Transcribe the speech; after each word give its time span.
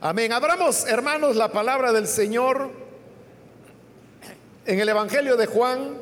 Amén. 0.00 0.32
Abramos, 0.32 0.86
hermanos, 0.86 1.34
la 1.34 1.50
palabra 1.50 1.92
del 1.92 2.06
Señor 2.06 2.70
en 4.64 4.78
el 4.78 4.88
Evangelio 4.88 5.36
de 5.36 5.46
Juan. 5.46 5.96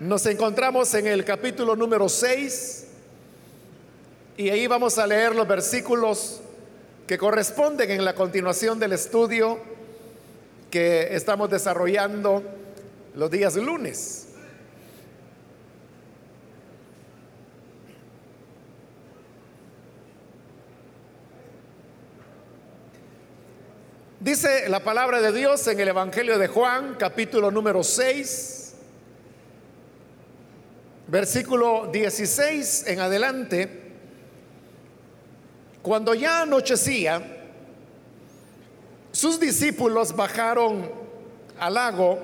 Nos 0.00 0.26
encontramos 0.26 0.92
en 0.94 1.06
el 1.06 1.24
capítulo 1.24 1.76
número 1.76 2.08
6 2.08 2.84
y 4.38 4.50
ahí 4.50 4.66
vamos 4.66 4.98
a 4.98 5.06
leer 5.06 5.36
los 5.36 5.46
versículos 5.46 6.40
que 7.06 7.16
corresponden 7.16 7.88
en 7.92 8.04
la 8.04 8.16
continuación 8.16 8.80
del 8.80 8.94
estudio 8.94 9.60
que 10.68 11.14
estamos 11.14 11.48
desarrollando 11.48 12.42
los 13.14 13.30
días 13.30 13.54
lunes. 13.54 14.29
Dice 24.30 24.68
la 24.68 24.78
palabra 24.78 25.20
de 25.20 25.32
Dios 25.32 25.66
en 25.66 25.80
el 25.80 25.88
Evangelio 25.88 26.38
de 26.38 26.46
Juan, 26.46 26.94
capítulo 26.96 27.50
número 27.50 27.82
6, 27.82 28.74
versículo 31.08 31.88
16 31.92 32.84
en 32.86 33.00
adelante. 33.00 33.92
Cuando 35.82 36.14
ya 36.14 36.42
anochecía, 36.42 37.20
sus 39.10 39.40
discípulos 39.40 40.14
bajaron 40.14 40.88
al 41.58 41.74
lago 41.74 42.20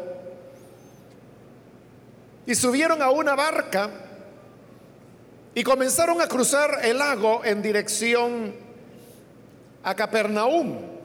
y 2.47 2.55
subieron 2.55 3.03
a 3.03 3.11
una 3.11 3.35
barca 3.35 3.91
y 5.57 5.65
comenzaron 5.65 6.21
a 6.21 6.29
cruzar 6.29 6.79
el 6.85 6.99
lago 6.99 7.45
en 7.45 7.61
dirección 7.63 8.55
a 9.83 9.93
Capernaum. 9.97 10.96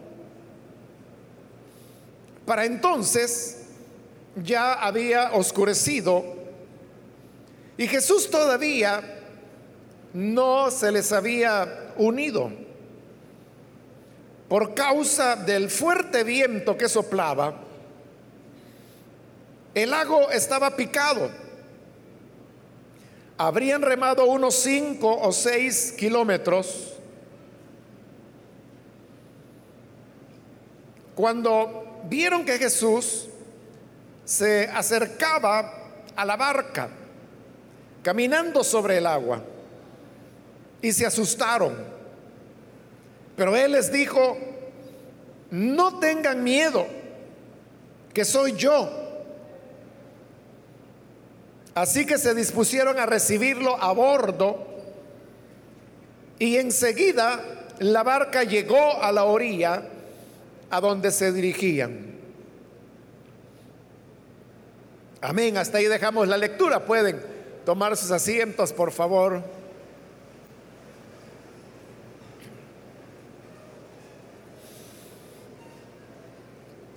Para 2.46 2.66
entonces 2.66 3.60
ya 4.36 4.74
había 4.74 5.32
oscurecido 5.34 6.24
y 7.78 7.88
Jesús 7.88 8.30
todavía 8.30 9.20
no 10.14 10.70
se 10.72 10.92
les 10.92 11.12
había 11.12 11.94
unido. 11.98 12.52
Por 14.48 14.74
causa 14.74 15.36
del 15.36 15.70
fuerte 15.70 16.24
viento 16.24 16.78
que 16.78 16.90
soplaba, 16.90 17.56
el 19.74 19.90
lago 19.90 20.30
estaba 20.30 20.76
picado. 20.76 21.30
Habrían 23.38 23.82
remado 23.82 24.26
unos 24.26 24.56
cinco 24.56 25.18
o 25.22 25.32
seis 25.32 25.94
kilómetros 25.98 26.94
cuando 31.16 31.91
vieron 32.10 32.46
que 32.46 32.58
Jesús 32.58 33.28
se 34.26 34.66
acercaba 34.68 35.74
a 36.16 36.26
la 36.26 36.36
barca, 36.36 36.90
caminando 38.04 38.64
sobre 38.64 38.98
el 38.98 39.08
agua, 39.08 39.42
y 40.82 40.92
se 40.92 41.06
asustaron. 41.06 41.76
Pero 43.36 43.56
Él 43.56 43.74
les 43.74 43.92
dijo, 43.92 44.38
no 45.52 46.00
tengan 46.00 46.44
miedo, 46.44 46.86
que 48.14 48.26
soy 48.26 48.54
yo. 48.54 48.90
Así 51.74 52.06
que 52.06 52.18
se 52.18 52.36
dispusieron 52.36 53.00
a 53.00 53.06
recibirlo 53.06 53.82
a 53.82 53.94
bordo 53.94 54.68
y 56.38 56.58
enseguida 56.58 57.40
la 57.80 58.04
barca 58.04 58.44
llegó 58.44 59.02
a 59.02 59.12
la 59.12 59.26
orilla 59.26 59.84
a 60.72 60.80
donde 60.80 61.12
se 61.12 61.32
dirigían. 61.32 62.12
Amén, 65.22 65.58
hasta 65.58 65.78
ahí 65.78 65.86
dejamos 65.86 66.28
la 66.28 66.38
lectura. 66.38 66.86
Pueden 66.86 67.22
tomar 67.66 67.96
sus 67.96 68.10
asientos, 68.10 68.74
por 68.74 68.92
favor. 68.92 69.44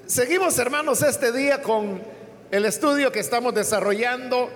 Seguimos, 0.06 0.56
hermanos, 0.58 1.02
este 1.02 1.32
día 1.32 1.60
con 1.60 2.00
el 2.52 2.64
estudio 2.66 3.10
que 3.10 3.18
estamos 3.18 3.52
desarrollando 3.52 4.48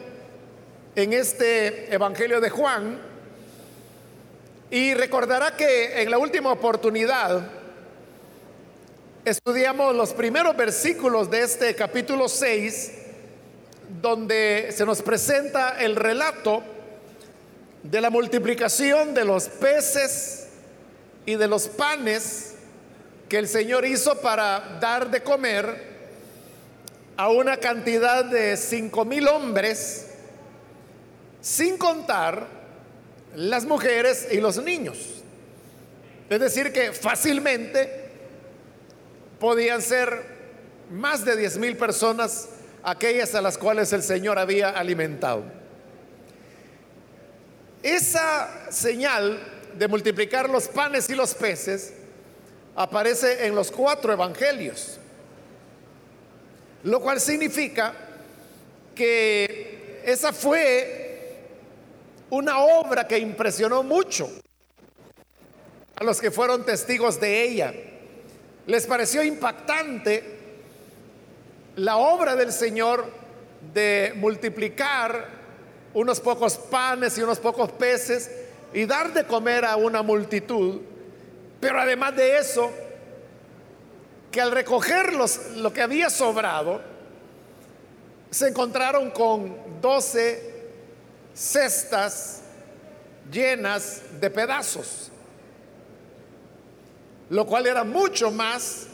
en 0.94 1.12
este 1.12 1.92
Evangelio 1.92 2.40
de 2.40 2.50
Juan. 2.50 3.00
Y 4.70 4.94
recordará 4.94 5.56
que 5.56 6.02
en 6.02 6.10
la 6.10 6.18
última 6.18 6.52
oportunidad 6.52 7.57
estudiamos 9.28 9.94
los 9.94 10.14
primeros 10.14 10.56
versículos 10.56 11.30
de 11.30 11.42
este 11.42 11.74
capítulo 11.74 12.28
6, 12.28 12.92
donde 14.00 14.70
se 14.72 14.86
nos 14.86 15.02
presenta 15.02 15.78
el 15.78 15.96
relato 15.96 16.62
de 17.82 18.00
la 18.00 18.08
multiplicación 18.08 19.12
de 19.12 19.26
los 19.26 19.48
peces 19.48 20.48
y 21.26 21.34
de 21.34 21.46
los 21.46 21.68
panes 21.68 22.54
que 23.28 23.36
el 23.36 23.48
Señor 23.48 23.84
hizo 23.84 24.18
para 24.22 24.78
dar 24.80 25.10
de 25.10 25.22
comer 25.22 25.98
a 27.18 27.28
una 27.28 27.58
cantidad 27.58 28.24
de 28.24 28.56
cinco 28.56 29.04
mil 29.04 29.28
hombres, 29.28 30.06
sin 31.42 31.76
contar 31.76 32.46
las 33.36 33.66
mujeres 33.66 34.28
y 34.30 34.38
los 34.38 34.56
niños. 34.56 34.96
Es 36.30 36.40
decir, 36.40 36.72
que 36.72 36.92
fácilmente 36.92 38.07
podían 39.38 39.82
ser 39.82 40.24
más 40.90 41.24
de 41.24 41.36
10 41.36 41.58
mil 41.58 41.76
personas 41.76 42.48
aquellas 42.82 43.34
a 43.34 43.42
las 43.42 43.58
cuales 43.58 43.92
el 43.92 44.02
Señor 44.02 44.38
había 44.38 44.70
alimentado. 44.70 45.44
Esa 47.82 48.70
señal 48.70 49.40
de 49.74 49.88
multiplicar 49.88 50.50
los 50.50 50.68
panes 50.68 51.08
y 51.10 51.14
los 51.14 51.34
peces 51.34 51.92
aparece 52.74 53.46
en 53.46 53.54
los 53.54 53.70
cuatro 53.70 54.12
evangelios, 54.12 54.98
lo 56.82 57.00
cual 57.00 57.20
significa 57.20 57.94
que 58.94 60.00
esa 60.04 60.32
fue 60.32 61.36
una 62.30 62.58
obra 62.58 63.06
que 63.06 63.18
impresionó 63.18 63.82
mucho 63.82 64.28
a 65.94 66.04
los 66.04 66.20
que 66.20 66.30
fueron 66.30 66.64
testigos 66.64 67.20
de 67.20 67.42
ella 67.42 67.74
les 68.68 68.86
pareció 68.86 69.22
impactante 69.22 70.22
la 71.76 71.96
obra 71.96 72.36
del 72.36 72.52
Señor 72.52 73.10
de 73.72 74.12
multiplicar 74.16 75.26
unos 75.94 76.20
pocos 76.20 76.58
panes 76.58 77.16
y 77.16 77.22
unos 77.22 77.38
pocos 77.38 77.72
peces 77.72 78.30
y 78.74 78.84
dar 78.84 79.14
de 79.14 79.24
comer 79.24 79.64
a 79.64 79.76
una 79.76 80.02
multitud. 80.02 80.82
Pero 81.58 81.80
además 81.80 82.14
de 82.14 82.36
eso, 82.36 82.70
que 84.30 84.42
al 84.42 84.52
recoger 84.52 85.14
lo 85.14 85.72
que 85.72 85.80
había 85.80 86.10
sobrado, 86.10 86.82
se 88.30 88.48
encontraron 88.48 89.10
con 89.12 89.80
doce 89.80 90.42
cestas 91.32 92.42
llenas 93.32 94.02
de 94.20 94.28
pedazos 94.28 95.10
lo 97.30 97.46
cual 97.46 97.66
era 97.66 97.84
mucho 97.84 98.30
más 98.30 98.86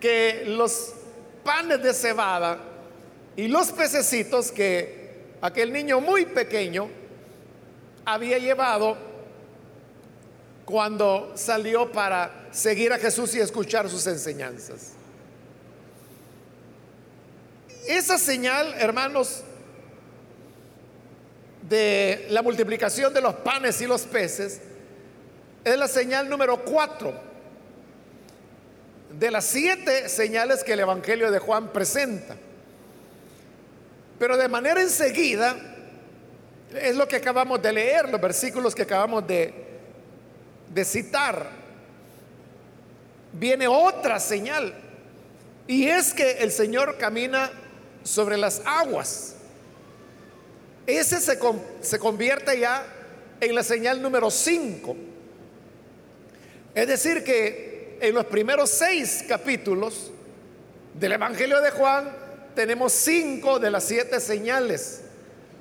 que 0.00 0.44
los 0.46 0.92
panes 1.44 1.82
de 1.82 1.92
cebada 1.92 2.58
y 3.36 3.48
los 3.48 3.72
pececitos 3.72 4.52
que 4.52 5.36
aquel 5.40 5.72
niño 5.72 6.00
muy 6.00 6.26
pequeño 6.26 6.88
había 8.04 8.38
llevado 8.38 8.96
cuando 10.64 11.32
salió 11.34 11.90
para 11.90 12.48
seguir 12.52 12.92
a 12.92 12.98
Jesús 12.98 13.34
y 13.34 13.40
escuchar 13.40 13.88
sus 13.88 14.06
enseñanzas. 14.06 14.92
Esa 17.86 18.18
señal, 18.18 18.74
hermanos, 18.78 19.42
de 21.68 22.26
la 22.30 22.42
multiplicación 22.42 23.14
de 23.14 23.20
los 23.20 23.34
panes 23.36 23.80
y 23.80 23.86
los 23.86 24.02
peces, 24.02 24.60
es 25.72 25.78
la 25.78 25.88
señal 25.88 26.28
número 26.28 26.64
cuatro 26.64 27.28
de 29.18 29.30
las 29.30 29.44
siete 29.44 30.08
señales 30.08 30.62
que 30.62 30.74
el 30.74 30.80
Evangelio 30.80 31.30
de 31.30 31.38
Juan 31.38 31.72
presenta. 31.72 32.36
Pero 34.18 34.36
de 34.36 34.48
manera 34.48 34.80
enseguida, 34.80 35.56
es 36.74 36.96
lo 36.96 37.08
que 37.08 37.16
acabamos 37.16 37.62
de 37.62 37.72
leer, 37.72 38.08
los 38.08 38.20
versículos 38.20 38.74
que 38.74 38.82
acabamos 38.82 39.26
de, 39.26 39.66
citar. 40.84 41.50
Viene 43.32 43.66
otra 43.66 44.20
señal. 44.20 44.74
Y 45.66 45.86
es 45.86 46.14
que 46.14 46.38
el 46.38 46.50
Señor 46.50 46.96
camina 46.98 47.50
sobre 48.02 48.36
las 48.36 48.62
aguas. 48.64 49.34
Ese 50.86 51.20
se, 51.20 51.38
se 51.80 51.98
convierte 51.98 52.58
ya 52.58 52.86
en 53.40 53.54
la 53.54 53.62
señal 53.62 54.00
número 54.00 54.30
cinco 54.30 54.96
Es 56.78 56.86
decir, 56.86 57.24
que 57.24 57.98
en 58.00 58.14
los 58.14 58.26
primeros 58.26 58.70
seis 58.70 59.24
capítulos 59.26 60.12
del 60.94 61.10
Evangelio 61.10 61.60
de 61.60 61.72
Juan 61.72 62.08
tenemos 62.54 62.92
cinco 62.92 63.58
de 63.58 63.68
las 63.68 63.82
siete 63.82 64.20
señales 64.20 65.00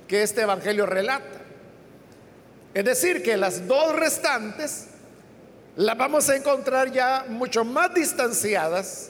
que 0.07 0.21
este 0.21 0.43
Evangelio 0.43 0.85
relata. 0.85 1.41
Es 2.71 2.85
decir, 2.85 3.23
que 3.23 3.35
las 3.35 3.67
dos 3.67 3.95
restantes 3.95 4.89
las 5.75 5.97
vamos 5.97 6.29
a 6.29 6.35
encontrar 6.35 6.91
ya 6.91 7.25
mucho 7.27 7.65
más 7.65 7.95
distanciadas 7.95 9.09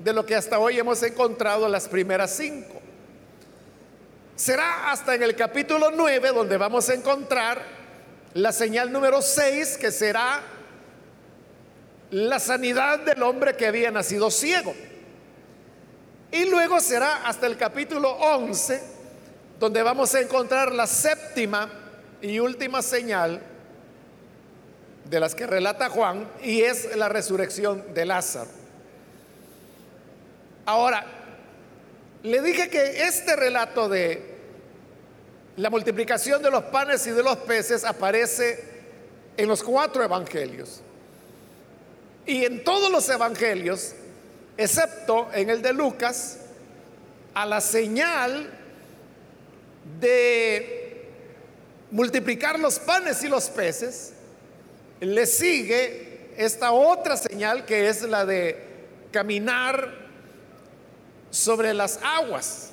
de 0.00 0.12
lo 0.12 0.26
que 0.26 0.34
hasta 0.34 0.58
hoy 0.58 0.80
hemos 0.80 1.04
encontrado 1.04 1.68
las 1.68 1.86
primeras 1.86 2.32
cinco. 2.32 2.80
Será 4.34 4.90
hasta 4.90 5.14
en 5.14 5.22
el 5.22 5.36
capítulo 5.36 5.92
9 5.92 6.32
donde 6.32 6.56
vamos 6.56 6.88
a 6.88 6.94
encontrar 6.94 7.62
la 8.34 8.50
señal 8.50 8.90
número 8.90 9.22
6, 9.22 9.78
que 9.78 9.92
será 9.92 10.51
la 12.12 12.38
sanidad 12.38 13.00
del 13.00 13.22
hombre 13.22 13.56
que 13.56 13.66
había 13.66 13.90
nacido 13.90 14.30
ciego. 14.30 14.74
Y 16.30 16.44
luego 16.44 16.78
será 16.80 17.26
hasta 17.26 17.46
el 17.46 17.56
capítulo 17.56 18.10
11, 18.10 18.82
donde 19.58 19.82
vamos 19.82 20.14
a 20.14 20.20
encontrar 20.20 20.72
la 20.72 20.86
séptima 20.86 21.70
y 22.20 22.38
última 22.38 22.82
señal 22.82 23.40
de 25.08 25.20
las 25.20 25.34
que 25.34 25.46
relata 25.46 25.88
Juan, 25.88 26.28
y 26.42 26.60
es 26.60 26.94
la 26.96 27.08
resurrección 27.08 27.94
de 27.94 28.04
Lázaro. 28.04 28.50
Ahora, 30.66 31.04
le 32.22 32.42
dije 32.42 32.68
que 32.68 33.04
este 33.04 33.36
relato 33.36 33.88
de 33.88 34.32
la 35.56 35.70
multiplicación 35.70 36.42
de 36.42 36.50
los 36.50 36.64
panes 36.64 37.06
y 37.06 37.10
de 37.10 37.22
los 37.22 37.38
peces 37.38 37.84
aparece 37.84 38.62
en 39.36 39.48
los 39.48 39.62
cuatro 39.62 40.04
evangelios. 40.04 40.82
Y 42.26 42.44
en 42.44 42.62
todos 42.62 42.90
los 42.90 43.08
evangelios, 43.08 43.92
excepto 44.56 45.28
en 45.32 45.50
el 45.50 45.62
de 45.62 45.72
Lucas, 45.72 46.38
a 47.34 47.46
la 47.46 47.60
señal 47.60 48.50
de 50.00 51.08
multiplicar 51.90 52.58
los 52.58 52.78
panes 52.78 53.22
y 53.24 53.28
los 53.28 53.48
peces, 53.48 54.12
le 55.00 55.26
sigue 55.26 56.30
esta 56.36 56.72
otra 56.72 57.16
señal 57.16 57.64
que 57.64 57.88
es 57.88 58.02
la 58.02 58.24
de 58.24 58.56
caminar 59.10 59.92
sobre 61.30 61.74
las 61.74 61.98
aguas. 62.02 62.70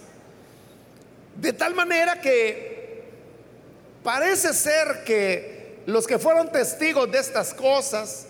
De 1.36 1.54
tal 1.54 1.74
manera 1.74 2.22
que 2.22 3.04
parece 4.04 4.54
ser 4.54 5.04
que 5.06 5.80
los 5.86 6.06
que 6.06 6.20
fueron 6.20 6.52
testigos 6.52 7.12
de 7.12 7.18
estas 7.18 7.54
cosas 7.54 8.28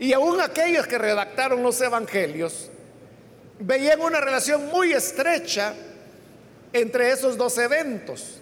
y 0.00 0.14
aún 0.14 0.40
aquellos 0.40 0.86
que 0.86 0.96
redactaron 0.96 1.62
los 1.62 1.78
evangelios 1.80 2.70
veían 3.58 4.00
una 4.00 4.18
relación 4.18 4.66
muy 4.68 4.94
estrecha 4.94 5.74
entre 6.72 7.10
esos 7.10 7.36
dos 7.36 7.58
eventos. 7.58 8.40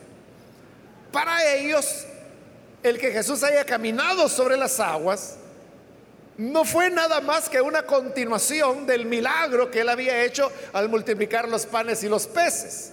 Para 1.10 1.44
ellos, 1.52 2.06
el 2.84 2.96
que 2.96 3.10
Jesús 3.10 3.42
haya 3.42 3.64
caminado 3.64 4.28
sobre 4.28 4.56
las 4.56 4.78
aguas 4.78 5.34
no 6.36 6.64
fue 6.64 6.90
nada 6.90 7.20
más 7.20 7.48
que 7.48 7.60
una 7.60 7.82
continuación 7.82 8.86
del 8.86 9.04
milagro 9.04 9.68
que 9.68 9.80
él 9.80 9.88
había 9.88 10.22
hecho 10.22 10.52
al 10.72 10.88
multiplicar 10.88 11.48
los 11.48 11.66
panes 11.66 12.04
y 12.04 12.08
los 12.08 12.28
peces. 12.28 12.92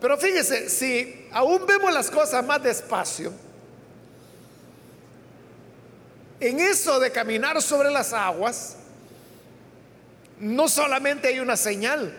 Pero 0.00 0.16
fíjese, 0.16 0.70
si 0.70 1.28
aún 1.30 1.66
vemos 1.66 1.92
las 1.92 2.10
cosas 2.10 2.42
más 2.42 2.62
despacio, 2.62 3.34
en 6.40 6.60
eso 6.60 7.00
de 7.00 7.10
caminar 7.10 7.60
sobre 7.62 7.90
las 7.90 8.12
aguas, 8.12 8.76
no 10.38 10.68
solamente 10.68 11.28
hay 11.28 11.40
una 11.40 11.56
señal, 11.56 12.12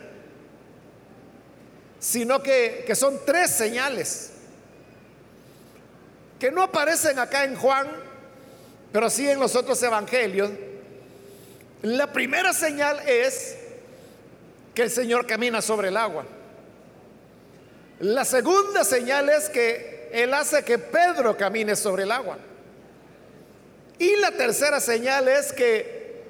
sino 1.99 2.41
que, 2.41 2.91
son 2.95 3.19
tres 3.25 3.51
señales 3.51 4.31
que 6.39 6.51
no 6.51 6.63
aparecen 6.63 7.17
acá 7.19 7.43
en 7.43 7.55
Juan, 7.55 7.87
pero 8.91 9.09
sí 9.09 9.29
en 9.29 9.39
los 9.39 9.55
otros 9.55 9.81
evangelios. 9.83 10.51
La 11.81 12.11
primera 12.11 12.53
señal 12.53 12.99
es 13.07 13.57
que 14.73 14.83
el 14.83 14.91
Señor 14.91 15.25
camina 15.25 15.61
sobre 15.61 15.89
el 15.89 15.97
agua. 15.97 16.25
La 17.99 18.25
segunda 18.25 18.83
señal 18.83 19.29
es 19.29 19.49
que 19.49 20.09
Él 20.11 20.33
hace 20.33 20.63
que 20.63 20.77
Pedro 20.77 21.37
camine 21.37 21.75
sobre 21.75 22.03
el 22.03 22.11
agua. 22.11 22.37
Y 23.97 24.15
la 24.17 24.31
tercera 24.31 24.79
señal 24.79 25.27
es 25.27 25.53
que 25.53 26.23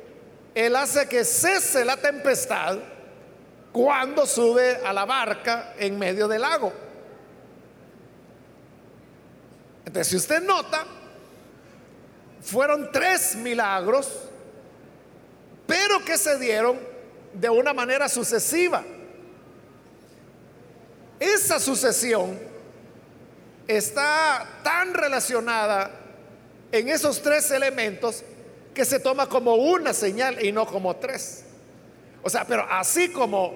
Él 0.54 0.76
hace 0.76 1.08
que 1.08 1.24
cese 1.24 1.84
la 1.84 1.98
tempestad 1.98 2.78
cuando 3.72 4.26
sube 4.26 4.78
a 4.86 4.94
la 4.94 5.06
barca 5.06 5.74
en 5.78 5.98
medio 5.98 6.28
del 6.28 6.42
lago. 6.42 6.72
Entonces, 9.86 10.08
si 10.08 10.16
usted 10.16 10.42
nota, 10.44 10.86
fueron 12.42 12.92
tres 12.92 13.36
milagros, 13.36 14.08
pero 15.66 16.06
que 16.06 16.18
se 16.18 16.38
dieron 16.38 16.80
de 17.34 17.50
una 17.50 17.74
manera 17.74 18.08
sucesiva. 18.08 18.84
Esa 21.20 21.60
sucesión 21.60 22.40
está 23.68 24.46
tan 24.64 24.94
relacionada 24.94 26.05
en 26.76 26.90
esos 26.90 27.22
tres 27.22 27.50
elementos 27.52 28.24
que 28.74 28.84
se 28.86 29.00
toma 29.00 29.30
como 29.30 29.56
una 29.56 29.94
señal 29.94 30.44
y 30.44 30.52
no 30.52 30.66
como 30.66 30.98
tres. 30.98 31.44
O 32.22 32.30
sea, 32.30 32.46
pero 32.46 32.66
así 32.70 33.10
como 33.10 33.54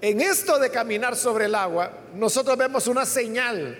en 0.00 0.20
esto 0.20 0.58
de 0.58 0.70
caminar 0.70 1.16
sobre 1.16 1.46
el 1.46 1.54
agua, 1.54 1.90
nosotros 2.14 2.56
vemos 2.56 2.86
una 2.86 3.04
señal, 3.04 3.76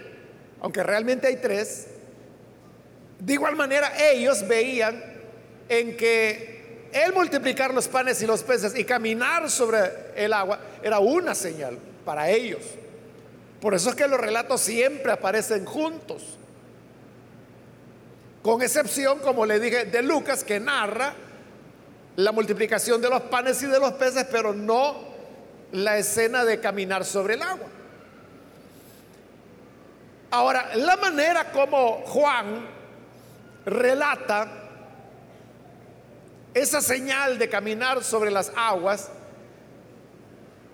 aunque 0.60 0.82
realmente 0.82 1.28
hay 1.28 1.36
tres, 1.36 1.86
de 3.18 3.32
igual 3.32 3.54
manera 3.54 3.92
ellos 4.10 4.46
veían 4.48 5.02
en 5.68 5.96
que 5.96 6.88
el 6.92 7.12
multiplicar 7.12 7.72
los 7.72 7.86
panes 7.86 8.20
y 8.22 8.26
los 8.26 8.42
peces 8.42 8.76
y 8.76 8.84
caminar 8.84 9.48
sobre 9.48 9.78
el 10.16 10.32
agua 10.32 10.58
era 10.82 10.98
una 10.98 11.34
señal 11.34 11.78
para 12.04 12.28
ellos. 12.28 12.62
Por 13.60 13.74
eso 13.74 13.90
es 13.90 13.94
que 13.94 14.08
los 14.08 14.20
relatos 14.20 14.60
siempre 14.60 15.12
aparecen 15.12 15.64
juntos. 15.64 16.38
Con 18.42 18.62
excepción, 18.62 19.20
como 19.20 19.46
le 19.46 19.60
dije, 19.60 19.84
de 19.84 20.02
Lucas, 20.02 20.43
que 20.43 20.58
narra 20.58 21.14
la 22.17 22.32
multiplicación 22.32 23.00
de 23.00 23.08
los 23.08 23.22
panes 23.22 23.62
y 23.62 23.67
de 23.67 23.78
los 23.78 23.93
peces, 23.93 24.26
pero 24.31 24.52
no 24.52 24.96
la 25.72 25.96
escena 25.98 26.44
de 26.44 26.60
caminar 26.60 27.05
sobre 27.05 27.34
el 27.34 27.43
agua. 27.43 27.69
Ahora, 30.31 30.74
la 30.74 30.96
manera 30.96 31.52
como 31.52 32.02
Juan 32.06 32.67
relata 33.64 34.62
esa 36.55 36.81
señal 36.81 37.38
de 37.38 37.48
caminar 37.48 38.02
sobre 38.02 38.31
las 38.31 38.52
aguas 38.56 39.08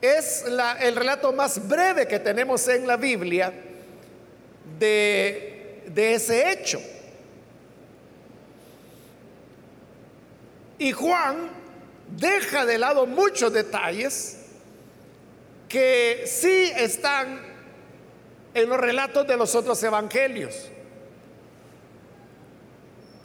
es 0.00 0.44
el 0.80 0.96
relato 0.96 1.32
más 1.32 1.66
breve 1.66 2.06
que 2.06 2.18
tenemos 2.18 2.66
en 2.68 2.86
la 2.86 2.96
Biblia 2.96 3.52
de, 4.78 5.82
ese 5.96 6.52
hecho. 6.52 6.80
Y 10.78 10.92
Juan 10.92 11.50
deja 12.16 12.64
de 12.64 12.78
lado 12.78 13.06
muchos 13.06 13.52
detalles 13.52 14.38
que 15.68 16.24
sí 16.26 16.72
están 16.76 17.40
en 18.54 18.68
los 18.68 18.78
relatos 18.78 19.26
de 19.26 19.36
los 19.36 19.54
otros 19.54 19.82
evangelios. 19.82 20.70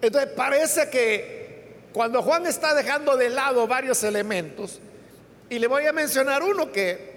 Entonces 0.02 0.32
parece 0.32 0.90
que 0.90 1.84
cuando 1.94 2.22
Juan 2.22 2.46
está 2.46 2.74
dejando 2.74 3.16
de 3.16 3.30
lado 3.30 3.68
varios 3.68 4.04
elementos, 4.04 4.80
y 5.50 5.60
le 5.60 5.68
voy 5.68 5.86
a 5.86 5.94
mencionar 5.94 6.44
uno 6.44 6.72
que 6.72 7.14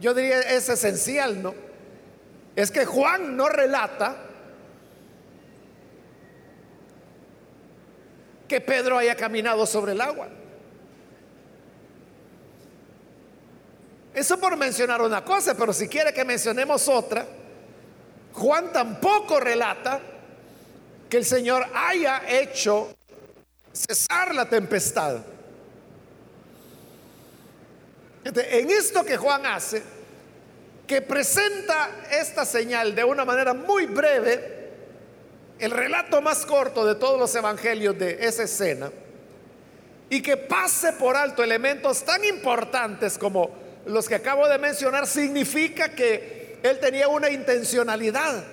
yo 0.00 0.12
diría 0.12 0.40
es 0.40 0.68
esencial, 0.68 1.42
¿no? 1.42 1.54
Es 2.56 2.70
que 2.70 2.84
Juan 2.84 3.36
no 3.36 3.48
relata 3.48 4.29
que 8.50 8.60
Pedro 8.60 8.98
haya 8.98 9.14
caminado 9.14 9.64
sobre 9.64 9.92
el 9.92 10.00
agua. 10.00 10.28
Eso 14.12 14.40
por 14.40 14.56
mencionar 14.56 15.00
una 15.02 15.24
cosa, 15.24 15.56
pero 15.56 15.72
si 15.72 15.86
quiere 15.86 16.12
que 16.12 16.24
mencionemos 16.24 16.88
otra, 16.88 17.24
Juan 18.32 18.72
tampoco 18.72 19.38
relata 19.38 20.00
que 21.08 21.18
el 21.18 21.24
Señor 21.24 21.64
haya 21.72 22.22
hecho 22.28 22.92
cesar 23.72 24.34
la 24.34 24.48
tempestad. 24.48 25.18
en 28.24 28.70
esto 28.70 29.04
que 29.04 29.16
Juan 29.16 29.46
hace, 29.46 29.80
que 30.88 31.02
presenta 31.02 32.04
esta 32.10 32.44
señal 32.44 32.96
de 32.96 33.04
una 33.04 33.24
manera 33.24 33.54
muy 33.54 33.86
breve, 33.86 34.59
el 35.60 35.70
relato 35.70 36.20
más 36.22 36.46
corto 36.46 36.84
de 36.86 36.94
todos 36.94 37.18
los 37.18 37.34
evangelios 37.34 37.98
de 37.98 38.18
esa 38.26 38.44
escena 38.44 38.90
y 40.08 40.22
que 40.22 40.36
pase 40.36 40.94
por 40.94 41.16
alto 41.16 41.44
elementos 41.44 42.02
tan 42.04 42.24
importantes 42.24 43.16
como 43.16 43.50
los 43.86 44.08
que 44.08 44.16
acabo 44.16 44.48
de 44.48 44.58
mencionar, 44.58 45.06
significa 45.06 45.90
que 45.90 46.58
él 46.62 46.78
tenía 46.80 47.08
una 47.08 47.30
intencionalidad 47.30 48.44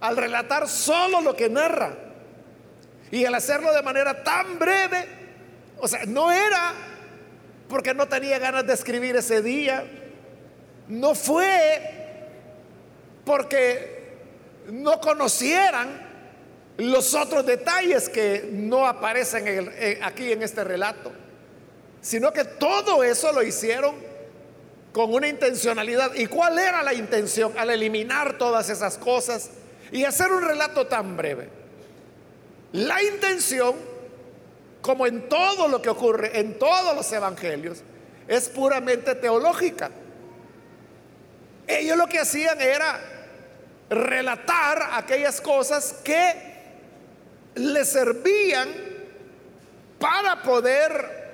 al 0.00 0.16
relatar 0.16 0.68
solo 0.68 1.20
lo 1.20 1.34
que 1.34 1.48
narra. 1.48 1.94
Y 3.10 3.24
al 3.24 3.34
hacerlo 3.34 3.72
de 3.72 3.82
manera 3.82 4.22
tan 4.22 4.58
breve, 4.58 5.06
o 5.78 5.88
sea, 5.88 6.04
no 6.06 6.30
era 6.32 6.72
porque 7.68 7.94
no 7.94 8.06
tenía 8.06 8.38
ganas 8.38 8.66
de 8.66 8.74
escribir 8.74 9.16
ese 9.16 9.42
día, 9.42 9.84
no 10.88 11.14
fue 11.14 11.80
porque 13.24 13.93
no 14.68 15.00
conocieran 15.00 16.14
los 16.76 17.14
otros 17.14 17.46
detalles 17.46 18.08
que 18.08 18.48
no 18.50 18.86
aparecen 18.86 19.72
aquí 20.02 20.32
en 20.32 20.42
este 20.42 20.64
relato, 20.64 21.12
sino 22.00 22.32
que 22.32 22.44
todo 22.44 23.04
eso 23.04 23.32
lo 23.32 23.42
hicieron 23.42 23.94
con 24.92 25.12
una 25.12 25.28
intencionalidad. 25.28 26.14
¿Y 26.14 26.26
cuál 26.26 26.58
era 26.58 26.82
la 26.82 26.94
intención 26.94 27.52
al 27.58 27.70
eliminar 27.70 28.38
todas 28.38 28.70
esas 28.70 28.98
cosas 28.98 29.50
y 29.92 30.04
hacer 30.04 30.32
un 30.32 30.42
relato 30.42 30.86
tan 30.86 31.16
breve? 31.16 31.48
La 32.72 33.02
intención, 33.02 33.74
como 34.82 35.06
en 35.06 35.28
todo 35.28 35.68
lo 35.68 35.80
que 35.80 35.90
ocurre 35.90 36.40
en 36.40 36.58
todos 36.58 36.96
los 36.96 37.10
evangelios, 37.12 37.82
es 38.26 38.48
puramente 38.48 39.14
teológica. 39.14 39.90
Ellos 41.66 41.96
lo 41.96 42.06
que 42.08 42.18
hacían 42.18 42.60
era 42.60 43.00
relatar 43.94 44.90
aquellas 44.92 45.40
cosas 45.40 45.94
que 46.04 46.54
le 47.54 47.84
servían 47.84 48.68
para 49.98 50.42
poder 50.42 51.24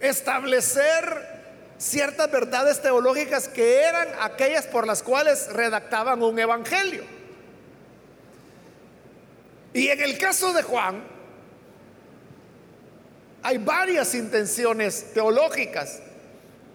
establecer 0.00 1.30
ciertas 1.78 2.30
verdades 2.30 2.80
teológicas 2.82 3.48
que 3.48 3.82
eran 3.82 4.08
aquellas 4.20 4.66
por 4.66 4.86
las 4.86 5.02
cuales 5.02 5.52
redactaban 5.52 6.22
un 6.22 6.38
evangelio. 6.38 7.04
Y 9.72 9.88
en 9.88 10.00
el 10.00 10.18
caso 10.18 10.52
de 10.52 10.62
Juan, 10.62 11.02
hay 13.42 13.58
varias 13.58 14.14
intenciones 14.14 15.12
teológicas. 15.14 16.00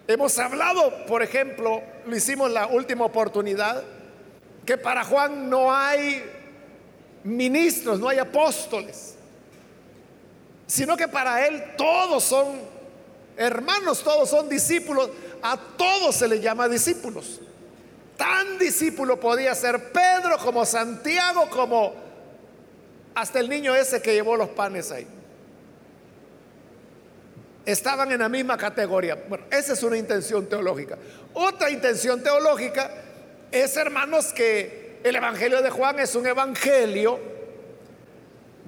Hemos 0.08 0.38
hablado, 0.38 1.04
por 1.06 1.22
ejemplo, 1.22 1.82
lo 2.06 2.16
hicimos 2.16 2.50
la 2.50 2.66
última 2.66 3.04
oportunidad, 3.04 3.82
que 4.66 4.76
para 4.76 5.04
Juan 5.04 5.48
no 5.48 5.72
hay 5.72 6.22
ministros, 7.22 8.00
no 8.00 8.08
hay 8.08 8.18
apóstoles, 8.18 9.14
sino 10.66 10.96
que 10.96 11.06
para 11.06 11.46
él 11.46 11.62
todos 11.78 12.24
son 12.24 12.60
hermanos, 13.36 14.02
todos 14.02 14.28
son 14.28 14.48
discípulos, 14.48 15.08
a 15.40 15.56
todos 15.56 16.16
se 16.16 16.26
le 16.26 16.40
llama 16.40 16.68
discípulos. 16.68 17.40
Tan 18.16 18.58
discípulo 18.58 19.20
podía 19.20 19.54
ser 19.54 19.92
Pedro 19.92 20.36
como 20.38 20.64
Santiago, 20.64 21.48
como 21.48 21.94
hasta 23.14 23.38
el 23.38 23.48
niño 23.48 23.74
ese 23.74 24.02
que 24.02 24.14
llevó 24.14 24.36
los 24.36 24.48
panes 24.48 24.90
ahí. 24.90 25.06
Estaban 27.64 28.10
en 28.10 28.20
la 28.20 28.28
misma 28.28 28.56
categoría. 28.56 29.22
Bueno, 29.28 29.44
esa 29.50 29.74
es 29.74 29.82
una 29.82 29.96
intención 29.96 30.46
teológica. 30.46 30.98
Otra 31.34 31.70
intención 31.70 32.22
teológica 32.22 32.90
es, 33.60 33.76
hermanos, 33.76 34.32
que 34.32 35.00
el 35.02 35.14
Evangelio 35.16 35.62
de 35.62 35.70
Juan 35.70 35.98
es 35.98 36.14
un 36.14 36.26
Evangelio 36.26 37.20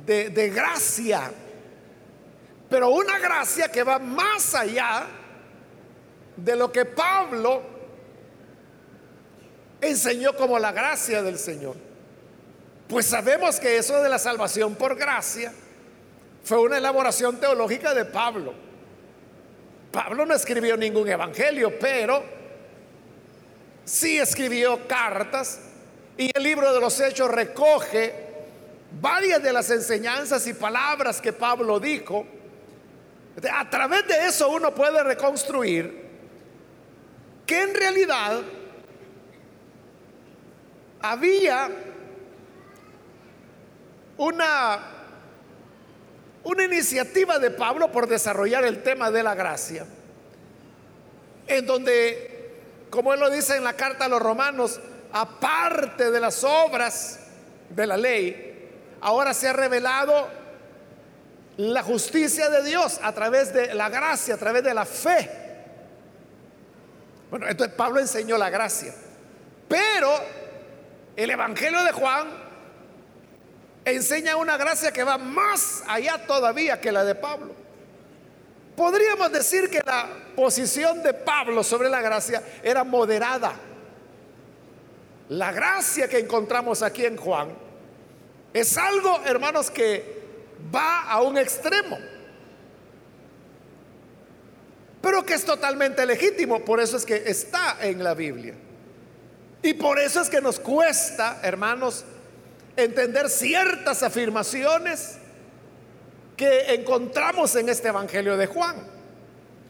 de, 0.06 0.50
gracia, 0.50 1.30
pero 2.70 2.90
una 2.90 3.18
gracia 3.18 3.70
que 3.70 3.82
va 3.82 3.98
más 3.98 4.54
allá 4.54 5.06
de 6.36 6.56
lo 6.56 6.72
que 6.72 6.86
Pablo 6.86 7.62
enseñó 9.80 10.34
como 10.34 10.58
la 10.58 10.72
gracia 10.72 11.22
del 11.22 11.38
Señor. 11.38 11.76
Pues 12.88 13.06
sabemos 13.06 13.60
que 13.60 13.76
eso 13.76 14.02
de 14.02 14.08
la 14.08 14.18
salvación 14.18 14.76
por 14.76 14.96
gracia 14.96 15.52
fue 16.42 16.58
una 16.60 16.78
elaboración 16.78 17.38
teológica 17.38 17.92
de 17.92 18.06
Pablo. 18.06 18.54
Pablo 19.92 20.24
no 20.24 20.34
escribió 20.34 20.76
ningún 20.76 21.08
evangelio, 21.08 21.78
pero 21.78 22.37
sí 23.88 24.18
escribió 24.18 24.86
cartas 24.86 25.60
y 26.16 26.30
el 26.34 26.42
libro 26.42 26.72
de 26.72 26.80
los 26.80 27.00
Hechos 27.00 27.30
recoge 27.30 28.12
varias 29.00 29.42
de 29.42 29.52
las 29.52 29.70
enseñanzas 29.70 30.46
y 30.46 30.52
palabras 30.52 31.20
que 31.20 31.32
Pablo 31.32 31.80
dijo. 31.80 32.26
A 33.52 33.70
través 33.70 34.06
de 34.06 34.26
eso 34.26 34.48
uno 34.50 34.74
puede 34.74 35.02
reconstruir 35.02 36.06
que 37.46 37.62
en 37.62 37.74
realidad 37.74 38.42
había 41.00 41.70
una, 44.18 44.78
una 46.44 46.64
iniciativa 46.64 47.38
de 47.38 47.52
Pablo 47.52 47.90
por 47.90 48.06
desarrollar 48.06 48.64
el 48.64 48.82
tema 48.82 49.10
de 49.10 49.22
la 49.22 49.34
gracia, 49.34 49.86
en 51.46 51.64
donde, 51.64 52.37
como 52.90 53.12
él 53.12 53.20
lo 53.20 53.30
dice 53.30 53.56
en 53.56 53.64
la 53.64 53.74
carta 53.74 54.06
a 54.06 54.08
los 54.08 54.20
romanos, 54.20 54.80
aparte 55.12 56.10
de 56.10 56.20
las 56.20 56.44
obras 56.44 57.20
de 57.70 57.86
la 57.86 57.96
ley, 57.96 58.70
ahora 59.00 59.34
se 59.34 59.48
ha 59.48 59.52
revelado 59.52 60.28
la 61.58 61.82
justicia 61.82 62.48
de 62.50 62.62
Dios 62.62 63.00
a 63.02 63.12
través 63.12 63.52
de 63.52 63.74
la 63.74 63.88
gracia, 63.88 64.34
a 64.34 64.38
través 64.38 64.62
de 64.62 64.74
la 64.74 64.84
fe. 64.84 65.28
Bueno, 67.30 67.48
entonces 67.48 67.74
Pablo 67.76 68.00
enseñó 68.00 68.38
la 68.38 68.48
gracia. 68.48 68.94
Pero 69.68 70.10
el 71.16 71.30
Evangelio 71.30 71.82
de 71.84 71.92
Juan 71.92 72.28
enseña 73.84 74.36
una 74.36 74.56
gracia 74.56 74.92
que 74.92 75.04
va 75.04 75.18
más 75.18 75.82
allá 75.88 76.26
todavía 76.26 76.80
que 76.80 76.92
la 76.92 77.04
de 77.04 77.14
Pablo. 77.14 77.54
Podríamos 78.78 79.32
decir 79.32 79.68
que 79.68 79.80
la 79.84 80.08
posición 80.36 81.02
de 81.02 81.12
Pablo 81.12 81.64
sobre 81.64 81.88
la 81.88 82.00
gracia 82.00 82.40
era 82.62 82.84
moderada. 82.84 83.52
La 85.30 85.50
gracia 85.50 86.08
que 86.08 86.20
encontramos 86.20 86.80
aquí 86.82 87.04
en 87.04 87.16
Juan 87.16 87.48
es 88.54 88.78
algo, 88.78 89.20
hermanos, 89.26 89.68
que 89.68 90.22
va 90.72 91.10
a 91.10 91.22
un 91.22 91.38
extremo, 91.38 91.98
pero 95.02 95.26
que 95.26 95.34
es 95.34 95.44
totalmente 95.44 96.06
legítimo. 96.06 96.64
Por 96.64 96.78
eso 96.78 96.98
es 96.98 97.04
que 97.04 97.16
está 97.26 97.78
en 97.80 98.04
la 98.04 98.14
Biblia. 98.14 98.54
Y 99.60 99.74
por 99.74 99.98
eso 99.98 100.20
es 100.20 100.30
que 100.30 100.40
nos 100.40 100.60
cuesta, 100.60 101.40
hermanos, 101.42 102.04
entender 102.76 103.28
ciertas 103.28 104.04
afirmaciones 104.04 105.17
que 106.38 106.72
encontramos 106.72 107.54
en 107.56 107.68
este 107.68 107.88
Evangelio 107.88 108.38
de 108.38 108.46
Juan. 108.46 108.76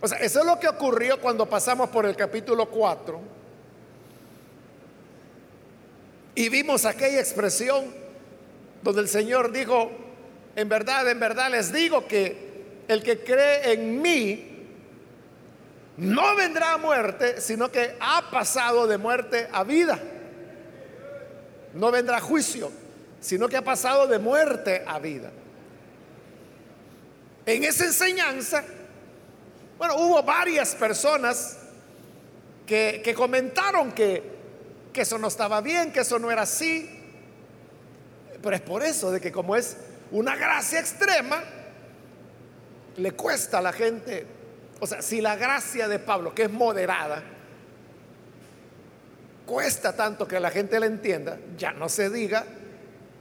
O 0.00 0.06
sea, 0.06 0.18
eso 0.18 0.38
es 0.38 0.46
lo 0.46 0.60
que 0.60 0.68
ocurrió 0.68 1.20
cuando 1.20 1.46
pasamos 1.46 1.88
por 1.88 2.06
el 2.06 2.14
capítulo 2.14 2.66
4 2.66 3.38
Y 6.38 6.50
vimos 6.50 6.84
aquella 6.84 7.18
expresión 7.18 7.92
donde 8.80 9.00
el 9.00 9.08
Señor 9.08 9.50
dijo, 9.50 9.90
en 10.54 10.68
verdad, 10.68 11.10
en 11.10 11.18
verdad 11.18 11.50
les 11.50 11.72
digo 11.72 12.06
que 12.06 12.84
el 12.87 13.02
que 13.02 13.25
cree 13.25 13.72
en 13.72 14.00
mí 14.00 14.68
no 15.96 16.37
vendrá 16.37 16.75
a 16.75 16.78
muerte, 16.78 17.40
sino 17.40 17.72
que 17.72 17.96
ha 17.98 18.30
pasado 18.30 18.87
de 18.87 18.98
muerte 18.98 19.48
a 19.50 19.64
vida. 19.64 19.98
No 21.75 21.90
vendrá 21.90 22.20
juicio, 22.20 22.70
sino 23.20 23.48
que 23.48 23.56
ha 23.56 23.64
pasado 23.64 24.06
de 24.06 24.20
muerte 24.20 24.84
a 24.87 25.00
vida. 25.00 25.32
En 27.49 27.64
esa 27.64 27.87
enseñanza, 27.87 28.62
bueno, 29.78 29.95
hubo 29.97 30.23
varias 30.23 30.75
personas 30.75 31.57
que, 32.67 33.14
comentaron 33.17 33.93
que 33.93 34.37
que 34.93 35.00
eso 35.00 35.17
no 35.17 35.28
estaba 35.28 35.62
bien, 35.62 35.90
que 35.90 36.00
eso 36.00 36.19
no 36.19 36.31
era 36.31 36.43
así. 36.43 36.90
Pero 38.43 38.55
es 38.55 38.61
por 38.61 38.83
eso 38.83 39.11
de 39.11 39.19
que 39.19 39.33
como 39.33 39.57
es 39.57 39.78
una 40.11 40.37
gracia 40.37 40.78
extrema, 40.78 41.43
le 42.99 43.12
cuesta 43.12 43.59
a 43.59 43.62
la 43.62 43.73
gente, 43.73 44.26
o 44.81 44.87
sea, 44.87 45.00
si 45.00 45.23
la 45.23 45.35
gracia 45.37 45.88
de 45.88 45.99
Pablo, 45.99 46.35
que 46.35 46.43
es 46.43 46.50
moderada, 46.50 47.23
cuesta 49.47 49.97
tanto 49.97 50.28
que 50.28 50.38
la 50.38 50.50
gente 50.50 50.78
la 50.78 50.85
entienda, 50.87 51.38
ya 51.57 51.73
no 51.73 51.88
se 51.88 52.11
diga 52.11 52.45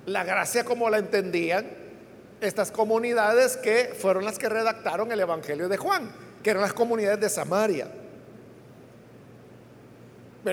la 0.05 0.25
gracia 0.25 0.65
como 0.65 0.89
la 0.89 0.97
entendían 0.97 1.86
estas 2.41 2.71
comunidades 2.71 3.57
que 3.57 3.95
fueron 3.99 4.25
las 4.25 4.37
que 4.37 4.49
redactaron 4.49 5.11
el 5.11 5.19
Evangelio 5.19 5.67
de 5.69 5.77
Juan, 5.77 6.11
que 6.43 6.51
eran 6.51 6.61
las 6.61 6.73
comunidades 6.73 7.19
de 7.19 7.29
Samaria 7.29 7.87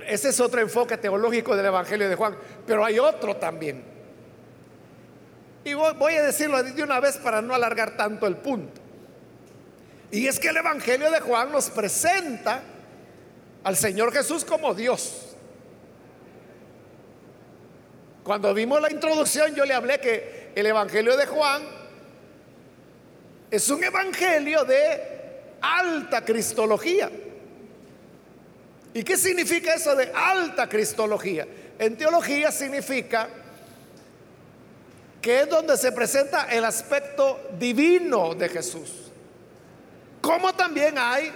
ese 0.07 0.31
es 0.31 0.41
otro 0.41 0.61
enfoque 0.61 0.97
teológico 0.97 1.57
del 1.57 1.67
Evangelio 1.67 2.09
de 2.09 2.17
Juan, 2.17 2.37
pero 2.67 2.85
hay 2.85 2.99
otro 2.99 3.37
también. 3.37 3.85
Y 5.65 5.75
voy, 5.75 6.15
a 6.15 6.23
decirlo 6.23 6.63
de 6.63 6.83
una 6.83 7.01
vez 7.01 7.17
para 7.17 7.41
no 7.41 7.55
alargar 7.55 7.97
tanto 7.97 8.27
el 8.27 8.37
punto. 8.37 8.81
Y 10.11 10.27
es 10.27 10.39
que 10.39 10.49
el 10.49 10.57
Evangelio 10.57 11.11
de 11.11 11.21
Juan 11.21 11.53
nos 11.53 11.71
presenta 11.71 12.63
al 13.63 13.77
Señor 13.77 14.13
Jesús 14.13 14.45
como 14.45 14.75
Dios. 14.75 15.37
Cuando 18.23 18.53
vimos 18.53 18.81
la 18.81 18.91
introducción 18.91 19.55
yo 19.55 19.65
le 19.65 19.75
hablé 19.75 20.01
que 20.01 20.44
el 20.55 20.67
Evangelio 20.67 21.17
de 21.17 21.27
Juan 21.27 21.63
es 23.51 23.69
un 23.71 23.83
Evangelio 23.83 24.65
de 24.65 25.01
alta 25.61 26.25
cristología. 26.25 27.11
¿Y 28.93 29.03
qué 29.03 29.17
significa 29.17 29.75
eso 29.75 29.97
de 29.97 30.13
alta 30.15 30.69
cristología? 30.69 31.47
En 31.79 31.97
teología 31.97 32.53
significa 32.53 33.29
que 35.21 35.41
es 35.41 35.49
donde 35.49 35.77
se 35.77 35.91
presenta 35.91 36.45
el 36.45 36.65
aspecto 36.65 37.41
divino 37.59 38.35
de 38.35 38.49
Jesús. 38.49 39.11
Como 40.21 40.53
también 40.53 40.97
hay 40.99 41.33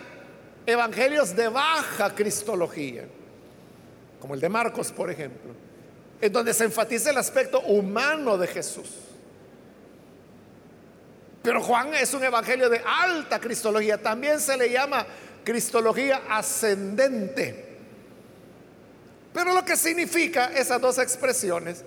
evangelios 0.66 1.34
de 1.34 1.48
baja 1.48 2.14
cristología, 2.14 3.06
como 4.20 4.34
el 4.34 4.40
de 4.40 4.48
Marcos, 4.48 4.92
por 4.92 5.10
ejemplo, 5.10 5.52
en 6.20 6.32
donde 6.32 6.52
se 6.52 6.64
enfatiza 6.64 7.10
el 7.10 7.16
aspecto 7.16 7.60
humano 7.60 8.37
de 8.37 8.46
Jesús. 8.46 9.07
Pero 11.42 11.62
Juan 11.62 11.95
es 11.95 12.12
un 12.14 12.25
evangelio 12.25 12.68
de 12.68 12.83
alta 12.85 13.38
cristología, 13.38 14.00
también 14.02 14.40
se 14.40 14.57
le 14.57 14.71
llama 14.71 15.07
cristología 15.45 16.23
ascendente. 16.28 17.68
Pero 19.33 19.54
lo 19.54 19.64
que 19.64 19.76
significa 19.76 20.47
esas 20.47 20.80
dos 20.80 20.99
expresiones 20.99 21.85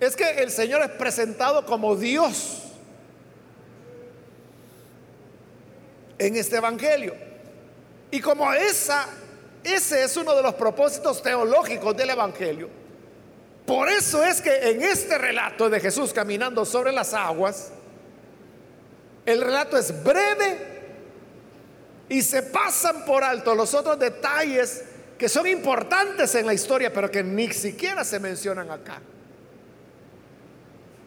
es 0.00 0.16
que 0.16 0.28
el 0.42 0.50
Señor 0.50 0.82
es 0.82 0.90
presentado 0.90 1.64
como 1.66 1.96
Dios 1.96 2.62
en 6.18 6.36
este 6.36 6.56
Evangelio. 6.56 7.14
Y 8.10 8.20
como 8.20 8.52
esa, 8.52 9.06
ese 9.64 10.04
es 10.04 10.16
uno 10.16 10.34
de 10.34 10.42
los 10.42 10.54
propósitos 10.54 11.22
teológicos 11.22 11.96
del 11.96 12.10
Evangelio, 12.10 12.68
por 13.66 13.88
eso 13.88 14.24
es 14.24 14.40
que 14.40 14.70
en 14.70 14.82
este 14.82 15.18
relato 15.18 15.68
de 15.68 15.80
Jesús 15.80 16.12
caminando 16.12 16.64
sobre 16.64 16.92
las 16.92 17.12
aguas, 17.14 17.72
el 19.26 19.40
relato 19.40 19.76
es 19.76 20.02
breve 20.04 20.58
y 22.08 22.22
se 22.22 22.42
pasan 22.42 23.04
por 23.04 23.24
alto 23.24 23.54
los 23.54 23.74
otros 23.74 23.98
detalles 23.98 24.84
que 25.18 25.28
son 25.28 25.46
importantes 25.46 26.34
en 26.36 26.46
la 26.46 26.54
historia, 26.54 26.92
pero 26.92 27.10
que 27.10 27.24
ni 27.24 27.52
siquiera 27.52 28.04
se 28.04 28.20
mencionan 28.20 28.70
acá. 28.70 29.00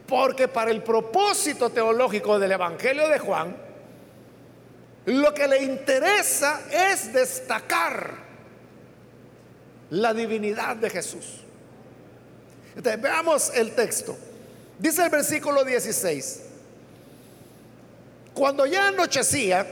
Porque 0.07 0.47
para 0.47 0.71
el 0.71 0.83
propósito 0.83 1.69
teológico 1.69 2.39
del 2.39 2.51
Evangelio 2.51 3.07
de 3.07 3.19
Juan, 3.19 3.55
lo 5.05 5.33
que 5.33 5.47
le 5.47 5.63
interesa 5.63 6.61
es 6.71 7.13
destacar 7.13 8.15
la 9.91 10.13
divinidad 10.13 10.75
de 10.75 10.89
Jesús. 10.89 11.41
Entonces, 12.75 13.01
veamos 13.01 13.51
el 13.55 13.73
texto. 13.75 14.17
Dice 14.77 15.03
el 15.03 15.09
versículo 15.09 15.63
16, 15.63 16.48
cuando 18.39 18.65
ya 18.65 18.87
anochecía, 18.87 19.67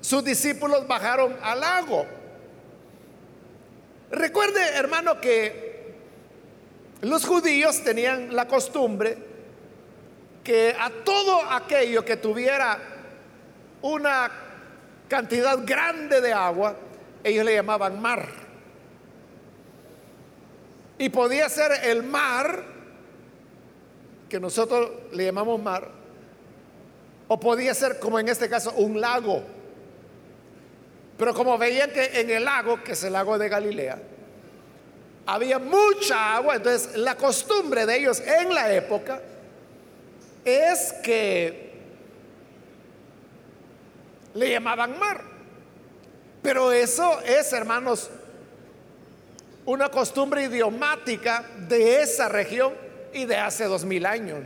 sus 0.00 0.22
discípulos 0.22 0.86
bajaron 0.86 1.36
al 1.42 1.58
lago. 1.58 2.06
Recuerde, 4.12 4.60
hermano, 4.76 5.20
que 5.20 5.92
los 7.00 7.26
judíos 7.26 7.82
tenían 7.82 8.32
la 8.32 8.46
costumbre 8.46 9.18
que 10.44 10.76
a 10.78 10.88
todo 10.88 11.42
aquello 11.50 12.04
que 12.04 12.16
tuviera 12.16 12.78
una 13.82 14.30
cantidad 15.08 15.58
grande 15.66 16.20
de 16.20 16.32
agua, 16.32 16.76
ellos 17.24 17.44
le 17.44 17.54
llamaban 17.54 18.00
mar. 18.00 18.28
Y 20.96 21.08
podía 21.08 21.48
ser 21.48 21.72
el 21.86 22.04
mar, 22.04 22.62
que 24.28 24.38
nosotros 24.38 24.90
le 25.10 25.24
llamamos 25.24 25.60
mar, 25.60 26.03
o 27.28 27.40
podía 27.40 27.74
ser, 27.74 27.98
como 27.98 28.18
en 28.18 28.28
este 28.28 28.48
caso, 28.48 28.72
un 28.72 29.00
lago. 29.00 29.42
Pero 31.16 31.32
como 31.34 31.56
veían 31.56 31.90
que 31.90 32.20
en 32.20 32.30
el 32.30 32.44
lago, 32.44 32.82
que 32.82 32.92
es 32.92 33.04
el 33.04 33.12
lago 33.12 33.38
de 33.38 33.48
Galilea, 33.48 33.98
había 35.26 35.58
mucha 35.58 36.36
agua, 36.36 36.56
entonces 36.56 36.96
la 36.96 37.16
costumbre 37.16 37.86
de 37.86 37.96
ellos 37.96 38.20
en 38.20 38.52
la 38.52 38.72
época 38.72 39.20
es 40.44 40.92
que 41.02 41.72
le 44.34 44.50
llamaban 44.50 44.98
mar. 44.98 45.22
Pero 46.42 46.72
eso 46.72 47.20
es, 47.22 47.52
hermanos, 47.54 48.10
una 49.64 49.88
costumbre 49.88 50.44
idiomática 50.44 51.44
de 51.68 52.02
esa 52.02 52.28
región 52.28 52.74
y 53.14 53.24
de 53.24 53.36
hace 53.36 53.64
dos 53.64 53.84
mil 53.84 54.04
años. 54.04 54.40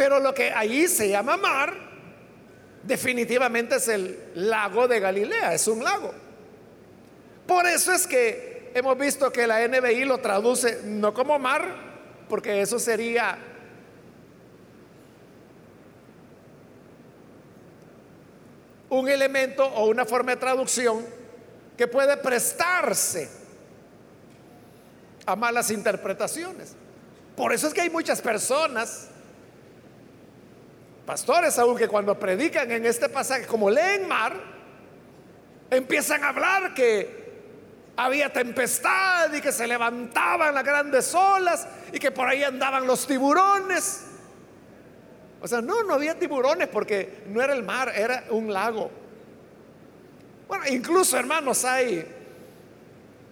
Pero 0.00 0.18
lo 0.18 0.32
que 0.32 0.50
allí 0.50 0.88
se 0.88 1.10
llama 1.10 1.36
mar 1.36 1.74
definitivamente 2.82 3.76
es 3.76 3.86
el 3.88 4.30
lago 4.34 4.88
de 4.88 4.98
Galilea, 4.98 5.52
es 5.52 5.68
un 5.68 5.84
lago. 5.84 6.14
Por 7.46 7.66
eso 7.66 7.92
es 7.92 8.06
que 8.06 8.72
hemos 8.74 8.96
visto 8.96 9.30
que 9.30 9.46
la 9.46 9.68
NBI 9.68 10.06
lo 10.06 10.16
traduce 10.16 10.80
no 10.84 11.12
como 11.12 11.38
mar, 11.38 11.66
porque 12.30 12.62
eso 12.62 12.78
sería 12.78 13.36
un 18.88 19.06
elemento 19.06 19.66
o 19.66 19.86
una 19.86 20.06
forma 20.06 20.30
de 20.30 20.38
traducción 20.38 21.04
que 21.76 21.86
puede 21.86 22.16
prestarse 22.16 23.28
a 25.26 25.36
malas 25.36 25.70
interpretaciones. 25.70 26.74
Por 27.36 27.52
eso 27.52 27.66
es 27.66 27.74
que 27.74 27.82
hay 27.82 27.90
muchas 27.90 28.22
personas 28.22 29.09
pastores, 31.10 31.58
aunque 31.58 31.88
cuando 31.88 32.16
predican 32.16 32.70
en 32.70 32.86
este 32.86 33.08
pasaje, 33.08 33.44
como 33.44 33.68
leen 33.68 34.06
mar, 34.06 34.32
empiezan 35.68 36.22
a 36.22 36.28
hablar 36.28 36.72
que 36.72 37.32
había 37.96 38.32
tempestad 38.32 39.32
y 39.32 39.40
que 39.40 39.50
se 39.50 39.66
levantaban 39.66 40.54
las 40.54 40.62
grandes 40.62 41.12
olas 41.12 41.66
y 41.92 41.98
que 41.98 42.12
por 42.12 42.28
ahí 42.28 42.44
andaban 42.44 42.86
los 42.86 43.08
tiburones. 43.08 44.04
O 45.40 45.48
sea, 45.48 45.60
no, 45.60 45.82
no 45.82 45.94
había 45.94 46.16
tiburones 46.16 46.68
porque 46.68 47.24
no 47.26 47.42
era 47.42 47.54
el 47.54 47.64
mar, 47.64 47.92
era 47.92 48.26
un 48.30 48.52
lago. 48.52 48.88
Bueno, 50.46 50.64
incluso 50.68 51.18
hermanos, 51.18 51.64
hay, 51.64 52.06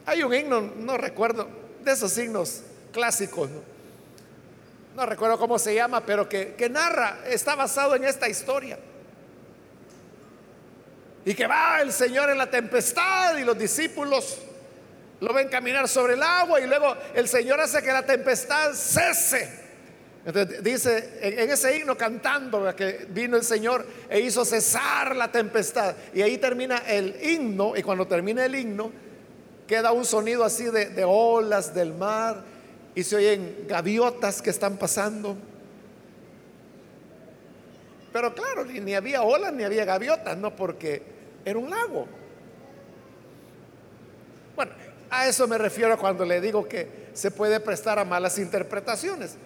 hay 0.04 0.24
un 0.24 0.34
himno, 0.34 0.60
no 0.62 0.96
recuerdo, 0.96 1.48
de 1.84 1.92
esos 1.92 2.10
signos 2.10 2.64
clásicos, 2.90 3.48
¿no? 3.48 3.77
No 4.98 5.06
recuerdo 5.06 5.38
cómo 5.38 5.60
se 5.60 5.76
llama, 5.76 6.04
pero 6.04 6.28
que, 6.28 6.68
narra, 6.68 7.20
está 7.24 7.54
basado 7.54 7.94
en 7.94 8.02
esta 8.02 8.28
historia. 8.28 8.76
Y 11.24 11.34
que 11.34 11.46
va 11.46 11.80
el 11.80 11.92
Señor 11.92 12.30
en 12.30 12.36
la 12.36 12.50
tempestad 12.50 13.36
y 13.36 13.44
los 13.44 13.56
discípulos 13.56 14.38
lo 15.20 15.32
ven 15.32 15.48
caminar 15.48 15.86
sobre 15.86 16.14
el 16.14 16.22
agua 16.22 16.60
y 16.60 16.66
luego 16.66 16.96
el 17.14 17.28
Señor 17.28 17.60
hace 17.60 17.80
que 17.80 17.92
la 17.92 18.04
tempestad 18.04 18.72
cese. 18.74 19.48
Entonces 20.26 20.64
dice 20.64 21.18
en, 21.20 21.48
ese 21.48 21.76
himno 21.76 21.96
cantando 21.96 22.74
que 22.74 23.06
vino 23.10 23.36
el 23.36 23.44
Señor 23.44 23.86
e 24.10 24.18
hizo 24.18 24.44
cesar 24.44 25.14
la 25.14 25.30
tempestad. 25.30 25.94
Y 26.12 26.22
ahí 26.22 26.38
termina 26.38 26.78
el 26.88 27.16
himno 27.22 27.76
y 27.76 27.84
cuando 27.84 28.04
termina 28.08 28.44
el 28.44 28.54
himno 28.56 28.90
queda 29.68 29.92
un 29.92 30.04
sonido 30.04 30.42
así 30.42 30.64
de 30.64 31.04
olas 31.04 31.72
del 31.72 31.94
mar 31.94 32.57
y 32.98 33.04
se 33.04 33.14
oyen 33.14 33.64
gaviotas 33.68 34.42
que 34.42 34.50
están 34.50 34.76
pasando. 34.76 35.36
Pero 38.12 38.34
claro, 38.34 38.64
ni, 38.64 38.92
había 38.92 39.22
olas 39.22 39.52
ni 39.52 39.62
había 39.62 39.84
gaviotas, 39.84 40.36
no, 40.36 40.56
porque 40.56 41.00
era 41.44 41.60
un 41.60 41.70
lago. 41.70 42.08
Bueno, 44.56 44.72
a 45.10 45.28
eso 45.28 45.46
me 45.46 45.58
refiero 45.58 45.96
cuando 45.96 46.24
le 46.24 46.40
digo 46.40 46.66
que 46.66 47.10
se 47.12 47.30
puede 47.30 47.60
prestar 47.60 48.00
a 48.00 48.04
malas 48.04 48.36
interpretaciones. 48.36 49.36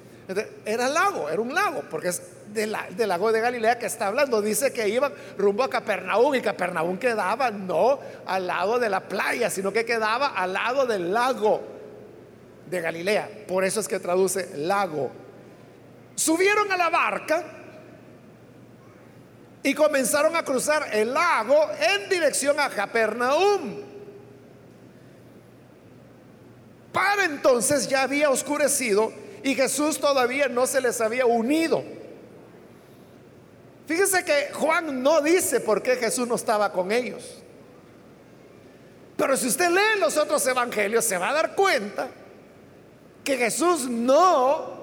Era 0.65 0.89
lago, 0.89 1.29
era 1.29 1.43
un 1.43 1.53
lago, 1.53 1.83
porque 1.91 2.09
es 2.09 2.23
del, 2.55 2.75
del, 2.97 3.09
lago 3.11 3.33
de 3.33 3.41
Galilea 3.43 3.79
que 3.79 3.85
está 3.85 4.07
hablando. 4.07 4.41
Dice 4.41 4.73
que 4.73 4.89
iban 4.89 5.13
rumbo 5.37 5.63
a 5.63 5.69
Capernaum 5.69 6.35
y 6.35 6.41
Capernaum 6.41 6.97
quedaba 6.97 7.51
no 7.51 8.01
al 8.25 8.47
lado 8.47 8.79
de 8.79 8.89
la 8.89 9.01
playa, 9.01 9.51
sino 9.51 9.75
que 9.75 9.85
quedaba 9.85 10.29
al 10.29 10.55
lado 10.55 10.87
del 10.87 11.13
lago 11.13 11.82
de 12.67 12.81
Galilea. 12.81 13.29
Por 13.47 13.65
eso 13.65 13.81
es 13.81 13.89
que 13.89 13.99
traduce 13.99 14.57
lago. 14.57 15.11
Subieron 16.15 16.71
a 16.71 16.77
la 16.77 16.91
barca 16.91 17.45
y 19.63 19.75
comenzaron 19.75 20.35
a 20.37 20.45
cruzar 20.45 20.89
el 20.93 21.13
lago 21.13 21.57
en 21.81 22.09
dirección 22.09 22.59
a 22.59 22.69
Capernaum. 22.69 23.81
Para 26.93 27.25
entonces 27.25 27.89
ya 27.89 28.03
había 28.03 28.31
oscurecido 28.31 29.13
y 29.43 29.55
Jesús 29.55 29.99
todavía 29.99 30.49
no 30.49 30.67
se 30.67 30.81
les 30.81 31.01
había 31.01 31.27
unido. 31.27 31.83
Fíjense 33.87 34.25
que 34.25 34.53
Juan 34.53 35.03
no 35.03 35.21
dice 35.21 35.61
por 35.61 35.83
qué 35.83 35.97
Jesús 35.97 36.29
no 36.29 36.35
estaba 36.35 36.73
con 36.73 36.93
ellos. 36.93 37.43
Pero 39.17 39.37
si 39.37 39.49
usted 39.49 39.71
lee 39.71 40.01
los 40.01 40.17
otros 40.17 40.47
evangelios, 40.47 41.05
se 41.05 41.19
va 41.19 41.31
a 41.31 41.33
dar 41.35 41.55
cuenta 41.55 42.09
que 43.25 43.37
Jesús 43.37 43.89
no 43.89 44.83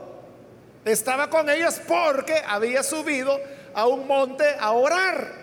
estaba 0.86 1.30
con 1.30 1.50
ellos 1.50 1.80
porque 1.88 2.42
había 2.48 2.84
subido 2.84 3.40
a 3.74 3.88
un 3.88 4.08
monte 4.08 4.46
a 4.60 4.72
orar. 4.72 5.40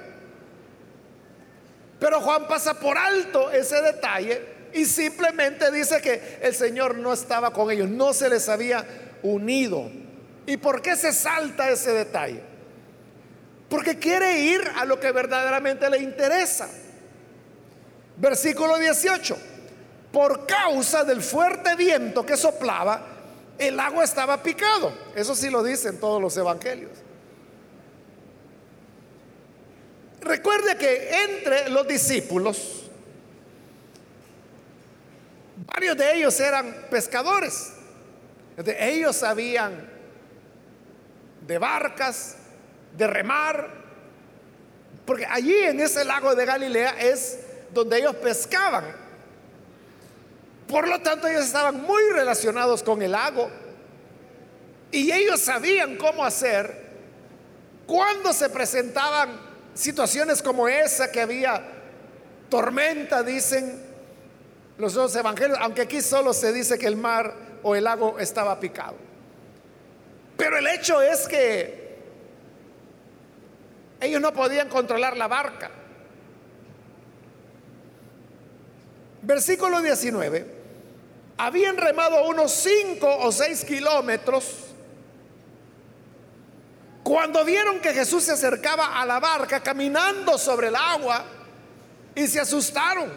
Pero 1.99 2.21
Juan 2.21 2.47
pasa 2.47 2.75
por 2.75 2.97
alto 2.99 3.51
ese 3.51 3.81
detalle 3.81 4.43
y 4.73 4.85
simplemente 4.85 5.71
dice 5.71 6.01
que 6.01 6.39
el 6.43 6.55
Señor 6.55 6.97
no 6.97 7.13
estaba 7.13 7.53
con 7.53 7.71
ellos, 7.71 7.89
no 7.89 8.13
se 8.13 8.29
les 8.29 8.49
había 8.49 8.85
unido. 9.23 9.91
¿Y 10.47 10.59
por 10.59 10.83
qué 10.83 10.97
se 10.97 11.13
salta 11.13 11.71
ese 11.71 11.93
detalle? 11.93 12.43
Porque 13.69 13.99
quiere 13.99 14.39
ir 14.41 14.61
a 14.77 14.85
lo 14.85 15.01
que 15.01 15.11
verdaderamente 15.11 15.89
le 15.91 15.99
interesa. 15.99 16.69
Versículo 18.17 18.79
18. 18.79 19.37
Por 20.13 20.47
causa 20.47 21.05
del 21.05 21.23
fuerte 21.23 21.75
viento 21.77 22.25
que 22.25 22.37
soplaba, 22.37 23.03
el 23.59 23.79
agua 23.81 24.05
estaba 24.05 24.43
picado. 24.43 24.93
Eso 25.15 25.35
sí 25.35 25.51
lo 25.51 25.63
dicen 25.63 25.99
todos 25.99 26.21
los 26.21 26.37
evangelios. 26.37 26.93
Recuerde 30.21 30.77
que 30.77 31.25
entre 31.25 31.71
los 31.71 31.87
discípulos, 31.87 32.85
varios 35.67 35.97
de 35.97 36.15
ellos 36.17 36.39
eran 36.41 36.87
pescadores. 36.91 37.73
Ellos 38.57 39.17
sabían 39.17 39.89
de 41.47 41.59
barcas, 41.59 42.37
de 42.97 43.07
remar, 43.07 43.71
porque 45.05 45.27
allí 45.27 45.57
en 45.57 45.81
ese 45.81 46.05
lago 46.05 46.35
de 46.35 46.45
Galilea 46.45 46.97
es 46.99 47.39
donde 47.73 47.99
ellos 47.99 48.17
pescaban. 48.17 49.06
Por 50.69 50.89
lo 50.89 51.01
tanto, 51.01 51.29
ellos 51.29 51.45
estaban 51.45 51.81
muy 51.83 52.03
relacionados 52.13 52.83
con 52.83 53.01
el 53.03 53.13
lago 53.13 53.51
y 54.91 55.13
ellos 55.13 55.41
sabían 55.41 55.97
cómo 55.97 56.25
hacer 56.25 56.87
cuando 57.87 58.33
se 58.33 58.49
presentaban 58.49 59.31
situaciones 59.75 60.43
como 60.43 60.69
esa 60.69 61.11
que 61.11 61.21
había 61.21 61.63
tormenta, 62.49 63.23
dicen 63.23 63.85
los 64.79 64.95
dos 64.95 65.15
evangelios, 65.15 65.59
aunque 65.61 65.83
aquí 65.83 66.01
solo 66.01 66.35
se 66.35 66.53
dice 66.53 66.79
que 66.79 66.87
el 66.87 66.97
mar 66.97 67.35
o 67.63 67.77
el 67.77 67.85
lago 67.85 68.19
estaba 68.19 68.59
picado. 68.59 68.97
Pero 70.37 70.59
el 70.59 70.67
hecho 70.67 71.01
es 71.01 71.29
que 71.29 71.87
ellos 74.01 74.21
no 74.21 74.33
podían 74.33 74.69
controlar 74.69 75.17
la 75.17 75.29
barca. 75.29 75.71
Versículo 79.23 79.81
19. 79.81 80.56
Habían 81.39 81.77
remado 81.77 82.27
unos 82.29 82.53
5 82.53 83.19
o 83.19 83.31
6 83.31 83.65
kilómetros 83.65 84.67
cuando 87.03 87.45
vieron 87.45 87.79
que 87.81 87.93
Jesús 87.93 88.25
se 88.25 88.33
acercaba 88.33 89.01
a 89.01 89.07
la 89.07 89.21
barca 89.21 89.63
caminando 89.63 90.39
sobre 90.39 90.69
el 90.69 90.75
agua 90.75 91.25
y 92.15 92.27
se 92.27 92.41
asustaron. 92.41 93.13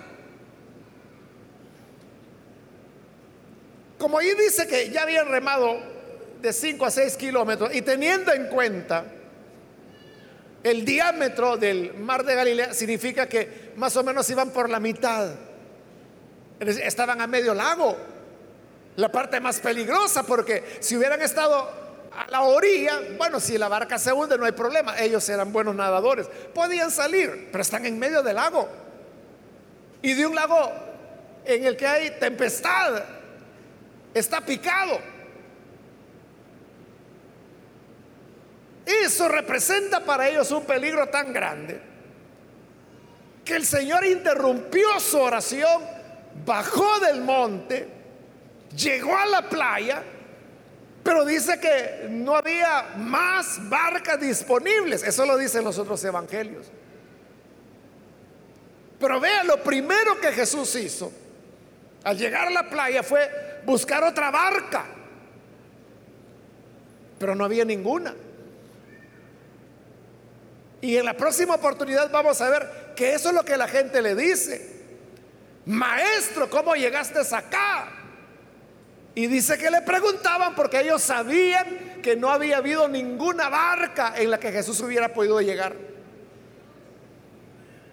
Como 3.97 4.19
ahí 4.19 4.33
dice 4.35 4.67
que 4.67 4.89
ya 4.91 5.03
habían 5.03 5.27
remado 5.27 5.79
de 6.41 6.53
5 6.53 6.85
a 6.85 6.91
6 6.91 7.17
kilómetros 7.17 7.73
y 7.73 7.81
teniendo 7.81 8.31
en 8.31 8.47
cuenta 8.47 9.05
el 10.63 10.85
diámetro 10.85 11.57
del 11.57 11.93
mar 11.95 12.23
de 12.23 12.35
Galilea, 12.35 12.73
significa 12.73 13.27
que 13.27 13.71
más 13.75 13.95
o 13.95 14.03
menos 14.03 14.29
iban 14.29 14.51
por 14.51 14.69
la 14.69 14.79
mitad. 14.79 15.31
Estaban 16.59 17.21
a 17.21 17.27
medio 17.27 17.53
lago, 17.53 17.95
la 18.97 19.09
parte 19.09 19.39
más 19.39 19.59
peligrosa, 19.59 20.23
porque 20.23 20.77
si 20.81 20.97
hubieran 20.97 21.21
estado 21.21 21.69
a 22.11 22.29
la 22.29 22.41
orilla, 22.41 22.99
bueno, 23.17 23.39
si 23.39 23.57
la 23.57 23.69
barca 23.69 23.97
se 23.97 24.11
hunde 24.11 24.37
no 24.37 24.45
hay 24.45 24.51
problema, 24.51 24.99
ellos 24.99 25.27
eran 25.29 25.53
buenos 25.53 25.75
nadadores, 25.75 26.27
podían 26.53 26.91
salir, 26.91 27.49
pero 27.51 27.61
están 27.61 27.85
en 27.85 27.97
medio 27.97 28.21
del 28.21 28.35
lago. 28.35 28.67
Y 30.01 30.13
de 30.13 30.27
un 30.27 30.35
lago 30.35 30.71
en 31.45 31.65
el 31.65 31.77
que 31.77 31.87
hay 31.87 32.11
tempestad, 32.19 33.03
está 34.13 34.41
picado. 34.41 34.99
Eso 38.85 39.27
representa 39.27 39.99
para 39.99 40.27
ellos 40.27 40.51
un 40.51 40.65
peligro 40.65 41.07
tan 41.07 41.31
grande 41.31 41.79
que 43.45 43.55
el 43.55 43.65
Señor 43.65 44.05
interrumpió 44.05 44.99
su 44.99 45.19
oración 45.19 45.98
bajó 46.45 46.99
del 46.99 47.21
monte, 47.21 47.87
llegó 48.75 49.17
a 49.17 49.25
la 49.25 49.49
playa, 49.49 50.03
pero 51.03 51.25
dice 51.25 51.59
que 51.59 52.07
no 52.09 52.35
había 52.35 52.95
más 52.97 53.69
barcas 53.69 54.19
disponibles. 54.19 55.03
Eso 55.03 55.25
lo 55.25 55.37
dicen 55.37 55.63
los 55.63 55.77
otros 55.77 56.03
evangelios. 56.03 56.67
Pero 58.99 59.19
vea, 59.19 59.43
lo 59.43 59.63
primero 59.63 60.19
que 60.19 60.31
Jesús 60.31 60.75
hizo 60.75 61.11
al 62.03 62.17
llegar 62.17 62.47
a 62.47 62.51
la 62.51 62.69
playa 62.69 63.01
fue 63.01 63.61
buscar 63.65 64.03
otra 64.03 64.29
barca. 64.29 64.85
Pero 67.17 67.35
no 67.35 67.45
había 67.45 67.65
ninguna. 67.65 68.13
Y 70.81 70.95
en 70.95 71.05
la 71.05 71.15
próxima 71.15 71.55
oportunidad 71.55 72.09
vamos 72.11 72.39
a 72.41 72.49
ver 72.49 72.93
que 72.95 73.13
eso 73.13 73.29
es 73.29 73.35
lo 73.35 73.43
que 73.43 73.57
la 73.57 73.67
gente 73.67 74.01
le 74.01 74.15
dice 74.15 74.78
maestro, 75.65 76.49
¿cómo 76.49 76.75
llegaste 76.75 77.19
acá? 77.35 77.91
Y 79.15 79.27
dice 79.27 79.57
que 79.57 79.69
le 79.69 79.81
preguntaban 79.81 80.55
porque 80.55 80.81
ellos 80.81 81.01
sabían 81.01 81.99
que 82.01 82.15
no 82.15 82.29
había 82.29 82.57
habido 82.57 82.87
ninguna 82.87 83.49
barca 83.49 84.13
en 84.17 84.31
la 84.31 84.39
que 84.39 84.51
Jesús 84.51 84.79
hubiera 84.81 85.13
podido 85.13 85.41
llegar. 85.41 85.75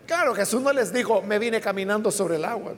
Claro, 0.07 0.35
Jesús 0.35 0.63
no 0.63 0.73
les 0.73 0.93
dijo, 0.93 1.23
me 1.23 1.39
vine 1.39 1.61
caminando 1.61 2.11
sobre 2.11 2.37
el 2.37 2.45
agua. 2.45 2.75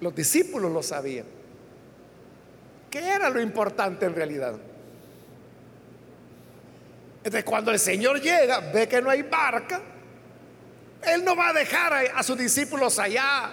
Los 0.00 0.14
discípulos 0.14 0.72
lo 0.72 0.82
sabían. 0.82 1.26
¿Qué 2.90 3.00
era 3.00 3.28
lo 3.28 3.40
importante 3.40 4.06
en 4.06 4.14
realidad? 4.14 4.54
Entonces, 7.18 7.44
cuando 7.44 7.72
el 7.72 7.78
Señor 7.78 8.20
llega, 8.20 8.60
ve 8.72 8.88
que 8.88 9.02
no 9.02 9.10
hay 9.10 9.22
barca, 9.22 9.82
él 11.02 11.24
no 11.24 11.36
va 11.36 11.48
a 11.48 11.52
dejar 11.52 11.92
a, 12.14 12.22
sus 12.22 12.38
discípulos 12.38 12.98
allá, 12.98 13.50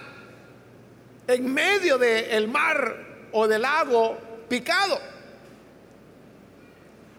en 1.26 1.52
medio 1.52 1.98
del 1.98 2.48
mar 2.48 2.96
o 3.32 3.46
del 3.46 3.62
lago 3.62 4.18
picado. 4.48 5.00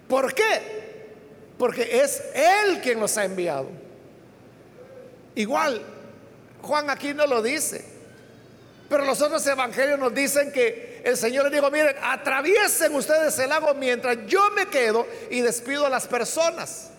¿Por 0.07 0.33
qué? 0.33 1.13
Porque 1.57 2.01
es 2.01 2.21
Él 2.33 2.81
quien 2.81 2.99
los 2.99 3.17
ha 3.17 3.25
enviado. 3.25 3.69
Igual, 5.35 5.81
Juan 6.61 6.89
aquí 6.89 7.13
no 7.13 7.25
lo 7.25 7.41
dice. 7.41 7.85
Pero 8.89 9.03
los 9.03 9.21
otros 9.21 9.45
evangelios 9.47 9.97
nos 9.97 10.13
dicen 10.13 10.51
que 10.51 11.01
el 11.03 11.17
Señor 11.17 11.45
les 11.45 11.53
dijo, 11.53 11.71
miren, 11.71 11.95
atraviesen 12.01 12.93
ustedes 12.93 13.37
el 13.39 13.49
lago 13.49 13.73
mientras 13.73 14.17
yo 14.27 14.51
me 14.51 14.67
quedo 14.67 15.07
y 15.29 15.41
despido 15.41 15.85
a 15.85 15.89
las 15.89 16.07
personas. 16.07 16.91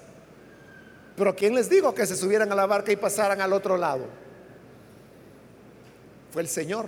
Pero 1.16 1.34
¿quién 1.34 1.54
les 1.54 1.70
dijo 1.70 1.94
que 1.94 2.06
se 2.06 2.16
subieran 2.16 2.52
a 2.52 2.54
la 2.54 2.66
barca 2.66 2.92
y 2.92 2.96
pasaran 2.96 3.40
al 3.40 3.52
otro 3.52 3.76
lado? 3.76 4.06
Fue 6.32 6.42
el 6.42 6.48
Señor. 6.48 6.86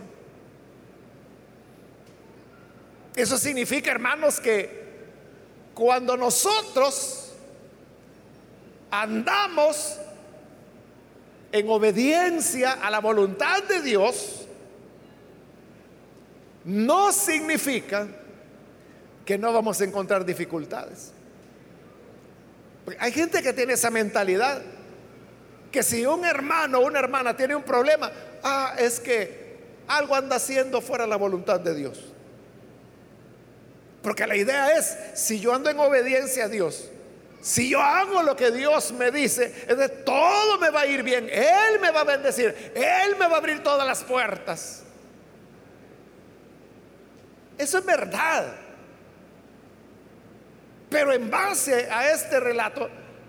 Eso 3.17 3.38
significa, 3.38 3.91
hermanos, 3.91 4.38
que 4.38 4.87
cuando 5.75 6.17
nosotros 6.17 7.33
andamos 8.91 9.99
en 11.51 11.69
obediencia 11.69 12.73
a 12.73 12.91
la 12.91 13.01
voluntad 13.01 13.62
de 13.64 13.81
Dios, 13.81 14.47
no 16.64 17.12
significa 17.12 18.07
que 19.25 19.38
no 19.38 19.53
vamos 19.53 19.81
a 19.81 19.85
encontrar 19.85 20.25
dificultades. 20.25 21.12
Hay 22.98 23.12
gente 23.12 23.42
que 23.42 23.53
tiene 23.53 23.74
esa 23.74 23.90
mentalidad, 23.90 24.62
que 25.70 25.83
si 25.83 26.07
un 26.07 26.24
hermano 26.24 26.79
o 26.79 26.87
una 26.87 26.98
hermana 26.98 27.37
tiene 27.37 27.55
un 27.55 27.62
problema, 27.62 28.11
ah, 28.42 28.74
es 28.79 29.01
que 29.01 29.59
algo 29.87 30.14
anda 30.14 30.37
haciendo 30.37 30.81
fuera 30.81 31.05
de 31.05 31.11
la 31.11 31.16
voluntad 31.16 31.61
de 31.61 31.74
Dios. 31.74 32.12
Porque 34.03 34.27
la 34.27 34.37
idea 34.37 34.79
es, 34.79 34.96
si 35.14 35.40
yo 35.40 35.55
ando 35.55 35.70
en 35.70 35.79
obediencia 35.79 36.44
a 36.44 36.48
Dios, 36.48 36.90
si 37.40 37.70
yo 37.70 37.81
hago 37.81 38.22
lo 38.22 38.37
que 38.37 38.51
Dios 38.51 38.92
me 38.92 39.11
dice, 39.11 39.64
es 39.66 39.77
de 39.77 39.88
todo 39.88 40.59
me 40.59 40.70
va 40.70 40.81
a 40.81 40.87
ir 40.87 41.03
bien. 41.03 41.29
Él 41.31 41.81
me 41.81 41.90
va 41.90 42.01
a 42.01 42.05
bendecir. 42.05 42.72
Él 42.74 43.16
me 43.18 43.29
va 43.29 43.37
a 43.37 43.38
abrir 43.38 43.62
todas 43.62 43.87
las 43.87 44.03
puertas. 44.03 44.83
Eso 47.57 47.79
es 47.79 47.85
verdad. 47.85 48.55
Pero 50.88 51.12
en 51.12 51.31
base 51.31 51.88
a 51.90 52.11
este 52.11 52.40
relato 52.40 52.88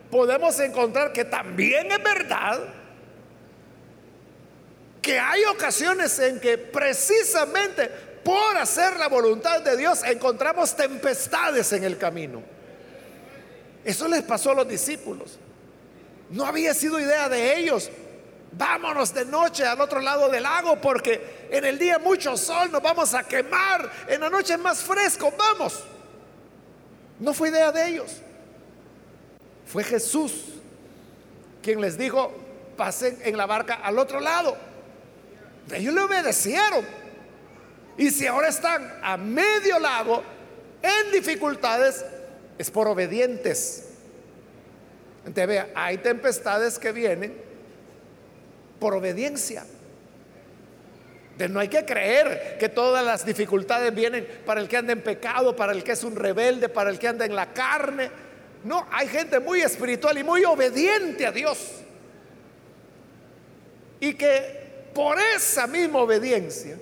podemos 0.09 0.59
encontrar 0.59 1.11
que 1.11 1.25
también 1.25 1.91
es 1.91 2.01
verdad 2.01 2.59
que 5.01 5.19
hay 5.19 5.43
ocasiones 5.45 6.19
en 6.19 6.39
que 6.39 6.57
precisamente 6.57 7.87
por 8.23 8.57
hacer 8.57 8.97
la 8.97 9.07
voluntad 9.07 9.61
de 9.61 9.77
Dios 9.77 10.03
encontramos 10.03 10.75
tempestades 10.75 11.71
en 11.73 11.83
el 11.83 11.97
camino. 11.97 12.43
Eso 13.83 14.07
les 14.07 14.23
pasó 14.23 14.51
a 14.51 14.55
los 14.55 14.67
discípulos. 14.67 15.39
No 16.29 16.45
había 16.45 16.73
sido 16.73 16.99
idea 16.99 17.29
de 17.29 17.57
ellos. 17.57 17.89
Vámonos 18.51 19.13
de 19.13 19.25
noche 19.25 19.65
al 19.65 19.79
otro 19.79 19.99
lado 19.99 20.27
del 20.29 20.43
lago 20.43 20.79
porque 20.81 21.47
en 21.49 21.65
el 21.65 21.77
día 21.77 21.99
mucho 21.99 22.35
sol 22.35 22.71
nos 22.71 22.81
vamos 22.81 23.13
a 23.13 23.23
quemar, 23.23 23.89
en 24.07 24.21
la 24.21 24.29
noche 24.29 24.53
es 24.53 24.59
más 24.59 24.79
fresco, 24.79 25.31
vamos. 25.37 25.83
No 27.19 27.33
fue 27.33 27.49
idea 27.49 27.71
de 27.71 27.87
ellos. 27.87 28.17
Fue 29.65 29.83
Jesús 29.83 30.45
quien 31.61 31.81
les 31.81 31.97
dijo, 31.97 32.31
pasen 32.77 33.19
en 33.23 33.37
la 33.37 33.45
barca 33.45 33.75
al 33.75 33.99
otro 33.99 34.19
lado. 34.19 34.55
Ellos 35.71 35.93
le 35.93 36.01
obedecieron. 36.01 36.85
Y 37.97 38.09
si 38.11 38.25
ahora 38.25 38.47
están 38.47 38.99
a 39.03 39.17
medio 39.17 39.77
lago 39.77 40.23
en 40.81 41.11
dificultades, 41.11 42.05
es 42.57 42.71
por 42.71 42.87
obedientes. 42.87 43.85
Entonces 45.19 45.47
vea, 45.47 45.69
hay 45.75 45.97
tempestades 45.97 46.79
que 46.79 46.91
vienen 46.91 47.35
por 48.79 48.93
obediencia. 48.93 49.65
No 51.47 51.61
hay 51.61 51.69
que 51.69 51.85
creer 51.85 52.57
que 52.59 52.67
todas 52.67 53.05
las 53.05 53.25
dificultades 53.25 53.95
vienen 53.95 54.27
para 54.45 54.59
el 54.59 54.67
que 54.67 54.75
anda 54.75 54.91
en 54.91 55.01
pecado, 55.01 55.55
para 55.55 55.71
el 55.71 55.83
que 55.83 55.93
es 55.93 56.03
un 56.03 56.15
rebelde, 56.15 56.67
para 56.67 56.89
el 56.89 56.99
que 56.99 57.07
anda 57.07 57.25
en 57.25 57.33
la 57.33 57.53
carne. 57.53 58.11
No, 58.65 58.85
hay 58.91 59.07
gente 59.07 59.39
muy 59.39 59.61
espiritual 59.61 60.17
y 60.17 60.23
muy 60.23 60.43
obediente 60.43 61.25
a 61.25 61.31
Dios. 61.31 61.75
Y 64.01 64.15
que 64.15 64.89
por 64.93 65.17
esa 65.35 65.65
misma 65.65 65.99
obediencia 65.99 66.77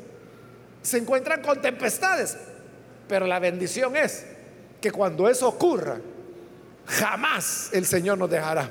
se 0.82 0.98
encuentran 0.98 1.42
con 1.44 1.62
tempestades. 1.62 2.36
Pero 3.08 3.28
la 3.28 3.38
bendición 3.38 3.96
es 3.96 4.26
que 4.82 4.92
cuando 4.92 5.30
eso 5.30 5.48
ocurra, 5.48 6.00
jamás 6.88 7.70
el 7.74 7.86
Señor 7.86 8.18
nos 8.18 8.30
dejará. 8.30 8.70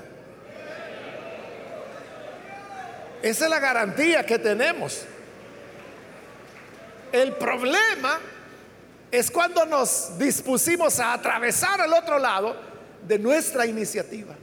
Esa 3.22 3.44
es 3.44 3.50
la 3.50 3.60
garantía 3.60 4.26
que 4.26 4.38
tenemos. 4.38 5.06
El 7.12 7.34
problema 7.34 8.18
es 9.10 9.30
cuando 9.30 9.64
nos 9.64 10.18
dispusimos 10.18 10.98
a 11.00 11.12
atravesar 11.12 11.80
al 11.80 11.92
otro 11.92 12.18
lado 12.18 12.56
de 13.06 13.18
nuestra 13.18 13.66
iniciativa. 13.66 14.34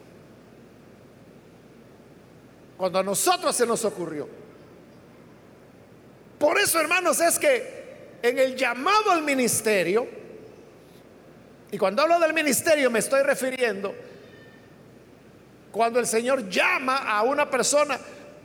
Cuando 2.77 2.99
a 2.99 3.03
nosotros 3.03 3.55
se 3.55 3.65
nos 3.65 3.83
ocurrió. 3.85 4.27
Por 6.39 6.57
eso, 6.59 6.79
hermanos, 6.79 7.19
es 7.21 7.37
que 7.39 8.17
en 8.21 8.39
el 8.39 8.55
llamado 8.55 9.11
al 9.11 9.21
ministerio, 9.21 10.07
y 11.71 11.77
cuando 11.77 12.01
hablo 12.01 12.19
del 12.19 12.33
ministerio 12.33 12.89
me 12.89 12.99
estoy 12.99 13.21
refiriendo, 13.23 13.93
cuando 15.71 15.99
el 15.99 16.07
Señor 16.07 16.49
llama 16.49 16.97
a 16.97 17.23
una 17.23 17.49
persona 17.49 17.99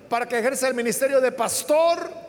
para 0.09 0.26
que 0.26 0.38
ejerza 0.38 0.68
el 0.68 0.74
ministerio 0.74 1.20
de 1.20 1.31
pastor, 1.33 2.28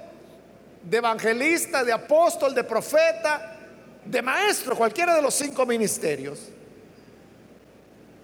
de 0.82 0.98
evangelista, 0.98 1.84
de 1.84 1.92
apóstol, 1.92 2.54
de 2.54 2.64
profeta, 2.64 3.58
de 4.06 4.22
maestro, 4.22 4.76
cualquiera 4.76 5.16
de 5.16 5.22
los 5.22 5.34
cinco 5.34 5.66
ministerios, 5.66 6.40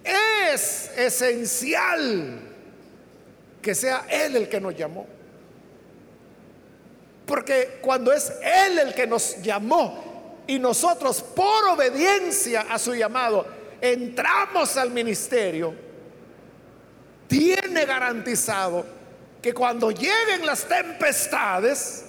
es 0.04 0.90
esencial 0.96 2.40
que 3.60 3.74
sea 3.74 4.06
Él 4.08 4.36
el 4.36 4.48
que 4.48 4.60
nos 4.60 4.76
llamó. 4.76 5.06
Porque 7.26 7.78
cuando 7.82 8.12
es 8.12 8.32
Él 8.40 8.78
el 8.78 8.94
que 8.94 9.06
nos 9.06 9.42
llamó 9.42 10.44
y 10.46 10.58
nosotros 10.58 11.22
por 11.22 11.68
obediencia 11.68 12.66
a 12.70 12.78
su 12.78 12.94
llamado 12.94 13.46
entramos 13.80 14.76
al 14.76 14.90
ministerio, 14.90 15.74
tiene 17.26 17.84
garantizado 17.84 18.86
que 19.42 19.52
cuando 19.52 19.90
lleguen 19.90 20.46
las 20.46 20.64
tempestades, 20.64 22.05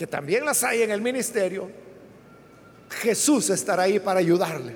que 0.00 0.06
también 0.06 0.46
las 0.46 0.64
hay 0.64 0.80
en 0.80 0.90
el 0.92 1.02
ministerio, 1.02 1.70
Jesús 3.02 3.50
estará 3.50 3.82
ahí 3.82 4.00
para 4.00 4.20
ayudarle. 4.20 4.74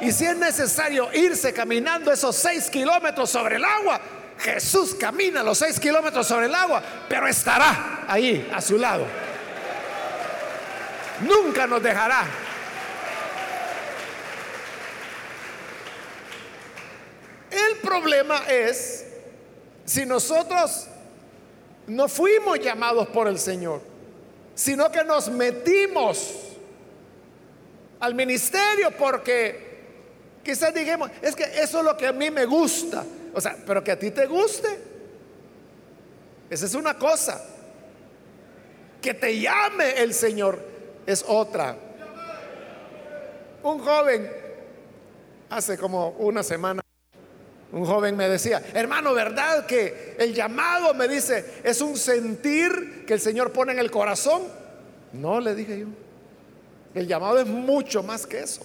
Y 0.00 0.10
si 0.10 0.24
es 0.24 0.34
necesario 0.38 1.12
irse 1.12 1.52
caminando 1.52 2.10
esos 2.10 2.34
seis 2.34 2.70
kilómetros 2.70 3.28
sobre 3.28 3.56
el 3.56 3.64
agua, 3.66 4.00
Jesús 4.38 4.94
camina 4.94 5.42
los 5.42 5.58
seis 5.58 5.78
kilómetros 5.78 6.26
sobre 6.26 6.46
el 6.46 6.54
agua, 6.54 6.82
pero 7.10 7.28
estará 7.28 8.06
ahí 8.08 8.50
a 8.54 8.62
su 8.62 8.78
lado. 8.78 9.04
Nunca 11.20 11.66
nos 11.66 11.82
dejará. 11.82 12.24
El 17.50 17.76
problema 17.86 18.44
es 18.48 19.04
si 19.84 20.06
nosotros 20.06 20.88
no 21.86 22.08
fuimos 22.08 22.58
llamados 22.60 23.08
por 23.08 23.28
el 23.28 23.38
Señor, 23.38 23.80
sino 24.54 24.90
que 24.90 25.04
nos 25.04 25.28
metimos 25.28 26.34
al 28.00 28.14
ministerio 28.14 28.90
porque 28.98 29.74
quizás 30.44 30.74
digamos, 30.74 31.10
es 31.22 31.34
que 31.34 31.44
eso 31.44 31.78
es 31.78 31.84
lo 31.84 31.96
que 31.96 32.06
a 32.06 32.12
mí 32.12 32.30
me 32.30 32.44
gusta. 32.44 33.04
O 33.32 33.40
sea, 33.40 33.56
pero 33.66 33.82
que 33.82 33.90
a 33.90 33.98
ti 33.98 34.10
te 34.10 34.26
guste. 34.26 34.68
Esa 36.50 36.66
es 36.66 36.74
una 36.74 36.96
cosa. 36.96 37.42
Que 39.00 39.14
te 39.14 39.40
llame 39.40 40.00
el 40.02 40.14
Señor 40.14 40.58
es 41.06 41.24
otra. 41.26 41.76
Un 43.62 43.78
joven, 43.78 44.30
hace 45.50 45.78
como 45.78 46.10
una 46.10 46.42
semana, 46.42 46.83
un 47.74 47.84
joven 47.84 48.16
me 48.16 48.28
decía, 48.28 48.62
hermano, 48.72 49.12
¿verdad 49.14 49.66
que 49.66 50.14
el 50.18 50.32
llamado 50.32 50.94
me 50.94 51.08
dice 51.08 51.44
es 51.64 51.80
un 51.80 51.96
sentir 51.96 53.04
que 53.04 53.14
el 53.14 53.20
Señor 53.20 53.50
pone 53.50 53.72
en 53.72 53.80
el 53.80 53.90
corazón? 53.90 54.42
No, 55.12 55.40
le 55.40 55.56
dije 55.56 55.80
yo. 55.80 55.86
El 56.94 57.08
llamado 57.08 57.40
es 57.40 57.46
mucho 57.46 58.04
más 58.04 58.28
que 58.28 58.40
eso. 58.40 58.62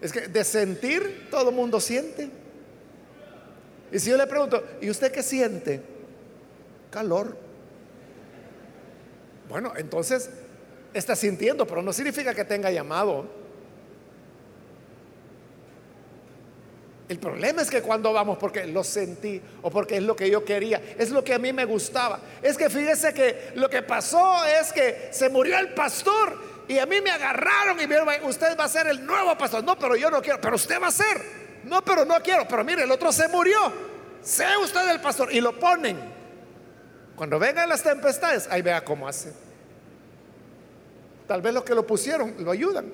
Es 0.00 0.12
que 0.12 0.28
de 0.28 0.44
sentir 0.44 1.28
todo 1.30 1.50
el 1.50 1.54
mundo 1.54 1.78
siente. 1.78 2.30
Y 3.92 3.98
si 3.98 4.08
yo 4.08 4.16
le 4.16 4.26
pregunto, 4.26 4.64
¿y 4.80 4.88
usted 4.88 5.12
qué 5.12 5.22
siente? 5.22 5.82
Calor. 6.90 7.36
Bueno, 9.50 9.74
entonces 9.76 10.30
está 10.94 11.14
sintiendo, 11.14 11.66
pero 11.66 11.82
no 11.82 11.92
significa 11.92 12.34
que 12.34 12.46
tenga 12.46 12.70
llamado. 12.70 13.26
El 17.08 17.18
problema 17.20 17.62
es 17.62 17.70
que 17.70 17.82
cuando 17.82 18.12
vamos 18.12 18.36
porque 18.36 18.66
lo 18.66 18.82
sentí 18.82 19.40
o 19.62 19.70
porque 19.70 19.98
es 19.98 20.02
lo 20.02 20.16
que 20.16 20.28
yo 20.28 20.44
quería, 20.44 20.82
es 20.98 21.10
lo 21.10 21.22
que 21.22 21.34
a 21.34 21.38
mí 21.38 21.52
me 21.52 21.64
gustaba. 21.64 22.18
Es 22.42 22.58
que 22.58 22.68
fíjese 22.68 23.14
que 23.14 23.52
lo 23.54 23.70
que 23.70 23.82
pasó 23.82 24.44
es 24.44 24.72
que 24.72 25.08
se 25.12 25.28
murió 25.28 25.56
el 25.56 25.72
pastor 25.72 26.36
y 26.66 26.78
a 26.78 26.86
mí 26.86 27.00
me 27.00 27.10
agarraron 27.10 27.80
y 27.80 27.86
me 27.86 27.94
dijeron, 27.94 28.24
usted 28.24 28.58
va 28.58 28.64
a 28.64 28.68
ser 28.68 28.88
el 28.88 29.06
nuevo 29.06 29.38
pastor. 29.38 29.62
No, 29.62 29.78
pero 29.78 29.94
yo 29.94 30.10
no 30.10 30.20
quiero, 30.20 30.40
pero 30.40 30.56
usted 30.56 30.82
va 30.82 30.88
a 30.88 30.92
ser. 30.92 31.22
No, 31.62 31.84
pero 31.84 32.04
no 32.04 32.20
quiero. 32.22 32.46
Pero 32.48 32.64
mire, 32.64 32.82
el 32.82 32.90
otro 32.90 33.12
se 33.12 33.28
murió. 33.28 33.72
Sea 34.20 34.58
usted 34.58 34.88
el 34.90 35.00
pastor. 35.00 35.32
Y 35.32 35.40
lo 35.40 35.56
ponen. 35.60 35.96
Cuando 37.14 37.38
vengan 37.38 37.68
las 37.68 37.84
tempestades, 37.84 38.48
ahí 38.50 38.62
vea 38.62 38.84
cómo 38.84 39.06
hace. 39.06 39.32
Tal 41.28 41.40
vez 41.40 41.54
los 41.54 41.62
que 41.62 41.74
lo 41.74 41.86
pusieron 41.86 42.34
lo 42.40 42.50
ayudan. 42.50 42.92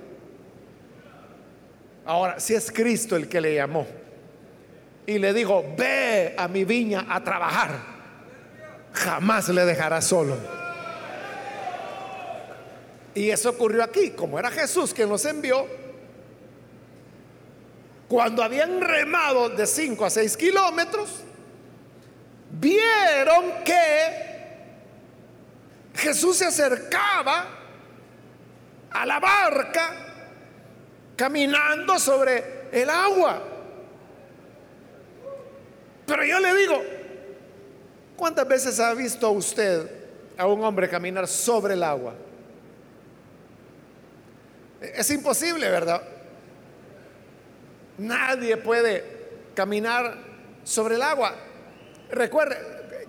Ahora, 2.05 2.39
si 2.39 2.55
es 2.55 2.71
Cristo 2.71 3.17
el 3.17 3.27
que 3.27 3.41
le 3.41 3.55
llamó 3.55 3.87
y 5.07 5.19
le 5.19 5.33
dijo, 5.33 5.65
ve 5.77 6.35
a 6.39 6.49
mi 6.49 6.65
viña 6.65 7.07
a 7.09 7.23
trabajar, 7.23 7.71
jamás 8.93 9.49
le 9.49 9.65
dejará 9.65 10.01
solo. 10.01 10.37
Y 13.15 13.31
eso 13.31 13.51
ocurrió 13.51 13.83
aquí, 13.85 14.11
como 14.11 14.39
era 14.39 14.51
Jesús 14.51 14.95
quien 14.95 15.09
nos 15.09 15.25
envió, 15.25 15.67
cuando 18.09 18.43
habían 18.43 18.81
remado 18.81 19.49
de 19.51 19.67
5 19.67 20.05
a 20.05 20.11
6 20.11 20.37
kilómetros, 20.37 21.09
vieron 22.51 23.65
que 23.65 24.33
Jesús 25.95 26.37
se 26.37 26.47
acercaba 26.47 27.47
a 28.91 29.07
la 29.07 29.19
barca 29.19 29.95
caminando 31.17 31.99
sobre 31.99 32.69
el 32.73 32.91
agua. 32.91 33.52
Pero 36.13 36.27
yo 36.27 36.41
le 36.41 36.55
digo, 36.55 36.83
¿cuántas 38.17 38.47
veces 38.47 38.79
ha 38.81 38.93
visto 38.93 39.31
usted 39.31 39.91
a 40.37 40.47
un 40.47 40.63
hombre 40.63 40.87
caminar 40.87 41.27
sobre 41.27 41.73
el 41.73 41.83
agua? 41.83 42.13
Es 44.79 45.11
imposible, 45.11 45.71
¿verdad? 45.71 46.03
Nadie 47.97 48.59
puede 48.59 49.03
caminar 49.55 50.19
sobre 50.65 50.97
el 50.97 51.03
agua. 51.03 51.35
Recuerde, 52.11 52.59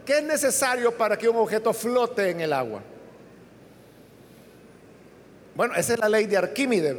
¿qué 0.05 0.19
es 0.19 0.23
necesario 0.23 0.95
para 0.95 1.17
que 1.17 1.27
un 1.27 1.35
objeto 1.35 1.73
flote 1.73 2.29
en 2.29 2.39
el 2.39 2.53
agua? 2.53 2.81
Bueno, 5.55 5.75
esa 5.75 5.95
es 5.95 5.99
la 5.99 6.07
ley 6.07 6.25
de 6.25 6.37
Arquímedes, 6.37 6.95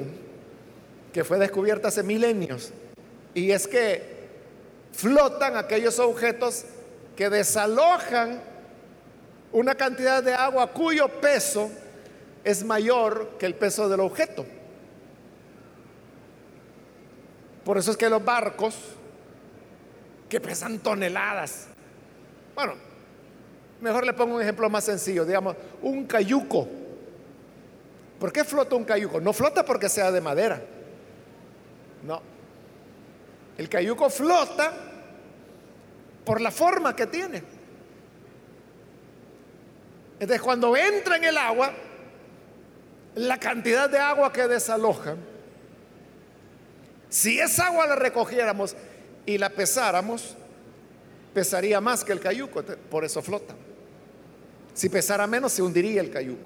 que 1.15 1.25
fue 1.25 1.39
descubierta 1.39 1.89
hace 1.89 2.03
milenios. 2.03 2.75
Y 3.33 3.53
es 3.53 3.67
que 3.67 4.14
flotan 4.95 5.57
aquellos 5.57 5.99
objetos 5.99 6.65
que 7.17 7.31
desalojan 7.31 8.41
una 9.53 9.75
cantidad 9.75 10.23
de 10.23 10.35
agua 10.35 10.73
cuyo 10.73 11.09
peso 11.21 11.71
es 12.43 12.65
mayor 12.65 13.37
que 13.39 13.47
el 13.47 13.55
peso 13.55 13.89
del 13.89 14.01
objeto. 14.01 14.45
Por 17.65 17.79
eso 17.79 17.93
es 17.93 17.97
que 17.97 18.11
los 18.11 18.23
barcos 18.23 18.75
que 20.29 20.41
pesan 20.41 20.79
toneladas, 20.81 21.69
bueno, 22.55 22.75
mejor 23.81 24.05
le 24.05 24.13
pongo 24.13 24.37
un 24.37 24.43
ejemplo 24.43 24.69
más 24.69 24.85
sencillo, 24.85 25.25
digamos, 25.25 25.57
un 25.83 26.05
cayuco. 26.07 26.69
¿Por 28.19 28.33
qué 28.33 28.45
flota 28.45 28.77
un 28.77 28.85
cayuco? 28.85 29.21
No 29.21 29.33
flota 29.33 29.65
porque 29.65 29.89
sea 29.89 30.11
de 30.11 30.21
madera. 30.21 30.61
No. 32.03 32.34
El 33.57 33.69
cayuco 33.69 34.11
flota 34.11 34.73
por 36.25 36.41
la 36.41 36.51
forma 36.51 36.97
que 36.97 37.07
tiene. 37.07 37.43
Entonces 40.15 40.43
cuando 40.43 40.77
entra 40.77 41.17
en 41.17 41.25
el 41.25 41.39
agua, 41.39 41.73
la 43.15 43.39
cantidad 43.39 43.89
de 43.89 43.99
agua 43.99 44.33
que 44.33 44.49
desaloja, 44.49 45.17
si 47.09 47.39
esa 47.39 47.67
agua 47.67 47.87
la 47.87 47.95
recogiéramos 47.95 48.75
y 49.27 49.39
la 49.39 49.51
pesáramos, 49.51 50.35
pesaría 51.33 51.81
más 51.81 52.05
que 52.05 52.13
el 52.13 52.21
cayuco, 52.21 52.63
por 52.91 53.05
eso 53.05 53.23
flota. 53.23 53.55
Si 54.73 54.89
pesara 54.89 55.27
menos, 55.27 55.53
se 55.53 55.63
hundiría 55.63 56.01
el 56.01 56.11
cayuco. 56.11 56.43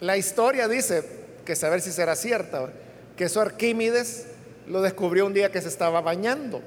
La 0.00 0.16
historia 0.16 0.68
dice, 0.68 1.02
que 1.44 1.56
saber 1.56 1.80
si 1.80 1.90
será 1.90 2.14
cierta, 2.14 2.70
que 3.16 3.24
eso 3.24 3.40
Arquímedes 3.40 4.26
lo 4.66 4.82
descubrió 4.82 5.26
un 5.26 5.32
día 5.32 5.50
que 5.50 5.60
se 5.60 5.68
estaba 5.68 6.00
bañando. 6.00 6.62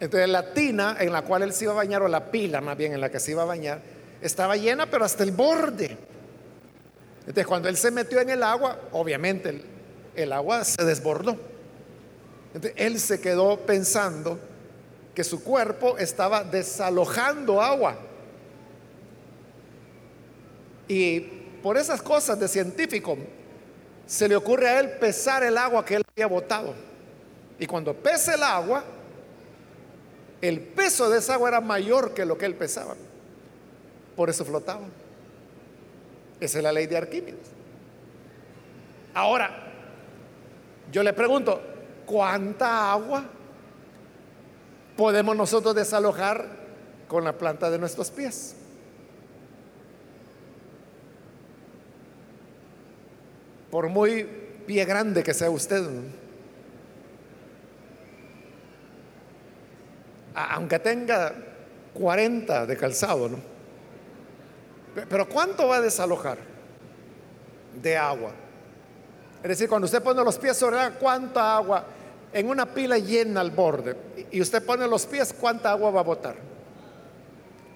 Entonces 0.00 0.28
la 0.28 0.52
tina 0.52 0.96
en 1.00 1.12
la 1.12 1.22
cual 1.22 1.42
él 1.42 1.52
se 1.52 1.64
iba 1.64 1.72
a 1.72 1.76
bañar, 1.76 2.02
o 2.02 2.08
la 2.08 2.30
pila 2.30 2.60
más 2.60 2.76
bien 2.76 2.92
en 2.92 3.00
la 3.00 3.10
que 3.10 3.18
se 3.18 3.32
iba 3.32 3.42
a 3.42 3.46
bañar, 3.46 3.80
estaba 4.20 4.56
llena 4.56 4.86
pero 4.86 5.04
hasta 5.04 5.24
el 5.24 5.32
borde. 5.32 5.96
Entonces 7.20 7.46
cuando 7.46 7.68
él 7.68 7.76
se 7.76 7.90
metió 7.90 8.20
en 8.20 8.30
el 8.30 8.42
agua, 8.42 8.78
obviamente 8.92 9.62
el, 10.14 10.32
agua 10.32 10.64
se 10.64 10.84
desbordó. 10.84 11.36
Entonces 12.54 12.72
él 12.76 13.00
se 13.00 13.20
quedó 13.20 13.58
pensando 13.58 14.38
que 15.14 15.24
su 15.24 15.42
cuerpo 15.42 15.98
estaba 15.98 16.44
desalojando 16.44 17.60
agua. 17.60 17.98
Y 20.86 21.20
por 21.62 21.76
esas 21.76 22.00
cosas 22.00 22.38
de 22.38 22.48
científico, 22.48 23.18
se 24.08 24.26
le 24.26 24.34
ocurre 24.34 24.66
a 24.66 24.80
él 24.80 24.92
pesar 24.92 25.42
el 25.42 25.58
agua 25.58 25.84
que 25.84 25.96
él 25.96 26.02
había 26.16 26.26
botado. 26.26 26.74
Y 27.58 27.66
cuando 27.66 27.92
pesa 27.92 28.34
el 28.34 28.42
agua, 28.42 28.82
el 30.40 30.60
peso 30.60 31.10
de 31.10 31.18
esa 31.18 31.34
agua 31.34 31.50
era 31.50 31.60
mayor 31.60 32.14
que 32.14 32.24
lo 32.24 32.38
que 32.38 32.46
él 32.46 32.54
pesaba. 32.54 32.94
Por 34.16 34.30
eso 34.30 34.46
flotaba. 34.46 34.86
Esa 36.40 36.58
es 36.58 36.64
la 36.64 36.72
ley 36.72 36.86
de 36.86 36.96
Arquímedes. 36.96 37.50
Ahora, 39.12 39.50
yo 40.90 41.02
le 41.02 41.12
pregunto, 41.12 41.60
¿cuánta 42.06 42.90
agua 42.90 43.24
podemos 44.96 45.36
nosotros 45.36 45.74
desalojar 45.74 46.46
con 47.08 47.24
la 47.24 47.34
planta 47.36 47.70
de 47.70 47.78
nuestros 47.78 48.10
pies? 48.10 48.56
Por 53.70 53.88
muy 53.88 54.24
pie 54.66 54.84
grande 54.84 55.22
que 55.22 55.34
sea 55.34 55.50
usted. 55.50 55.82
aunque 60.50 60.78
tenga 60.78 61.34
40 61.94 62.66
de 62.66 62.76
calzado, 62.76 63.28
¿no? 63.28 63.38
Pero 65.08 65.28
¿cuánto 65.28 65.68
va 65.68 65.76
a 65.76 65.80
desalojar 65.80 66.38
de 67.80 67.96
agua? 67.96 68.30
Es 69.42 69.48
decir, 69.48 69.68
cuando 69.68 69.86
usted 69.86 70.02
pone 70.02 70.22
los 70.22 70.38
pies 70.38 70.56
sobre 70.56 70.78
agua, 70.78 70.98
¿cuánta 70.98 71.56
agua 71.56 71.84
en 72.32 72.48
una 72.48 72.66
pila 72.66 72.98
llena 72.98 73.40
al 73.40 73.50
borde? 73.50 73.96
Y 74.30 74.40
usted 74.40 74.64
pone 74.64 74.86
los 74.86 75.06
pies, 75.06 75.34
¿cuánta 75.38 75.70
agua 75.70 75.90
va 75.90 76.00
a 76.00 76.04
botar? 76.04 76.36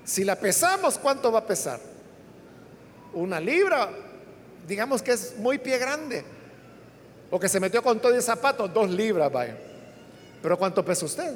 Si 0.05 0.25
la 0.25 0.37
pesamos, 0.37 0.99
¿cuánto 0.99 1.31
va 1.31 1.41
a 1.41 1.47
pesar? 1.47 1.79
Una 3.15 3.39
libra, 3.39 3.89
digamos 4.67 5.03
que 5.03 5.13
es 5.13 5.37
muy 5.39 5.59
pie 5.59 5.79
grande. 5.79 6.25
O 7.31 7.41
que 7.41 7.49
se 7.49 7.59
metió 7.61 7.83
con 7.83 7.99
todo 8.01 8.15
el 8.15 8.23
zapato, 8.23 8.69
dos 8.69 8.91
libras, 8.91 9.33
vaya. 9.33 9.57
Pero 10.43 10.59
¿cuánto 10.59 10.85
pesa 10.85 11.07
usted? 11.07 11.35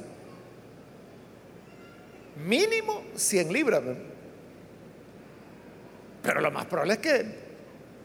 Mínimo 2.44 3.02
100 3.14 3.52
libras. 3.52 3.82
Pero 6.22 6.40
lo 6.40 6.50
más 6.50 6.66
probable 6.66 6.94
es 6.94 6.98
que 6.98 7.46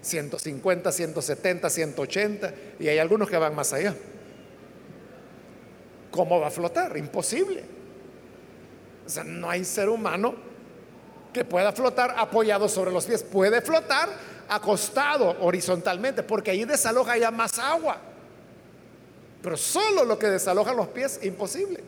150, 0.02 0.92
170, 0.92 1.70
180, 1.70 2.54
y 2.80 2.88
hay 2.88 2.98
algunos 2.98 3.30
que 3.30 3.38
van 3.38 3.56
más 3.56 3.74
allá. 3.74 3.96
¿Cómo 6.12 6.40
va 6.40 6.48
a 6.48 6.52
flotar? 6.52 6.96
Imposible. 6.98 7.64
O 9.06 9.10
sea, 9.10 9.24
no 9.24 9.50
hay 9.50 9.66
ser 9.66 9.90
humano 9.90 10.36
que 11.34 11.46
pueda 11.46 11.72
flotar 11.72 12.16
apoyado 12.18 12.68
sobre 12.70 12.92
los 12.92 13.06
pies. 13.06 13.24
Puede 13.24 13.62
flotar 13.62 14.10
acostado 14.48 15.38
horizontalmente, 15.42 16.24
porque 16.24 16.52
ahí 16.52 16.66
desaloja 16.66 17.18
ya 17.18 17.32
más 17.32 17.58
agua. 17.60 17.98
Pero 19.42 19.58
solo 19.58 20.06
lo 20.06 20.20
que 20.20 20.28
desaloja 20.28 20.74
los 20.74 20.88
pies, 20.90 21.20
imposible. 21.24 21.84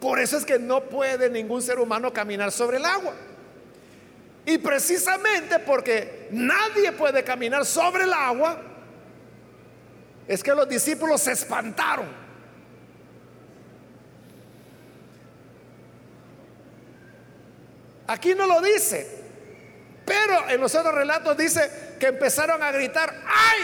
Por 0.00 0.18
eso 0.18 0.36
es 0.36 0.44
que 0.44 0.58
no 0.58 0.82
puede 0.84 1.28
ningún 1.28 1.62
ser 1.62 1.78
humano 1.78 2.12
caminar 2.12 2.52
sobre 2.52 2.78
el 2.78 2.84
agua. 2.84 3.12
Y 4.46 4.58
precisamente 4.58 5.58
porque 5.58 6.28
nadie 6.30 6.92
puede 6.92 7.22
caminar 7.22 7.66
sobre 7.66 8.04
el 8.04 8.12
agua, 8.12 8.60
es 10.26 10.42
que 10.42 10.54
los 10.54 10.68
discípulos 10.68 11.20
se 11.20 11.32
espantaron. 11.32 12.06
Aquí 18.06 18.34
no 18.34 18.46
lo 18.46 18.60
dice, 18.60 19.19
pero 20.10 20.48
en 20.48 20.60
los 20.60 20.74
otros 20.74 20.92
relatos 20.92 21.36
dice 21.36 21.94
que 22.00 22.08
empezaron 22.08 22.60
a 22.64 22.72
gritar, 22.72 23.14
¡ay! 23.28 23.60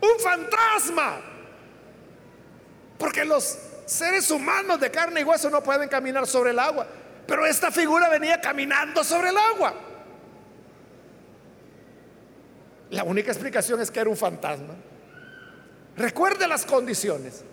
¡Un 0.00 0.18
fantasma! 0.18 1.20
Porque 2.96 3.22
los 3.22 3.58
seres 3.84 4.30
humanos 4.30 4.80
de 4.80 4.90
carne 4.90 5.20
y 5.20 5.24
hueso 5.24 5.50
no 5.50 5.62
pueden 5.62 5.90
caminar 5.90 6.26
sobre 6.26 6.52
el 6.52 6.58
agua. 6.58 6.86
Pero 7.26 7.44
esta 7.44 7.70
figura 7.70 8.08
venía 8.08 8.40
caminando 8.40 9.04
sobre 9.04 9.28
el 9.28 9.36
agua. 9.36 9.74
La 12.88 13.04
única 13.04 13.30
explicación 13.30 13.78
es 13.82 13.90
que 13.90 14.00
era 14.00 14.08
un 14.08 14.16
fantasma. 14.16 14.74
Recuerde 15.98 16.48
las 16.48 16.64
condiciones. 16.64 17.44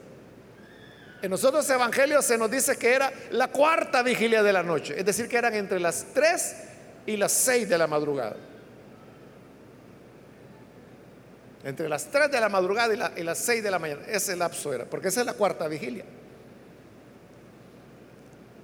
En 1.22 1.32
los 1.32 1.44
otros 1.44 1.70
evangelios 1.70 2.24
se 2.24 2.38
nos 2.38 2.50
dice 2.50 2.78
que 2.78 2.94
era 2.94 3.12
la 3.32 3.50
cuarta 3.50 4.04
vigilia 4.04 4.42
de 4.42 4.54
la 4.54 4.64
noche, 4.64 4.98
es 4.98 5.04
decir, 5.04 5.28
que 5.28 5.36
eran 5.36 5.54
entre 5.54 5.82
las 5.82 6.06
3 6.14 6.69
y 7.10 7.18
las 7.18 7.32
6 7.32 7.68
de 7.68 7.78
la 7.78 7.88
madrugada. 7.88 8.38
Entre 11.64 11.90
las 11.90 12.06
3 12.06 12.32
de 12.32 12.40
la 12.40 12.50
madrugada 12.50 13.14
y, 13.18 13.24
las 13.24 13.38
6 13.40 13.64
de 13.64 13.72
la 13.72 13.80
mañana. 13.80 14.02
Ese 14.08 14.36
lapso 14.36 14.74
era, 14.74 14.86
porque 14.86 15.10
esa 15.10 15.22
es 15.22 15.26
la 15.26 15.34
cuarta 15.34 15.68
vigilia 15.68 16.06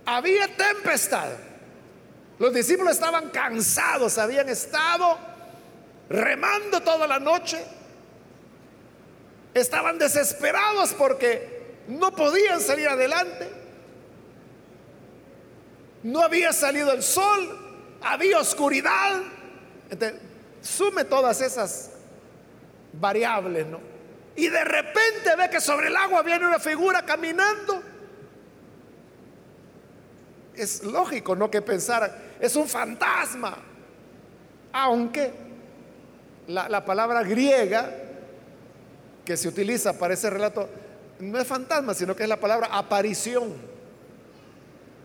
había 0.05 0.47
tempestad. 0.55 1.29
Los 2.37 2.53
discípulos 2.53 2.93
estaban 2.93 3.29
cansados, 3.29 4.17
habían 4.17 4.49
estado 4.49 5.17
remando 6.09 6.81
toda 6.81 7.07
la 7.07 7.19
noche. 7.19 7.63
Estaban 9.53 9.97
desesperados 9.97 10.93
porque 10.93 11.83
no 11.87 12.11
podían 12.11 12.59
salir 12.59 12.87
adelante. 12.89 13.49
No 16.03 16.21
había 16.21 16.53
salido 16.53 16.91
el 16.91 17.01
sol, 17.01 17.64
había 18.06 18.39
oscuridad. 18.39 19.22
sume 20.62 21.03
todas 21.03 21.41
esas 21.41 21.91
variables, 22.93 23.68
¿no? 23.68 23.80
Y 24.36 24.47
de 24.49 24.64
repente 24.64 25.36
ve 25.38 25.49
que 25.49 25.60
sobre 25.60 25.88
el 25.88 25.95
agua 25.95 26.22
viene 26.22 26.45
una 26.47 26.60
figura 26.60 27.06
caminando 27.06 27.82
es 30.56 30.84
lógico, 30.84 31.36
¿no? 31.36 31.49
Que 31.51 31.62
pensar, 31.62 32.36
es 32.39 32.56
un 32.56 32.68
fantasma. 32.68 33.58
Aunque 34.72 35.32
la, 36.47 36.70
la 36.70 36.84
palabra 36.84 37.24
griega 37.24 37.93
que 39.24 39.38
se 39.38 39.47
utiliza 39.47 39.97
para 39.97 40.14
ese 40.14 40.30
relato 40.30 40.70
no 41.20 41.39
es 41.39 41.47
fantasma, 41.47 41.93
sino 41.93 42.16
que 42.16 42.24
es 42.24 42.30
la 42.30 42.39
palabra 42.39 42.68
aparición. 42.72 43.53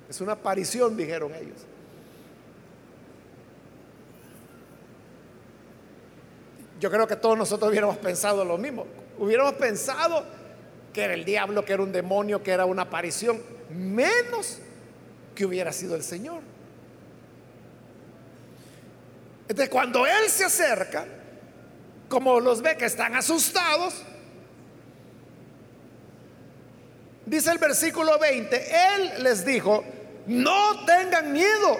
Es 0.08 0.20
una 0.20 0.32
aparición, 0.32 0.96
dijeron 0.96 1.34
ellos. 1.34 1.66
Yo 6.80 6.90
creo 6.90 7.06
que 7.06 7.16
todos 7.16 7.36
nosotros 7.36 7.68
hubiéramos 7.68 7.98
pensado 7.98 8.42
lo 8.42 8.56
mismo. 8.56 8.86
Hubiéramos 9.18 9.52
pensado 9.54 10.24
que 10.94 11.04
era 11.04 11.12
el 11.12 11.26
diablo, 11.26 11.62
que 11.62 11.74
era 11.74 11.82
un 11.82 11.92
demonio, 11.92 12.42
que 12.42 12.50
era 12.50 12.64
una 12.64 12.82
aparición, 12.82 13.40
menos 13.68 14.58
que 15.34 15.44
hubiera 15.44 15.72
sido 15.72 15.94
el 15.94 16.02
Señor. 16.02 16.40
Entonces, 19.42 19.68
cuando 19.68 20.06
Él 20.06 20.28
se 20.28 20.44
acerca, 20.44 21.04
como 22.08 22.40
los 22.40 22.62
ve 22.62 22.76
que 22.78 22.86
están 22.86 23.14
asustados, 23.14 24.02
dice 27.26 27.50
el 27.50 27.58
versículo 27.58 28.18
20, 28.18 28.56
Él 28.94 29.22
les 29.22 29.44
dijo, 29.44 29.84
no 30.26 30.86
tengan 30.86 31.30
miedo, 31.30 31.78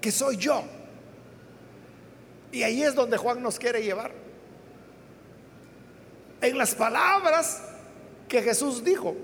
que 0.00 0.12
soy 0.12 0.36
yo. 0.36 0.62
Y 2.52 2.62
ahí 2.62 2.82
es 2.82 2.94
donde 2.94 3.16
Juan 3.16 3.42
nos 3.42 3.58
quiere 3.58 3.82
llevar. 3.82 4.12
En 6.40 6.58
las 6.58 6.74
palabras 6.74 7.62
que 8.28 8.42
Jesús 8.42 8.82
dijo. 8.82 9.14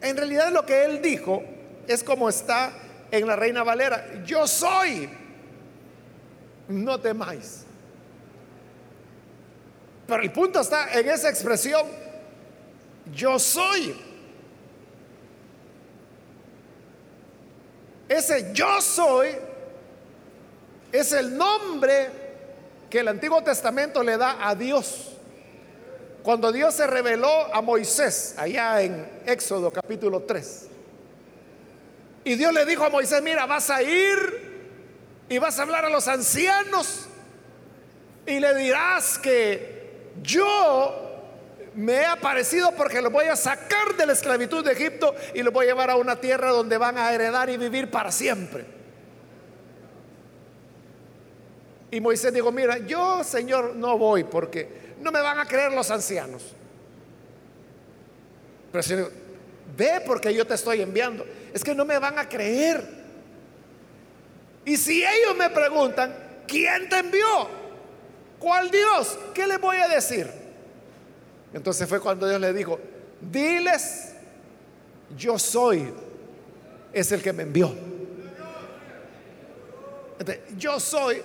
En 0.00 0.16
realidad 0.16 0.52
lo 0.52 0.66
que 0.66 0.84
él 0.84 1.00
dijo 1.00 1.42
es 1.88 2.04
como 2.04 2.28
está 2.28 2.72
en 3.10 3.26
la 3.26 3.36
Reina 3.36 3.62
Valera. 3.62 4.22
Yo 4.24 4.46
soy. 4.46 5.08
No 6.68 7.00
temáis. 7.00 7.64
Pero 10.06 10.22
el 10.22 10.32
punto 10.32 10.60
está 10.60 10.92
en 10.92 11.08
esa 11.08 11.30
expresión. 11.30 11.86
Yo 13.14 13.38
soy. 13.38 13.94
Ese 18.14 18.52
yo 18.52 18.80
soy 18.80 19.30
es 20.92 21.12
el 21.12 21.36
nombre 21.36 22.08
que 22.88 23.00
el 23.00 23.08
Antiguo 23.08 23.42
Testamento 23.42 24.04
le 24.04 24.16
da 24.16 24.38
a 24.40 24.54
Dios. 24.54 25.10
Cuando 26.22 26.52
Dios 26.52 26.74
se 26.74 26.86
reveló 26.86 27.52
a 27.52 27.60
Moisés, 27.60 28.36
allá 28.38 28.80
en 28.82 29.04
Éxodo 29.26 29.72
capítulo 29.72 30.22
3, 30.22 30.68
y 32.22 32.36
Dios 32.36 32.54
le 32.54 32.64
dijo 32.64 32.84
a 32.84 32.88
Moisés, 32.88 33.20
mira, 33.20 33.46
vas 33.46 33.68
a 33.68 33.82
ir 33.82 35.24
y 35.28 35.38
vas 35.38 35.58
a 35.58 35.62
hablar 35.62 35.84
a 35.84 35.90
los 35.90 36.06
ancianos 36.06 37.06
y 38.28 38.38
le 38.38 38.54
dirás 38.54 39.18
que 39.18 40.12
yo 40.22 41.03
me 41.74 41.94
he 41.94 42.06
aparecido 42.06 42.72
porque 42.72 43.00
los 43.00 43.12
voy 43.12 43.26
a 43.26 43.36
sacar 43.36 43.96
de 43.96 44.06
la 44.06 44.12
esclavitud 44.12 44.64
de 44.64 44.72
Egipto 44.72 45.14
y 45.34 45.42
los 45.42 45.52
voy 45.52 45.66
a 45.66 45.68
llevar 45.70 45.90
a 45.90 45.96
una 45.96 46.16
tierra 46.16 46.50
donde 46.50 46.78
van 46.78 46.98
a 46.98 47.12
heredar 47.12 47.50
y 47.50 47.56
vivir 47.56 47.90
para 47.90 48.12
siempre. 48.12 48.64
Y 51.90 52.00
Moisés 52.00 52.32
dijo, 52.32 52.50
mira, 52.50 52.78
yo 52.78 53.22
Señor 53.22 53.76
no 53.76 53.96
voy 53.98 54.24
porque 54.24 54.94
no 55.00 55.12
me 55.12 55.20
van 55.20 55.38
a 55.38 55.46
creer 55.46 55.72
los 55.72 55.90
ancianos. 55.90 56.42
Pero 58.72 58.82
Señor, 58.82 59.12
ve 59.76 60.02
porque 60.06 60.34
yo 60.34 60.46
te 60.46 60.54
estoy 60.54 60.80
enviando. 60.80 61.24
Es 61.52 61.62
que 61.62 61.74
no 61.74 61.84
me 61.84 61.98
van 61.98 62.18
a 62.18 62.28
creer. 62.28 63.04
Y 64.64 64.76
si 64.76 65.04
ellos 65.04 65.36
me 65.36 65.50
preguntan, 65.50 66.14
¿quién 66.48 66.88
te 66.88 66.98
envió? 66.98 67.48
¿Cuál 68.38 68.70
Dios? 68.70 69.18
¿Qué 69.32 69.46
les 69.46 69.60
voy 69.60 69.76
a 69.76 69.88
decir? 69.88 70.43
Entonces 71.54 71.88
fue 71.88 72.00
cuando 72.00 72.28
Dios 72.28 72.40
le 72.40 72.52
dijo, 72.52 72.80
diles, 73.20 74.12
yo 75.16 75.38
soy, 75.38 75.88
es 76.92 77.12
el 77.12 77.22
que 77.22 77.32
me 77.32 77.44
envió. 77.44 77.72
yo 80.58 80.80
soy, 80.80 81.22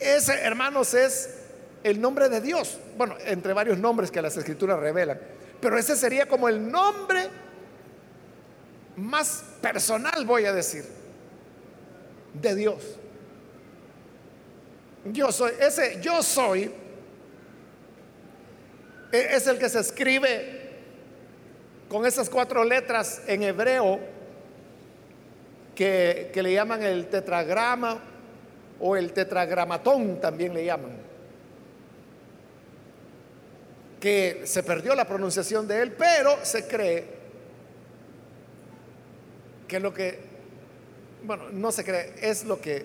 ese 0.00 0.34
hermanos 0.40 0.94
es 0.94 1.30
el 1.84 2.00
nombre 2.00 2.28
de 2.28 2.40
Dios. 2.40 2.78
Bueno, 2.96 3.14
entre 3.24 3.52
varios 3.52 3.78
nombres 3.78 4.10
que 4.10 4.20
las 4.20 4.36
escrituras 4.36 4.80
revelan. 4.80 5.20
Pero 5.60 5.78
ese 5.78 5.94
sería 5.94 6.26
como 6.26 6.48
el 6.48 6.70
nombre 6.70 7.28
más 8.96 9.44
personal, 9.60 10.24
voy 10.26 10.44
a 10.44 10.52
decir, 10.52 10.84
de 12.34 12.54
Dios. 12.56 12.82
Yo 15.04 15.30
soy, 15.30 15.52
ese 15.60 16.00
yo 16.02 16.20
soy 16.20 16.72
es 19.12 19.46
el 19.46 19.58
que 19.58 19.68
se 19.68 19.80
escribe 19.80 20.68
con 21.88 22.04
esas 22.04 22.28
cuatro 22.28 22.64
letras 22.64 23.22
en 23.26 23.42
hebreo 23.42 23.98
que, 25.74 26.30
le 26.34 26.52
llaman 26.52 26.82
el 26.82 27.06
tetragrama 27.06 27.98
o 28.80 28.96
el 28.96 29.12
tetragramatón 29.12 30.20
también 30.20 30.52
le 30.52 30.64
llaman. 30.64 30.90
Que 34.00 34.42
se 34.44 34.62
perdió 34.62 34.94
la 34.94 35.06
pronunciación 35.06 35.66
de 35.66 35.82
él, 35.82 35.92
pero 35.92 36.44
se 36.44 36.66
cree 36.66 37.18
que 39.66 39.80
lo 39.80 39.92
que, 39.94 40.18
bueno, 41.24 41.44
no 41.50 41.72
se 41.72 41.84
cree, 41.84 42.14
es 42.20 42.44
lo 42.44 42.60
que 42.60 42.84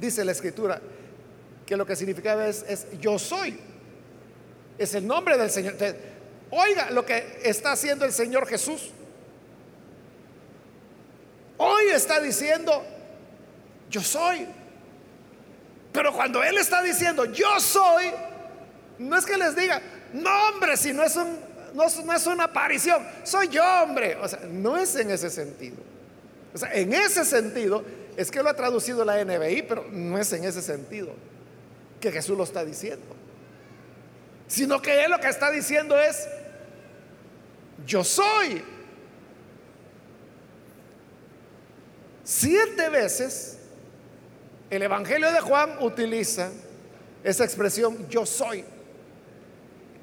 dice 0.00 0.24
la 0.24 0.32
escritura, 0.32 0.80
que 1.66 1.76
lo 1.76 1.86
que 1.86 1.96
significaba 1.96 2.46
es, 2.46 2.64
es 2.68 2.86
yo 3.00 3.18
soy. 3.18 3.58
Es 4.78 4.94
el 4.94 5.06
nombre 5.06 5.38
del 5.38 5.50
Señor. 5.50 5.74
oiga 6.50 6.90
lo 6.90 7.04
que 7.04 7.40
está 7.44 7.72
haciendo 7.72 8.04
el 8.04 8.12
Señor 8.12 8.46
Jesús. 8.46 8.90
Hoy 11.56 11.84
está 11.92 12.20
diciendo, 12.20 12.84
yo 13.88 14.00
soy. 14.00 14.46
Pero 15.92 16.12
cuando 16.12 16.42
Él 16.42 16.58
está 16.58 16.82
diciendo, 16.82 17.24
yo 17.26 17.60
soy, 17.60 18.06
no 18.98 19.16
es 19.16 19.24
que 19.24 19.36
les 19.36 19.54
diga, 19.54 19.80
no 20.12 20.48
hombre, 20.48 20.76
si 20.76 20.92
no 20.92 21.04
es, 21.04 21.14
un, 21.14 21.38
no, 21.74 21.84
es 21.84 22.26
una 22.26 22.44
aparición, 22.44 23.06
soy 23.22 23.48
yo 23.48 23.62
hombre. 23.82 24.16
O 24.16 24.26
sea, 24.26 24.40
no 24.50 24.76
es 24.76 24.96
en 24.96 25.12
ese 25.12 25.30
sentido. 25.30 25.76
O 26.52 26.58
sea, 26.58 26.72
en 26.74 26.92
ese 26.92 27.24
sentido 27.24 27.84
es 28.16 28.30
que 28.30 28.42
lo 28.42 28.48
ha 28.48 28.54
traducido 28.54 29.04
la 29.04 29.24
NBI, 29.24 29.62
pero 29.62 29.86
no 29.90 30.18
es 30.18 30.32
en 30.32 30.44
ese 30.44 30.62
sentido 30.62 31.12
que 32.00 32.10
Jesús 32.10 32.36
lo 32.36 32.42
está 32.42 32.64
diciendo 32.64 33.13
sino 34.46 34.80
que 34.80 35.04
él 35.04 35.10
lo 35.10 35.18
que 35.18 35.28
está 35.28 35.50
diciendo 35.50 35.98
es, 35.98 36.28
yo 37.86 38.04
soy. 38.04 38.62
Siete 42.22 42.88
veces 42.88 43.58
el 44.70 44.82
Evangelio 44.82 45.30
de 45.30 45.40
Juan 45.40 45.76
utiliza 45.80 46.50
esa 47.22 47.44
expresión 47.44 48.08
yo 48.08 48.26
soy, 48.26 48.64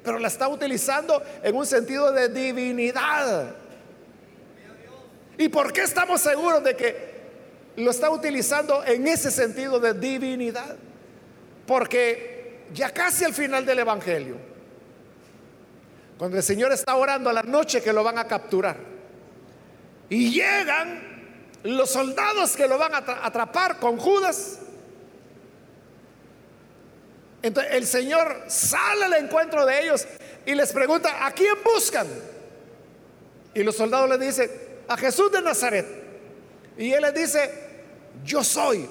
pero 0.02 0.18
la 0.18 0.28
está 0.28 0.48
utilizando 0.48 1.22
en 1.42 1.54
un 1.54 1.66
sentido 1.66 2.12
de 2.12 2.28
divinidad. 2.28 3.54
¿Y 5.38 5.48
por 5.48 5.72
qué 5.72 5.82
estamos 5.82 6.20
seguros 6.20 6.62
de 6.62 6.76
que 6.76 7.12
lo 7.76 7.90
está 7.90 8.10
utilizando 8.10 8.84
en 8.84 9.06
ese 9.08 9.30
sentido 9.30 9.80
de 9.80 9.94
divinidad? 9.94 10.76
Porque 11.66 12.31
ya 12.72 12.90
casi 12.90 13.24
al 13.24 13.34
final 13.34 13.64
del 13.64 13.80
Evangelio, 13.80 14.36
cuando 16.18 16.36
el 16.36 16.42
Señor 16.42 16.72
está 16.72 16.96
orando 16.96 17.30
a 17.30 17.32
la 17.32 17.42
noche 17.42 17.82
que 17.82 17.92
lo 17.92 18.04
van 18.04 18.18
a 18.18 18.26
capturar, 18.26 18.76
y 20.08 20.30
llegan 20.30 21.12
los 21.62 21.90
soldados 21.90 22.56
que 22.56 22.68
lo 22.68 22.78
van 22.78 22.94
a 22.94 23.26
atrapar 23.26 23.78
con 23.78 23.96
Judas, 23.96 24.58
entonces 27.42 27.72
el 27.74 27.86
Señor 27.86 28.44
sale 28.46 29.04
al 29.04 29.14
encuentro 29.14 29.66
de 29.66 29.82
ellos 29.82 30.06
y 30.46 30.54
les 30.54 30.72
pregunta, 30.72 31.26
¿a 31.26 31.32
quién 31.32 31.54
buscan? 31.64 32.06
Y 33.54 33.62
los 33.62 33.76
soldados 33.76 34.08
le 34.08 34.24
dicen, 34.24 34.50
a 34.88 34.96
Jesús 34.96 35.30
de 35.32 35.42
Nazaret. 35.42 35.86
Y 36.78 36.92
él 36.92 37.02
les 37.02 37.14
dice, 37.14 37.50
yo 38.24 38.42
soy. 38.44 38.88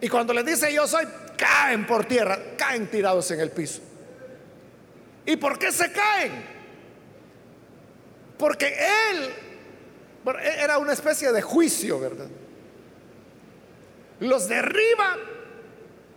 Y 0.00 0.08
cuando 0.08 0.32
les 0.32 0.44
dice 0.44 0.72
yo 0.72 0.86
soy, 0.86 1.06
caen 1.38 1.86
por 1.86 2.04
tierra, 2.04 2.38
caen 2.58 2.88
tirados 2.88 3.30
en 3.30 3.40
el 3.40 3.50
piso. 3.50 3.80
¿Y 5.24 5.36
por 5.36 5.58
qué 5.58 5.72
se 5.72 5.90
caen? 5.90 6.44
Porque 8.36 8.66
él, 9.10 9.34
e-, 10.40 10.62
era 10.62 10.78
una 10.78 10.92
especie 10.92 11.32
de 11.32 11.40
juicio, 11.40 11.98
¿verdad? 12.00 12.28
Los 14.20 14.48
derriba 14.48 15.16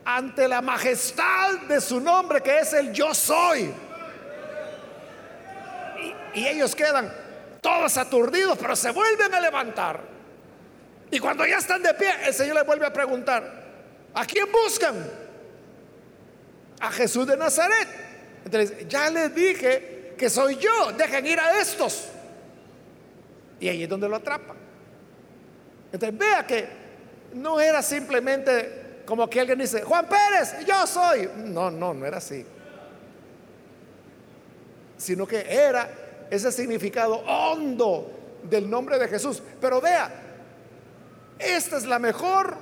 ante 0.04 0.48
la 0.48 0.62
majestad 0.62 1.60
de 1.68 1.80
su 1.80 2.02
nombre, 2.02 2.42
que 2.42 2.60
es 2.60 2.74
el 2.74 2.92
yo 2.92 3.14
soy. 3.14 3.72
Y, 6.34 6.40
y 6.40 6.48
ellos 6.48 6.76
quedan 6.76 7.14
todos 7.62 7.98
aturdidos, 7.98 8.58
pero 8.60 8.76
se 8.76 8.92
vuelven 8.92 9.34
a 9.34 9.40
levantar. 9.40 10.02
Y 11.12 11.20
cuando 11.20 11.46
ya 11.46 11.58
están 11.58 11.84
de 11.84 11.94
pie, 11.94 12.10
el 12.26 12.34
Señor 12.34 12.56
les 12.56 12.66
vuelve 12.66 12.86
a 12.86 12.94
preguntar, 12.94 13.61
¿a 14.14 14.26
quién 14.26 14.52
buscan? 14.52 14.96
A 16.80 16.92
Jesús 16.92 17.28
de 17.28 17.38
Nazaret. 17.38 17.88
Entonces, 18.46 18.88
ya 18.88 19.10
les 19.10 19.34
dije 19.34 20.14
que 20.18 20.30
soy 20.30 20.58
yo, 20.58 20.92
dejen 20.94 21.26
ir 21.26 21.40
a 21.40 21.60
estos. 21.60 22.08
Y 23.60 23.68
ahí 23.70 23.84
es 23.84 23.90
donde 23.90 24.10
lo 24.10 24.16
atrapan. 24.16 24.58
Entonces, 25.92 26.18
vea 26.18 26.46
que 26.46 26.68
no 27.34 27.60
era 27.60 27.82
simplemente 27.82 29.04
como 29.06 29.30
que 29.30 29.40
alguien 29.40 29.60
dice, 29.60 29.84
Juan 29.84 30.08
Pérez, 30.08 30.66
yo 30.66 30.88
soy. 30.88 31.30
No, 31.46 31.70
no, 31.70 31.94
no 31.94 32.06
era 32.06 32.18
así. 32.18 32.46
Sino 34.98 35.28
que 35.28 35.46
era 35.48 35.90
ese 36.30 36.52
significado 36.52 37.16
hondo 37.16 38.40
del 38.44 38.70
nombre 38.70 38.98
de 38.98 39.08
Jesús. 39.08 39.42
Pero 39.60 39.82
vea, 39.82 40.12
esta 41.38 41.78
es 41.78 41.86
la 41.86 42.00
mejor 42.00 42.58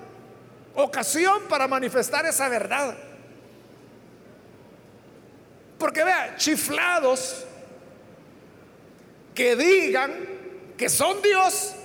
ocasión 0.75 1.43
para 1.49 1.67
manifestar 1.67 2.25
esa 2.25 2.47
verdad. 2.49 2.95
Porque 5.77 6.03
vea, 6.03 6.35
chiflados 6.35 7.45
que 9.33 9.55
digan 9.55 10.13
que 10.77 10.89
son 10.89 11.21
Dios, 11.21 11.75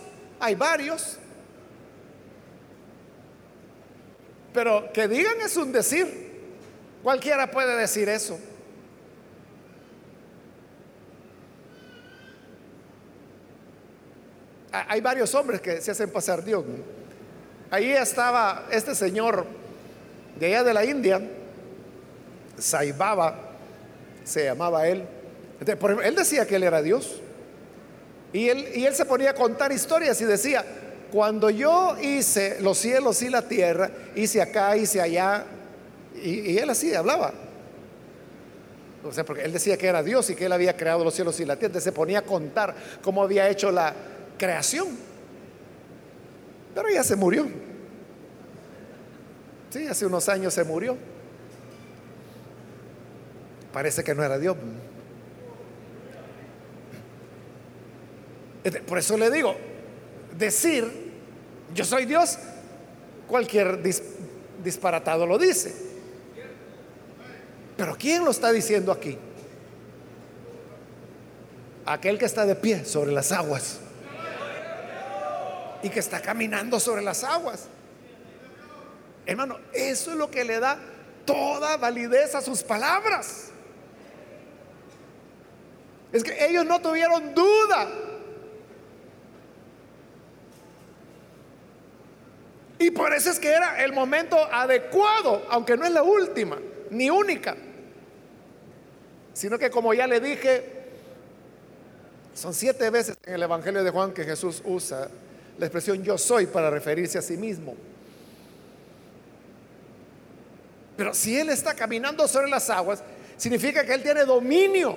hay 0.41 0.55
varios. 0.55 1.19
Pero 4.53 4.93
que 4.93 5.09
digan 5.09 5.41
es 5.41 5.57
un 5.57 5.73
decir. 5.73 6.25
Cualquiera 7.03 7.51
puede 7.51 7.77
decir 7.77 8.09
eso. 8.09 8.39
hay 14.89 15.01
varios 15.01 15.33
hombres 15.35 15.61
que 15.61 15.81
se 15.81 15.93
hacen 15.93 16.11
pasar 16.11 16.45
Dios. 16.45 16.65
Ahí 17.71 17.91
estaba 17.91 18.67
este 18.71 18.95
señor 18.95 19.47
de 20.39 20.47
allá 20.47 20.65
de 20.65 20.75
la 20.75 20.85
India, 20.85 21.21
Saibaba, 22.59 23.35
se 24.25 24.45
llamaba 24.45 24.87
él. 24.87 25.05
él 26.05 26.15
decía 26.15 26.47
que 26.47 26.57
él 26.57 26.63
era 26.63 26.83
Dios. 26.83 27.21
Y 28.33 28.49
él, 28.49 28.69
y 28.75 28.85
él 28.85 28.95
se 28.95 29.05
ponía 29.05 29.31
a 29.31 29.35
contar 29.35 29.73
historias 29.73 30.21
y 30.21 30.25
decía, 30.25 30.65
cuando 31.13 31.51
yo 31.51 31.97
hice 32.01 32.61
los 32.61 32.79
cielos 32.79 33.23
y 33.23 33.29
la 33.29 33.43
tierra, 33.43 33.91
hice 34.17 34.43
acá, 34.43 34.77
hice 34.77 35.01
allá, 35.01 35.45
y, 36.17 36.53
y 36.53 36.59
él 36.59 36.69
así 36.71 36.95
hablaba. 36.95 37.33
O 39.05 39.13
sea, 39.13 39.25
porque 39.25 39.43
él 39.43 39.53
decía 39.53 39.77
que 39.77 39.87
era 39.87 40.03
Dios 40.03 40.31
y 40.31 40.35
que 40.35 40.47
él 40.47 40.53
había 40.53 40.77
creado 40.77 41.05
los 41.05 41.15
cielos 41.15 41.39
y 41.39 41.45
la 41.45 41.57
tierra. 41.57 41.81
Se 41.81 41.93
ponía 41.93 42.21
a 42.21 42.23
contar 42.23 42.75
cómo 43.03 43.23
había 43.23 43.49
hecho 43.49 43.71
la, 43.71 43.95
creación. 44.39 44.89
Pero 46.75 46.91
ya 46.91 47.05
se 47.05 47.15
murió. 47.17 47.47
Sí, 49.71 49.87
hace 49.87 50.07
unos 50.07 50.29
años 50.29 50.53
se 50.55 50.65
murió. 50.65 50.97
Parece 53.73 54.03
que 54.05 54.15
no 54.15 54.23
era 54.23 54.39
Dios. 54.39 54.57
Este, 58.63 58.81
por 58.81 58.99
eso 58.99 59.17
le 59.19 59.31
digo, 59.31 59.55
decir, 60.37 60.85
yo 61.75 61.85
soy 61.85 62.07
Dios, 62.07 62.39
cualquier 63.29 63.81
disparatado 64.63 65.27
lo 65.27 65.39
dice. 65.39 65.75
Pero 67.77 67.97
¿quién 67.99 68.25
lo 68.25 68.31
está 68.31 68.53
diciendo 68.53 68.93
aquí? 68.93 69.19
Aquel 71.87 72.19
que 72.19 72.25
está 72.25 72.47
de 72.47 72.55
pie 72.55 72.85
sobre 72.85 73.13
las 73.13 73.33
aguas 73.33 73.81
y 75.85 75.91
que 75.91 76.01
está 76.01 76.23
caminando 76.23 76.81
sobre 76.81 77.03
las 77.03 77.23
aguas. 77.25 77.67
Hermano, 79.27 79.59
eso 79.75 80.13
es 80.13 80.17
lo 80.17 80.31
que 80.31 80.43
le 80.43 80.59
da 80.59 80.79
toda 81.27 81.77
validez 81.77 82.35
a 82.35 82.41
sus 82.41 82.63
palabras. 82.63 83.51
Es 86.11 86.25
que 86.25 86.47
ellos 86.47 86.65
no 86.65 86.81
tuvieron 86.81 87.35
duda. 87.35 87.91
Y 92.79 92.91
por 92.91 93.13
eso 93.13 93.29
es 93.29 93.39
que 93.39 93.51
era 93.51 93.85
el 93.85 93.93
momento 93.93 94.39
adecuado, 94.39 95.45
aunque 95.51 95.77
no 95.77 95.85
es 95.85 95.93
la 95.93 96.03
última, 96.03 96.59
ni 96.89 97.11
única. 97.11 97.57
Sino 99.35 99.59
que 99.59 99.71
como 99.71 99.93
ya 99.93 100.07
le 100.07 100.19
dije, 100.19 100.65
son 102.33 102.55
siete 102.55 102.89
veces 102.89 103.19
en 103.27 103.35
el 103.35 103.43
Evangelio 103.43 103.85
de 103.85 103.91
Juan 103.91 104.13
que 104.13 104.25
Jesús 104.25 104.63
usa 104.65 105.11
la 105.59 105.67
expresión 105.67 106.03
yo 106.03 106.19
soy 106.19 106.47
para 106.47 106.71
referirse 106.71 107.19
a 107.19 107.23
sí 107.23 107.37
mismo. 107.37 107.75
Pero 110.97 111.15
si 111.15 111.39
Él 111.39 111.51
está 111.51 111.75
caminando 111.75 112.27
sobre 112.29 112.49
las 112.49 112.71
aguas, 112.71 113.03
significa 113.37 113.85
que 113.85 113.95
Él 113.95 114.03
tiene 114.03 114.25
dominio 114.25 114.97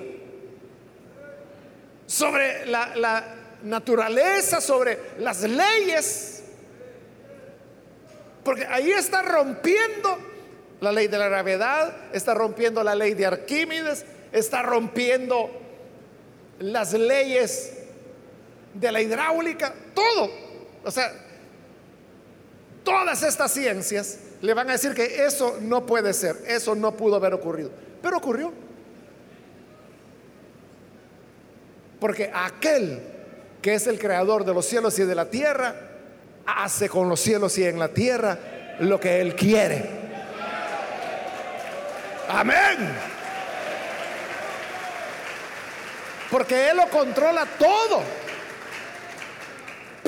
sobre 2.06 2.66
la, 2.66 3.34
naturaleza, 3.62 4.60
sobre 4.60 4.98
las 5.18 5.42
leyes. 5.42 6.42
Porque 8.44 8.64
ahí 8.66 8.90
está 8.92 9.22
rompiendo 9.22 10.16
la 10.80 10.92
ley 10.92 11.08
de 11.08 11.18
la 11.18 11.28
gravedad, 11.28 11.92
está 12.12 12.34
rompiendo 12.34 12.84
la 12.84 12.94
ley 12.94 13.14
de 13.14 13.26
Arquímedes, 13.26 14.04
está 14.30 14.62
rompiendo 14.62 15.50
las 16.60 16.92
leyes 16.92 17.78
de 18.74 18.92
la 18.92 19.02
hidráulica, 19.02 19.74
todo. 19.92 20.47
O 20.88 20.90
sea, 20.90 21.12
todas 22.82 23.22
estas 23.22 23.52
ciencias 23.52 24.20
le 24.40 24.54
van 24.54 24.70
a 24.70 24.72
decir 24.72 24.94
que 24.94 25.22
eso 25.22 25.58
no 25.60 25.84
puede 25.84 26.14
ser, 26.14 26.34
eso 26.46 26.74
no 26.74 26.96
pudo 26.96 27.16
haber 27.16 27.34
ocurrido. 27.34 27.70
Pero 28.00 28.16
ocurrió. 28.16 28.50
Porque 32.00 32.30
aquel 32.34 33.02
que 33.60 33.74
es 33.74 33.86
el 33.86 33.98
creador 33.98 34.46
de 34.46 34.54
los 34.54 34.64
cielos 34.64 34.98
y 34.98 35.04
de 35.04 35.14
la 35.14 35.28
tierra, 35.28 35.74
hace 36.46 36.88
con 36.88 37.06
los 37.10 37.20
cielos 37.20 37.58
y 37.58 37.64
en 37.64 37.78
la 37.78 37.88
tierra 37.88 38.38
lo 38.80 38.98
que 38.98 39.20
Él 39.20 39.36
quiere. 39.36 39.90
Amén. 42.30 42.94
Porque 46.30 46.70
Él 46.70 46.78
lo 46.78 46.88
controla 46.88 47.44
todo. 47.58 48.27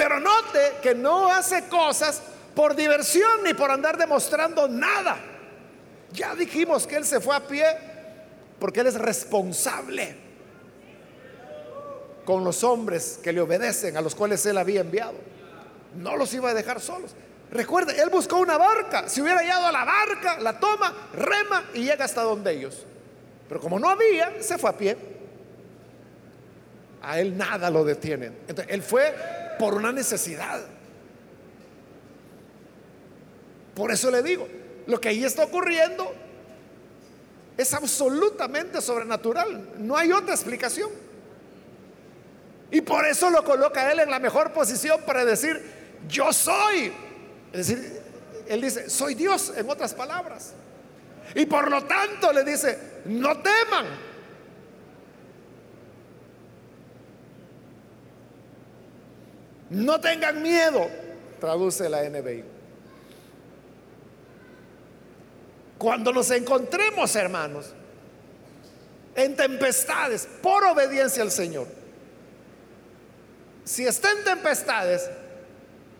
Pero 0.00 0.18
note 0.18 0.76
que 0.82 0.94
no 0.94 1.30
hace 1.30 1.68
cosas 1.68 2.22
por 2.54 2.74
diversión 2.74 3.42
ni 3.44 3.52
por 3.52 3.70
andar 3.70 3.98
demostrando 3.98 4.66
nada. 4.66 5.18
Ya 6.14 6.34
dijimos 6.34 6.86
que 6.86 6.96
Él 6.96 7.04
se 7.04 7.20
fue 7.20 7.36
a 7.36 7.46
pie 7.46 7.66
porque 8.58 8.80
Él 8.80 8.86
es 8.86 8.94
responsable 8.94 10.16
con 12.24 12.42
los 12.44 12.64
hombres 12.64 13.20
que 13.22 13.30
le 13.30 13.42
obedecen, 13.42 13.94
a 13.98 14.00
los 14.00 14.14
cuales 14.14 14.46
Él 14.46 14.56
había 14.56 14.80
enviado. 14.80 15.18
No 15.98 16.16
los 16.16 16.32
iba 16.32 16.48
a 16.48 16.54
dejar 16.54 16.80
solos. 16.80 17.14
Recuerde, 17.50 18.00
Él 18.00 18.08
buscó 18.08 18.38
una 18.38 18.56
barca. 18.56 19.06
Si 19.06 19.20
hubiera 19.20 19.42
llegado 19.42 19.66
a 19.66 19.72
la 19.72 19.84
barca, 19.84 20.40
la 20.40 20.58
toma, 20.58 21.10
rema 21.12 21.64
y 21.74 21.84
llega 21.84 22.06
hasta 22.06 22.22
donde 22.22 22.52
ellos. 22.52 22.86
Pero 23.46 23.60
como 23.60 23.78
no 23.78 23.90
había, 23.90 24.42
se 24.42 24.56
fue 24.56 24.70
a 24.70 24.78
pie. 24.78 24.96
A 27.02 27.20
Él 27.20 27.36
nada 27.36 27.68
lo 27.68 27.84
detiene. 27.84 28.28
Entonces, 28.48 28.72
Él 28.72 28.82
fue 28.82 29.39
por 29.60 29.74
una 29.74 29.92
necesidad. 29.92 30.58
Por 33.74 33.92
eso 33.92 34.10
le 34.10 34.22
digo, 34.22 34.48
lo 34.86 34.98
que 34.98 35.10
ahí 35.10 35.22
está 35.22 35.44
ocurriendo 35.44 36.14
es 37.58 37.74
absolutamente 37.74 38.80
sobrenatural. 38.80 39.74
No 39.76 39.98
hay 39.98 40.12
otra 40.12 40.34
explicación. 40.34 40.90
Y 42.70 42.80
por 42.80 43.04
eso 43.04 43.28
lo 43.28 43.44
coloca 43.44 43.92
él 43.92 44.00
en 44.00 44.10
la 44.10 44.18
mejor 44.18 44.54
posición 44.54 45.02
para 45.04 45.26
decir, 45.26 45.62
yo 46.08 46.32
soy. 46.32 46.90
Es 47.52 47.68
decir, 47.68 48.00
él 48.48 48.62
dice, 48.62 48.88
soy 48.88 49.14
Dios, 49.14 49.52
en 49.54 49.68
otras 49.68 49.92
palabras. 49.92 50.54
Y 51.34 51.44
por 51.44 51.70
lo 51.70 51.84
tanto 51.84 52.32
le 52.32 52.44
dice, 52.44 52.78
no 53.04 53.36
teman. 53.42 54.09
No 59.70 60.00
tengan 60.00 60.42
miedo, 60.42 60.88
traduce 61.38 61.88
la 61.88 62.02
NBI. 62.08 62.44
Cuando 65.78 66.12
nos 66.12 66.30
encontremos, 66.32 67.14
hermanos, 67.14 67.72
en 69.14 69.36
tempestades 69.36 70.28
por 70.42 70.64
obediencia 70.64 71.22
al 71.22 71.30
Señor, 71.30 71.68
si 73.64 73.86
está 73.86 74.10
en 74.10 74.24
tempestades 74.24 75.08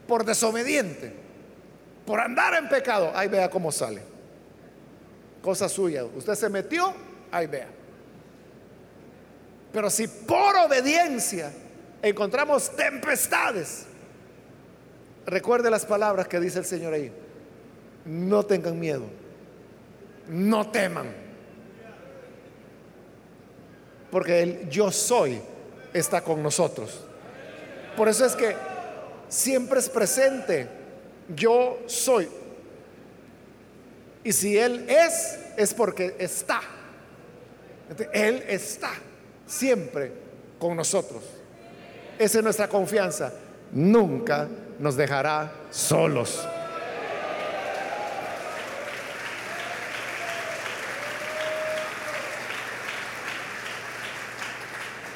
por 0.08 0.24
desobediente, 0.24 1.14
por 2.04 2.18
andar 2.18 2.54
en 2.54 2.68
pecado, 2.68 3.12
ahí 3.14 3.28
vea 3.28 3.48
cómo 3.48 3.70
sale. 3.70 4.02
Cosa 5.40 5.68
suya. 5.68 6.04
Usted 6.04 6.34
se 6.34 6.48
metió, 6.48 6.92
ahí 7.30 7.46
vea. 7.46 7.68
Pero 9.72 9.88
si 9.88 10.08
por 10.08 10.56
obediencia 10.56 11.52
encontramos 12.02 12.74
tempestades, 12.76 13.86
recuerde 15.26 15.70
las 15.70 15.84
palabras 15.84 16.28
que 16.28 16.40
dice 16.40 16.58
el 16.58 16.64
Señor 16.64 16.94
ahí. 16.94 17.12
No 18.04 18.44
tengan 18.44 18.78
miedo, 18.78 19.04
no 20.28 20.70
teman, 20.70 21.06
porque 24.10 24.42
el 24.42 24.68
yo 24.70 24.90
soy 24.90 25.40
está 25.92 26.22
con 26.22 26.42
nosotros. 26.42 27.04
Por 27.96 28.08
eso 28.08 28.24
es 28.24 28.34
que 28.34 28.56
siempre 29.28 29.78
es 29.78 29.88
presente, 29.88 30.66
yo 31.34 31.80
soy. 31.86 32.28
Y 34.24 34.32
si 34.32 34.58
Él 34.58 34.86
es, 34.88 35.38
es 35.56 35.74
porque 35.74 36.16
está. 36.18 36.60
Él 38.12 38.44
está 38.48 38.92
siempre 39.46 40.12
con 40.58 40.76
nosotros. 40.76 41.39
Esa 42.20 42.36
es 42.36 42.44
nuestra 42.44 42.68
confianza. 42.68 43.32
Nunca 43.72 44.46
nos 44.78 44.94
dejará 44.94 45.50
solos. 45.70 46.46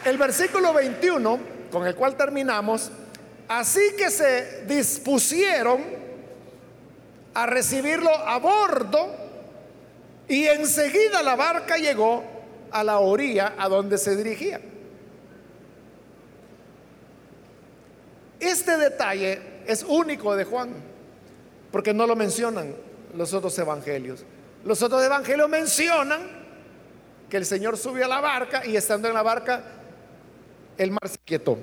El 0.07 0.17
versículo 0.17 0.73
21, 0.73 1.41
con 1.71 1.87
el 1.87 1.95
cual 1.95 2.17
terminamos, 2.17 2.91
así 3.49 3.83
que 3.99 4.11
se 4.11 4.65
dispusieron 4.65 5.83
a 7.35 7.45
recibirlo 7.45 8.17
a 8.17 8.39
bordo 8.39 9.15
y 10.27 10.45
enseguida 10.47 11.23
la 11.23 11.37
barca 11.37 11.77
llegó 11.77 12.25
a 12.71 12.83
la 12.83 12.99
orilla 13.01 13.53
a 13.59 13.69
donde 13.69 13.99
se 13.99 14.17
dirigía. 14.17 14.59
Este 18.45 18.77
detalle 18.77 19.41
es 19.67 19.83
único 19.85 20.37
de 20.37 20.45
Juan, 20.45 20.69
porque 21.73 21.95
no 21.95 22.07
lo 22.07 22.15
mencionan 22.15 22.75
los 23.17 23.33
otros 23.33 23.59
evangelios. 23.59 24.23
Los 24.67 24.83
otros 24.83 25.03
evangelios 25.03 25.49
mencionan 25.49 26.21
que 27.31 27.39
el 27.39 27.47
Señor 27.47 27.79
subió 27.79 28.05
a 28.05 28.09
la 28.09 28.21
barca 28.21 28.67
y 28.67 28.77
estando 28.77 29.09
en 29.09 29.15
la 29.15 29.23
barca 29.23 29.65
el 30.77 30.91
mar 30.91 31.09
se 31.09 31.17
quietó. 31.25 31.57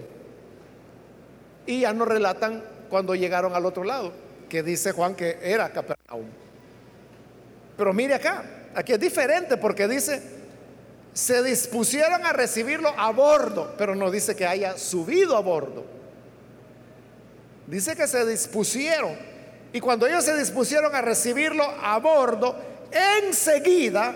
Y 1.68 1.82
ya 1.82 1.94
no 1.94 2.04
relatan 2.04 2.64
cuando 2.90 3.14
llegaron 3.14 3.54
al 3.54 3.68
otro 3.68 3.84
lado, 3.84 4.12
que 4.50 4.64
dice 4.64 4.92
Juan 4.92 5.14
que 5.14 5.38
era 5.40 5.72
Capernaum. 5.72 6.26
Pero 7.78 7.94
mire 7.94 8.16
acá, 8.16 8.44
aquí 8.74 8.94
es 8.94 9.00
diferente 9.00 9.56
porque 9.56 9.88
dice, 9.88 10.20
se 11.14 11.44
dispusieron 11.44 12.26
a 12.26 12.34
recibirlo 12.34 12.90
a 12.98 13.12
bordo, 13.12 13.76
pero 13.78 13.94
no 13.94 14.10
dice 14.10 14.36
que 14.36 14.48
haya 14.48 14.80
subido 14.80 15.38
a 15.38 15.42
bordo. 15.42 16.01
Dice 17.72 17.96
que 17.96 18.06
se 18.06 18.26
dispusieron. 18.26 19.16
Y 19.72 19.80
cuando 19.80 20.06
ellos 20.06 20.26
se 20.26 20.38
dispusieron 20.38 20.94
a 20.94 21.02
recibirlo 21.02 21.64
a 21.64 21.98
bordo, 22.00 22.54
enseguida 23.24 24.14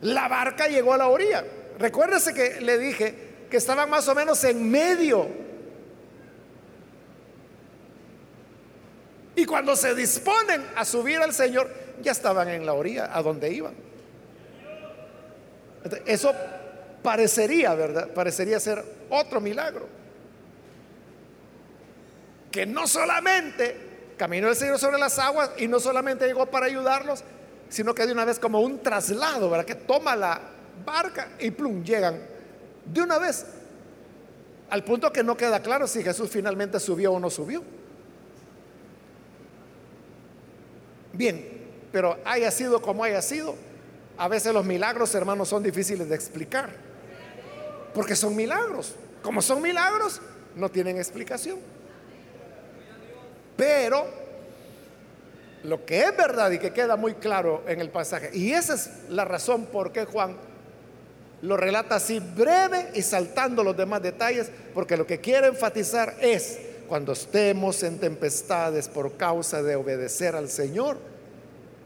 la 0.00 0.26
barca 0.26 0.66
llegó 0.66 0.94
a 0.94 0.96
la 0.96 1.08
orilla. 1.08 1.44
Recuérdese 1.78 2.32
que 2.32 2.62
le 2.62 2.78
dije 2.78 3.14
que 3.50 3.58
estaban 3.58 3.90
más 3.90 4.08
o 4.08 4.14
menos 4.14 4.42
en 4.44 4.70
medio. 4.70 5.28
Y 9.34 9.44
cuando 9.44 9.76
se 9.76 9.94
disponen 9.94 10.64
a 10.76 10.86
subir 10.86 11.18
al 11.18 11.34
Señor, 11.34 11.70
ya 12.00 12.12
estaban 12.12 12.48
en 12.48 12.64
la 12.64 12.72
orilla 12.72 13.10
a 13.14 13.22
donde 13.22 13.52
iban. 13.52 13.74
Eso 16.06 16.32
parecería, 17.02 17.74
¿verdad? 17.74 18.08
Parecería 18.14 18.58
ser 18.58 18.82
otro 19.10 19.42
milagro. 19.42 20.05
Que 22.56 22.64
no 22.64 22.86
solamente 22.86 23.76
caminó 24.16 24.48
el 24.48 24.56
Señor 24.56 24.78
sobre 24.78 24.96
las 24.96 25.18
aguas 25.18 25.50
y 25.58 25.68
no 25.68 25.78
solamente 25.78 26.26
llegó 26.26 26.46
para 26.46 26.64
ayudarlos, 26.64 27.22
sino 27.68 27.94
que 27.94 28.06
de 28.06 28.12
una 28.14 28.24
vez 28.24 28.38
como 28.38 28.62
un 28.62 28.82
traslado, 28.82 29.50
¿verdad? 29.50 29.66
Que 29.66 29.74
toma 29.74 30.16
la 30.16 30.40
barca 30.82 31.32
y 31.38 31.50
plum, 31.50 31.84
llegan 31.84 32.18
de 32.86 33.02
una 33.02 33.18
vez, 33.18 33.44
al 34.70 34.82
punto 34.84 35.12
que 35.12 35.22
no 35.22 35.36
queda 35.36 35.60
claro 35.60 35.86
si 35.86 36.02
Jesús 36.02 36.30
finalmente 36.30 36.80
subió 36.80 37.12
o 37.12 37.20
no 37.20 37.28
subió. 37.28 37.62
Bien, 41.12 41.62
pero 41.92 42.18
haya 42.24 42.50
sido 42.50 42.80
como 42.80 43.04
haya 43.04 43.20
sido, 43.20 43.54
a 44.16 44.28
veces 44.28 44.54
los 44.54 44.64
milagros, 44.64 45.14
hermanos, 45.14 45.50
son 45.50 45.62
difíciles 45.62 46.08
de 46.08 46.14
explicar. 46.14 46.70
Porque 47.92 48.16
son 48.16 48.34
milagros. 48.34 48.94
Como 49.22 49.42
son 49.42 49.60
milagros, 49.60 50.22
no 50.54 50.70
tienen 50.70 50.96
explicación. 50.96 51.75
Pero 53.56 54.06
lo 55.64 55.84
que 55.84 56.04
es 56.04 56.16
verdad 56.16 56.50
y 56.50 56.58
que 56.58 56.72
queda 56.72 56.96
muy 56.96 57.14
claro 57.14 57.64
en 57.66 57.80
el 57.80 57.90
pasaje, 57.90 58.30
y 58.32 58.52
esa 58.52 58.74
es 58.74 58.90
la 59.08 59.24
razón 59.24 59.66
por 59.66 59.92
qué 59.92 60.04
Juan 60.04 60.36
lo 61.42 61.56
relata 61.56 61.96
así 61.96 62.18
breve 62.18 62.90
y 62.94 63.02
saltando 63.02 63.62
los 63.62 63.76
demás 63.76 64.02
detalles, 64.02 64.50
porque 64.74 64.96
lo 64.96 65.06
que 65.06 65.20
quiere 65.20 65.48
enfatizar 65.48 66.14
es, 66.20 66.58
cuando 66.88 67.12
estemos 67.12 67.82
en 67.82 67.98
tempestades 67.98 68.88
por 68.88 69.16
causa 69.16 69.62
de 69.62 69.76
obedecer 69.76 70.36
al 70.36 70.48
Señor, 70.48 70.98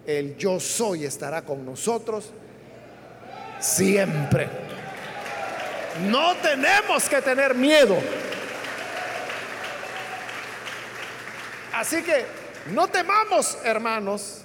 el 0.06 0.36
yo 0.36 0.60
soy 0.60 1.04
estará 1.04 1.42
con 1.42 1.64
nosotros 1.64 2.32
siempre. 3.60 4.48
No 6.08 6.34
tenemos 6.36 7.08
que 7.08 7.20
tener 7.20 7.54
miedo. 7.54 7.96
Así 11.80 12.02
que 12.02 12.26
no 12.74 12.88
temamos, 12.88 13.56
hermanos, 13.64 14.42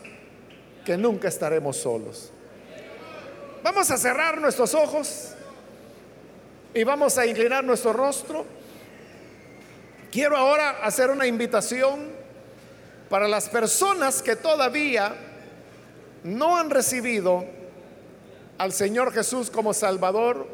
que 0.86 0.96
nunca 0.96 1.28
estaremos 1.28 1.76
solos. 1.76 2.32
Vamos 3.62 3.92
a 3.92 3.98
cerrar 3.98 4.40
nuestros 4.40 4.74
ojos 4.74 5.34
y 6.74 6.86
vamos 6.86 7.18
a 7.18 7.26
inclinar 7.26 7.62
nuestro 7.66 7.92
rostro. 7.92 8.46
Quiero 10.14 10.38
ahora 10.38 10.78
hacer 10.82 11.10
una 11.10 11.28
invitación 11.28 12.10
para 13.10 13.28
las 13.28 13.50
personas 13.50 14.22
que 14.22 14.38
todavía 14.38 15.14
no 16.24 16.56
han 16.56 16.70
recibido 16.70 17.44
al 18.58 18.72
Señor 18.72 19.12
Jesús 19.12 19.52
como 19.52 19.74
Salvador. 19.74 20.48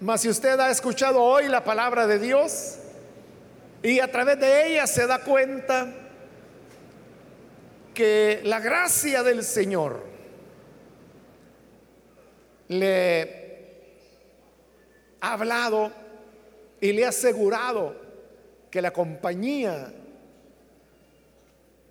Mas 0.00 0.22
si 0.22 0.28
usted 0.28 0.58
ha 0.58 0.68
escuchado 0.68 1.22
hoy 1.22 1.46
la 1.46 1.62
palabra 1.62 2.08
de 2.08 2.18
Dios 2.18 2.80
y 3.82 4.00
a 4.00 4.10
través 4.10 4.38
de 4.38 4.68
ella 4.68 4.86
se 4.86 5.06
da 5.06 5.22
cuenta 5.24 5.92
que 7.94 8.40
la 8.44 8.60
gracia 8.60 9.22
del 9.22 9.42
Señor 9.42 10.02
le 12.68 13.40
ha 15.20 15.32
hablado 15.32 15.92
y 16.80 16.92
le 16.92 17.04
ha 17.04 17.08
asegurado 17.08 17.94
que 18.70 18.80
la 18.80 18.92
compañía 18.92 19.92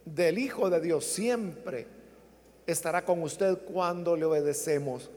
del 0.06 0.38
Hijo 0.40 0.70
de 0.70 0.80
Dios 0.80 1.06
siempre 1.06 1.86
estará 2.66 3.04
con 3.04 3.22
usted 3.22 3.58
cuando 3.72 4.16
le 4.16 4.26
obedecemos. 4.26 5.10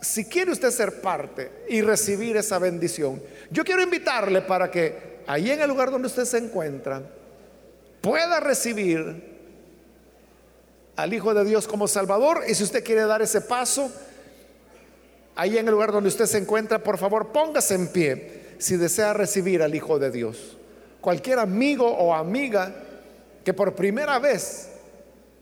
Si 0.00 0.24
quiere 0.24 0.52
usted 0.52 0.70
ser 0.70 1.00
parte 1.00 1.64
y 1.68 1.80
recibir 1.80 2.36
esa 2.36 2.58
bendición, 2.58 3.22
yo 3.52 3.64
quiero 3.64 3.82
invitarle 3.82 4.40
para 4.40 4.70
que 4.70 5.20
ahí 5.26 5.50
en 5.50 5.60
el 5.60 5.68
lugar 5.68 5.90
donde 5.90 6.08
usted 6.08 6.24
se 6.24 6.38
encuentra 6.38 7.02
pueda 8.00 8.40
recibir 8.40 9.30
al 10.96 11.12
Hijo 11.12 11.34
de 11.34 11.44
Dios 11.44 11.68
como 11.68 11.86
Salvador. 11.86 12.44
Y 12.48 12.54
si 12.54 12.64
usted 12.64 12.82
quiere 12.82 13.02
dar 13.02 13.22
ese 13.22 13.42
paso, 13.42 13.90
ahí 15.34 15.58
en 15.58 15.66
el 15.66 15.72
lugar 15.72 15.92
donde 15.92 16.08
usted 16.08 16.26
se 16.26 16.38
encuentra, 16.38 16.82
por 16.82 16.98
favor, 16.98 17.28
póngase 17.28 17.74
en 17.74 17.88
pie 17.88 18.42
si 18.58 18.76
desea 18.76 19.12
recibir 19.12 19.62
al 19.62 19.74
Hijo 19.74 19.98
de 19.98 20.10
Dios. 20.10 20.56
Cualquier 21.00 21.38
amigo 21.38 21.86
o 21.86 22.14
amiga 22.14 22.74
que 23.44 23.52
por 23.52 23.74
primera 23.74 24.18
vez 24.18 24.68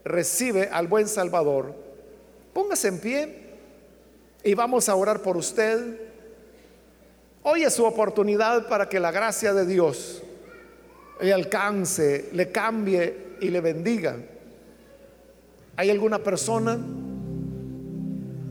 recibe 0.05 0.69
al 0.73 0.89
buen 0.89 1.07
Salvador, 1.07 1.75
póngase 2.53 2.89
en 2.89 2.99
pie 2.99 3.41
y 4.43 4.55
vamos 4.55 4.89
a 4.89 4.95
orar 4.95 5.21
por 5.21 5.37
usted. 5.37 6.10
Hoy 7.43 7.63
es 7.63 7.73
su 7.73 7.85
oportunidad 7.85 8.69
para 8.69 8.89
que 8.89 9.01
la 9.01 9.11
gracia 9.11 9.55
de 9.55 9.65
Dios 9.65 10.23
le 11.23 11.33
alcance, 11.33 12.29
le 12.33 12.51
cambie 12.51 13.37
y 13.41 13.49
le 13.49 13.61
bendiga. 13.63 14.17
¿Hay 15.77 15.89
alguna 15.89 16.19
persona, 16.19 16.79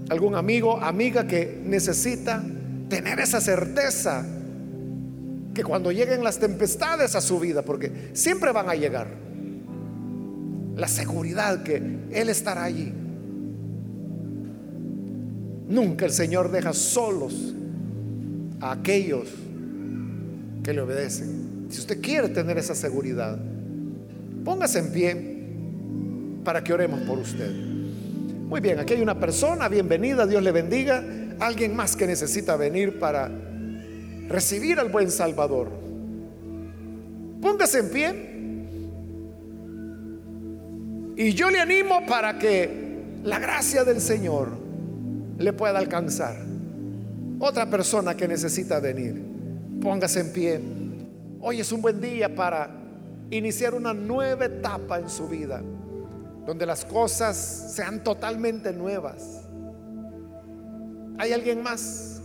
algún 0.10 0.34
amigo, 0.34 0.78
amiga 0.78 1.28
que 1.28 1.62
necesita 1.64 2.44
tener 2.90 3.20
esa 3.20 3.40
certeza 3.40 4.26
que 5.54 5.64
cuando 5.64 5.92
lleguen 5.92 6.24
las 6.24 6.40
tempestades 6.40 7.16
a 7.16 7.22
su 7.22 7.40
vida, 7.40 7.62
porque 7.62 8.10
siempre 8.14 8.52
van 8.52 8.70
a 8.70 8.76
llegar, 8.76 9.08
la 10.76 10.88
seguridad 10.88 11.62
que 11.62 11.76
Él 12.12 12.30
estará 12.30 12.64
allí. 12.64 12.92
Nunca 15.68 16.06
el 16.06 16.12
Señor 16.12 16.50
deja 16.50 16.74
solos 16.74 17.54
a 18.62 18.72
aquellos 18.72 19.28
que 20.64 20.74
le 20.74 20.82
obedecen. 20.82 21.68
Si 21.70 21.80
usted 21.80 22.02
quiere 22.02 22.30
tener 22.30 22.58
esa 22.58 22.76
seguridad, 22.76 23.38
póngase 24.44 24.80
en 24.80 24.92
pie 24.92 25.40
para 26.44 26.64
que 26.64 26.74
oremos 26.74 27.02
por 27.02 27.20
usted. 27.20 27.52
Muy 28.50 28.62
bien, 28.62 28.80
aquí 28.80 28.96
hay 28.96 29.02
una 29.02 29.20
persona, 29.20 29.70
bienvenida, 29.70 30.26
Dios 30.26 30.42
le 30.42 30.52
bendiga. 30.52 31.04
Alguien 31.40 31.76
más 31.76 31.96
que 31.96 32.08
necesita 32.08 32.56
venir 32.56 33.00
para 33.00 33.30
recibir 34.28 34.80
al 34.80 34.90
buen 34.90 35.12
Salvador. 35.12 35.70
Póngase 37.42 37.80
en 37.80 37.90
pie. 37.90 38.30
Y 41.16 41.34
yo 41.34 41.50
le 41.50 41.60
animo 41.60 42.06
para 42.08 42.40
que 42.40 42.90
la 43.24 43.40
gracia 43.40 43.84
del 43.84 44.02
Señor 44.02 44.50
le 45.38 45.54
pueda 45.54 45.78
alcanzar. 45.78 46.49
Otra 47.42 47.70
persona 47.70 48.18
que 48.18 48.28
necesita 48.28 48.82
venir, 48.82 49.24
póngase 49.82 50.20
en 50.20 50.34
pie. 50.34 50.60
Hoy 51.40 51.62
es 51.62 51.72
un 51.72 51.82
buen 51.82 52.02
día 52.02 52.36
para 52.36 52.70
iniciar 53.32 53.74
una 53.74 53.94
nueva 53.94 54.44
etapa 54.44 55.00
en 55.00 55.10
su 55.10 55.26
vida, 55.30 55.62
donde 56.46 56.66
las 56.66 56.84
cosas 56.84 57.38
sean 57.74 58.04
totalmente 58.04 58.74
nuevas. 58.74 59.48
¿Hay 61.18 61.32
alguien 61.32 61.64
más? 61.64 62.22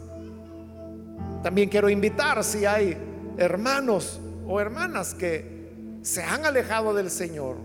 También 1.44 1.68
quiero 1.68 1.88
invitar 1.88 2.42
si 2.42 2.66
hay 2.66 2.96
hermanos 3.36 4.20
o 4.48 4.60
hermanas 4.60 5.14
que 5.14 6.00
se 6.02 6.24
han 6.24 6.44
alejado 6.44 6.92
del 6.92 7.08
Señor, 7.08 7.58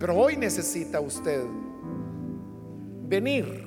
pero 0.00 0.16
hoy 0.16 0.36
necesita 0.36 0.98
usted 0.98 1.40
venir 3.06 3.62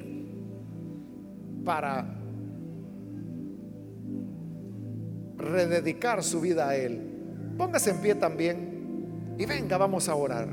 para 1.63 2.16
rededicar 5.37 6.23
su 6.23 6.41
vida 6.41 6.69
a 6.69 6.75
Él. 6.75 7.01
Póngase 7.57 7.91
en 7.91 8.01
pie 8.01 8.15
también 8.15 9.35
y 9.37 9.45
venga, 9.45 9.77
vamos 9.77 10.09
a 10.09 10.15
orar. 10.15 10.47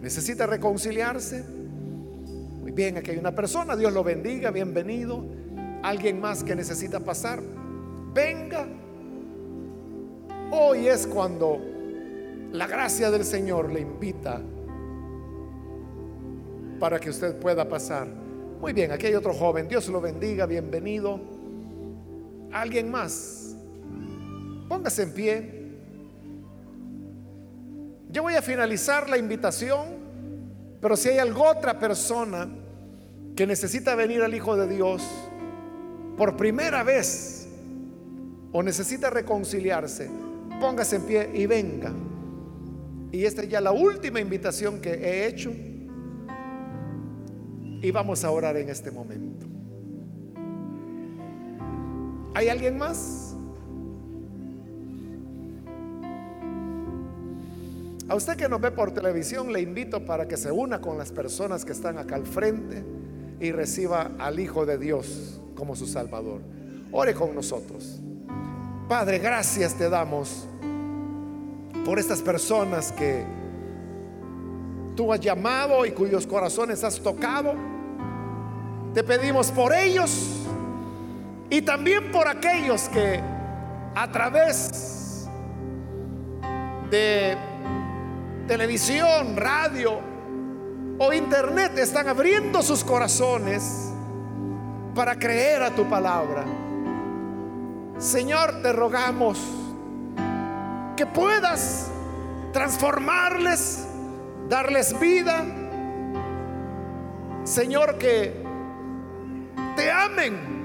¿Necesita 0.00 0.46
reconciliarse? 0.46 1.44
Muy 2.60 2.72
bien, 2.72 2.96
aquí 2.96 3.10
hay 3.12 3.18
una 3.18 3.34
persona, 3.34 3.76
Dios 3.76 3.92
lo 3.92 4.04
bendiga, 4.04 4.50
bienvenido. 4.50 5.24
Alguien 5.82 6.20
más 6.20 6.44
que 6.44 6.54
necesita 6.54 7.00
pasar, 7.00 7.40
venga. 8.14 8.66
Hoy 10.52 10.86
es 10.88 11.06
cuando 11.06 11.58
la 12.52 12.66
gracia 12.66 13.10
del 13.10 13.24
Señor 13.24 13.72
le 13.72 13.80
invita 13.80 14.40
para 16.78 16.98
que 16.98 17.10
usted 17.10 17.36
pueda 17.36 17.68
pasar. 17.68 18.06
Muy 18.60 18.72
bien, 18.72 18.92
aquí 18.92 19.06
hay 19.06 19.14
otro 19.14 19.32
joven, 19.32 19.68
Dios 19.68 19.88
lo 19.88 20.00
bendiga, 20.00 20.46
bienvenido. 20.46 21.41
Alguien 22.52 22.90
más, 22.90 23.56
póngase 24.68 25.02
en 25.02 25.12
pie. 25.12 25.62
Yo 28.10 28.22
voy 28.22 28.34
a 28.34 28.42
finalizar 28.42 29.08
la 29.08 29.16
invitación, 29.16 29.86
pero 30.80 30.96
si 30.96 31.08
hay 31.08 31.18
alguna 31.18 31.50
otra 31.50 31.78
persona 31.78 32.48
que 33.34 33.46
necesita 33.46 33.94
venir 33.94 34.22
al 34.22 34.34
Hijo 34.34 34.56
de 34.56 34.68
Dios 34.68 35.02
por 36.18 36.36
primera 36.36 36.82
vez 36.82 37.48
o 38.52 38.62
necesita 38.62 39.08
reconciliarse, 39.08 40.10
póngase 40.60 40.96
en 40.96 41.02
pie 41.02 41.30
y 41.32 41.46
venga. 41.46 41.92
Y 43.12 43.24
esta 43.24 43.42
es 43.42 43.48
ya 43.48 43.60
la 43.60 43.72
última 43.72 44.20
invitación 44.20 44.80
que 44.80 44.90
he 44.92 45.26
hecho. 45.26 45.52
Y 47.82 47.90
vamos 47.90 48.24
a 48.24 48.30
orar 48.30 48.56
en 48.56 48.68
este 48.68 48.90
momento. 48.90 49.51
¿Hay 52.34 52.48
alguien 52.48 52.78
más? 52.78 53.34
A 58.08 58.14
usted 58.14 58.36
que 58.36 58.48
nos 58.48 58.60
ve 58.60 58.70
por 58.70 58.92
televisión 58.92 59.52
le 59.52 59.60
invito 59.60 60.04
para 60.04 60.26
que 60.26 60.36
se 60.36 60.50
una 60.50 60.80
con 60.80 60.98
las 60.98 61.12
personas 61.12 61.64
que 61.64 61.72
están 61.72 61.98
acá 61.98 62.14
al 62.14 62.26
frente 62.26 62.84
y 63.40 63.52
reciba 63.52 64.12
al 64.18 64.38
Hijo 64.38 64.66
de 64.66 64.78
Dios 64.78 65.40
como 65.54 65.76
su 65.76 65.86
Salvador. 65.86 66.40
Ore 66.90 67.14
con 67.14 67.34
nosotros. 67.34 68.00
Padre, 68.88 69.18
gracias 69.18 69.74
te 69.74 69.88
damos 69.88 70.46
por 71.84 71.98
estas 71.98 72.20
personas 72.20 72.92
que 72.92 73.24
tú 74.94 75.12
has 75.12 75.20
llamado 75.20 75.86
y 75.86 75.92
cuyos 75.92 76.26
corazones 76.26 76.84
has 76.84 77.00
tocado. 77.00 77.54
Te 78.92 79.02
pedimos 79.02 79.50
por 79.50 79.74
ellos 79.74 80.41
y 81.52 81.60
también 81.60 82.10
por 82.10 82.26
aquellos 82.28 82.88
que 82.88 83.20
a 83.94 84.10
través 84.10 85.28
de 86.88 87.36
televisión, 88.48 89.36
radio 89.36 90.00
o 90.98 91.12
internet 91.12 91.76
están 91.76 92.08
abriendo 92.08 92.62
sus 92.62 92.82
corazones 92.82 93.92
para 94.94 95.18
creer 95.18 95.62
a 95.62 95.70
tu 95.72 95.86
palabra. 95.90 96.42
Señor, 97.98 98.62
te 98.62 98.72
rogamos 98.72 99.38
que 100.96 101.04
puedas 101.04 101.90
transformarles, 102.54 103.86
darles 104.48 104.98
vida. 104.98 105.44
Señor, 107.44 107.98
que 107.98 108.42
te 109.76 109.90
amen 109.90 110.61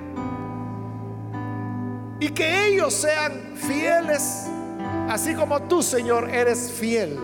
y 2.19 2.29
que 2.29 2.67
ellos 2.67 2.93
sean 2.93 3.55
fieles, 3.55 4.47
así 5.09 5.35
como 5.35 5.61
tú, 5.63 5.83
Señor, 5.83 6.29
eres 6.29 6.71
fiel 6.71 7.17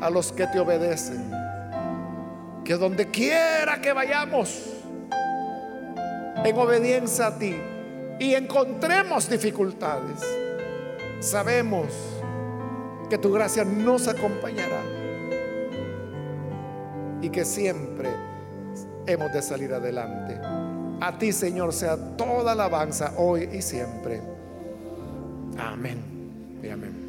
a 0.00 0.10
los 0.10 0.32
que 0.32 0.46
te 0.46 0.58
obedecen. 0.58 1.30
Que 2.64 2.74
donde 2.74 3.10
quiera 3.10 3.80
que 3.80 3.92
vayamos, 3.92 4.74
en 6.44 6.58
obediencia 6.58 7.28
a 7.28 7.38
ti, 7.38 7.56
y 8.18 8.34
encontremos 8.34 9.28
dificultades, 9.28 10.20
sabemos 11.20 11.86
que 13.08 13.16
tu 13.16 13.32
gracia 13.32 13.64
nos 13.64 14.06
acompañará 14.08 14.82
y 17.22 17.30
que 17.30 17.44
siempre 17.44 18.10
hemos 19.06 19.32
de 19.32 19.42
salir 19.42 19.72
adelante. 19.72 20.38
A 21.00 21.16
ti, 21.18 21.32
Señor, 21.32 21.72
sea 21.72 21.96
toda 22.16 22.52
alabanza 22.52 23.14
hoy 23.16 23.48
y 23.52 23.62
siempre. 23.62 24.20
Amén 25.58 25.98
y 26.62 26.68
amén. 26.68 27.07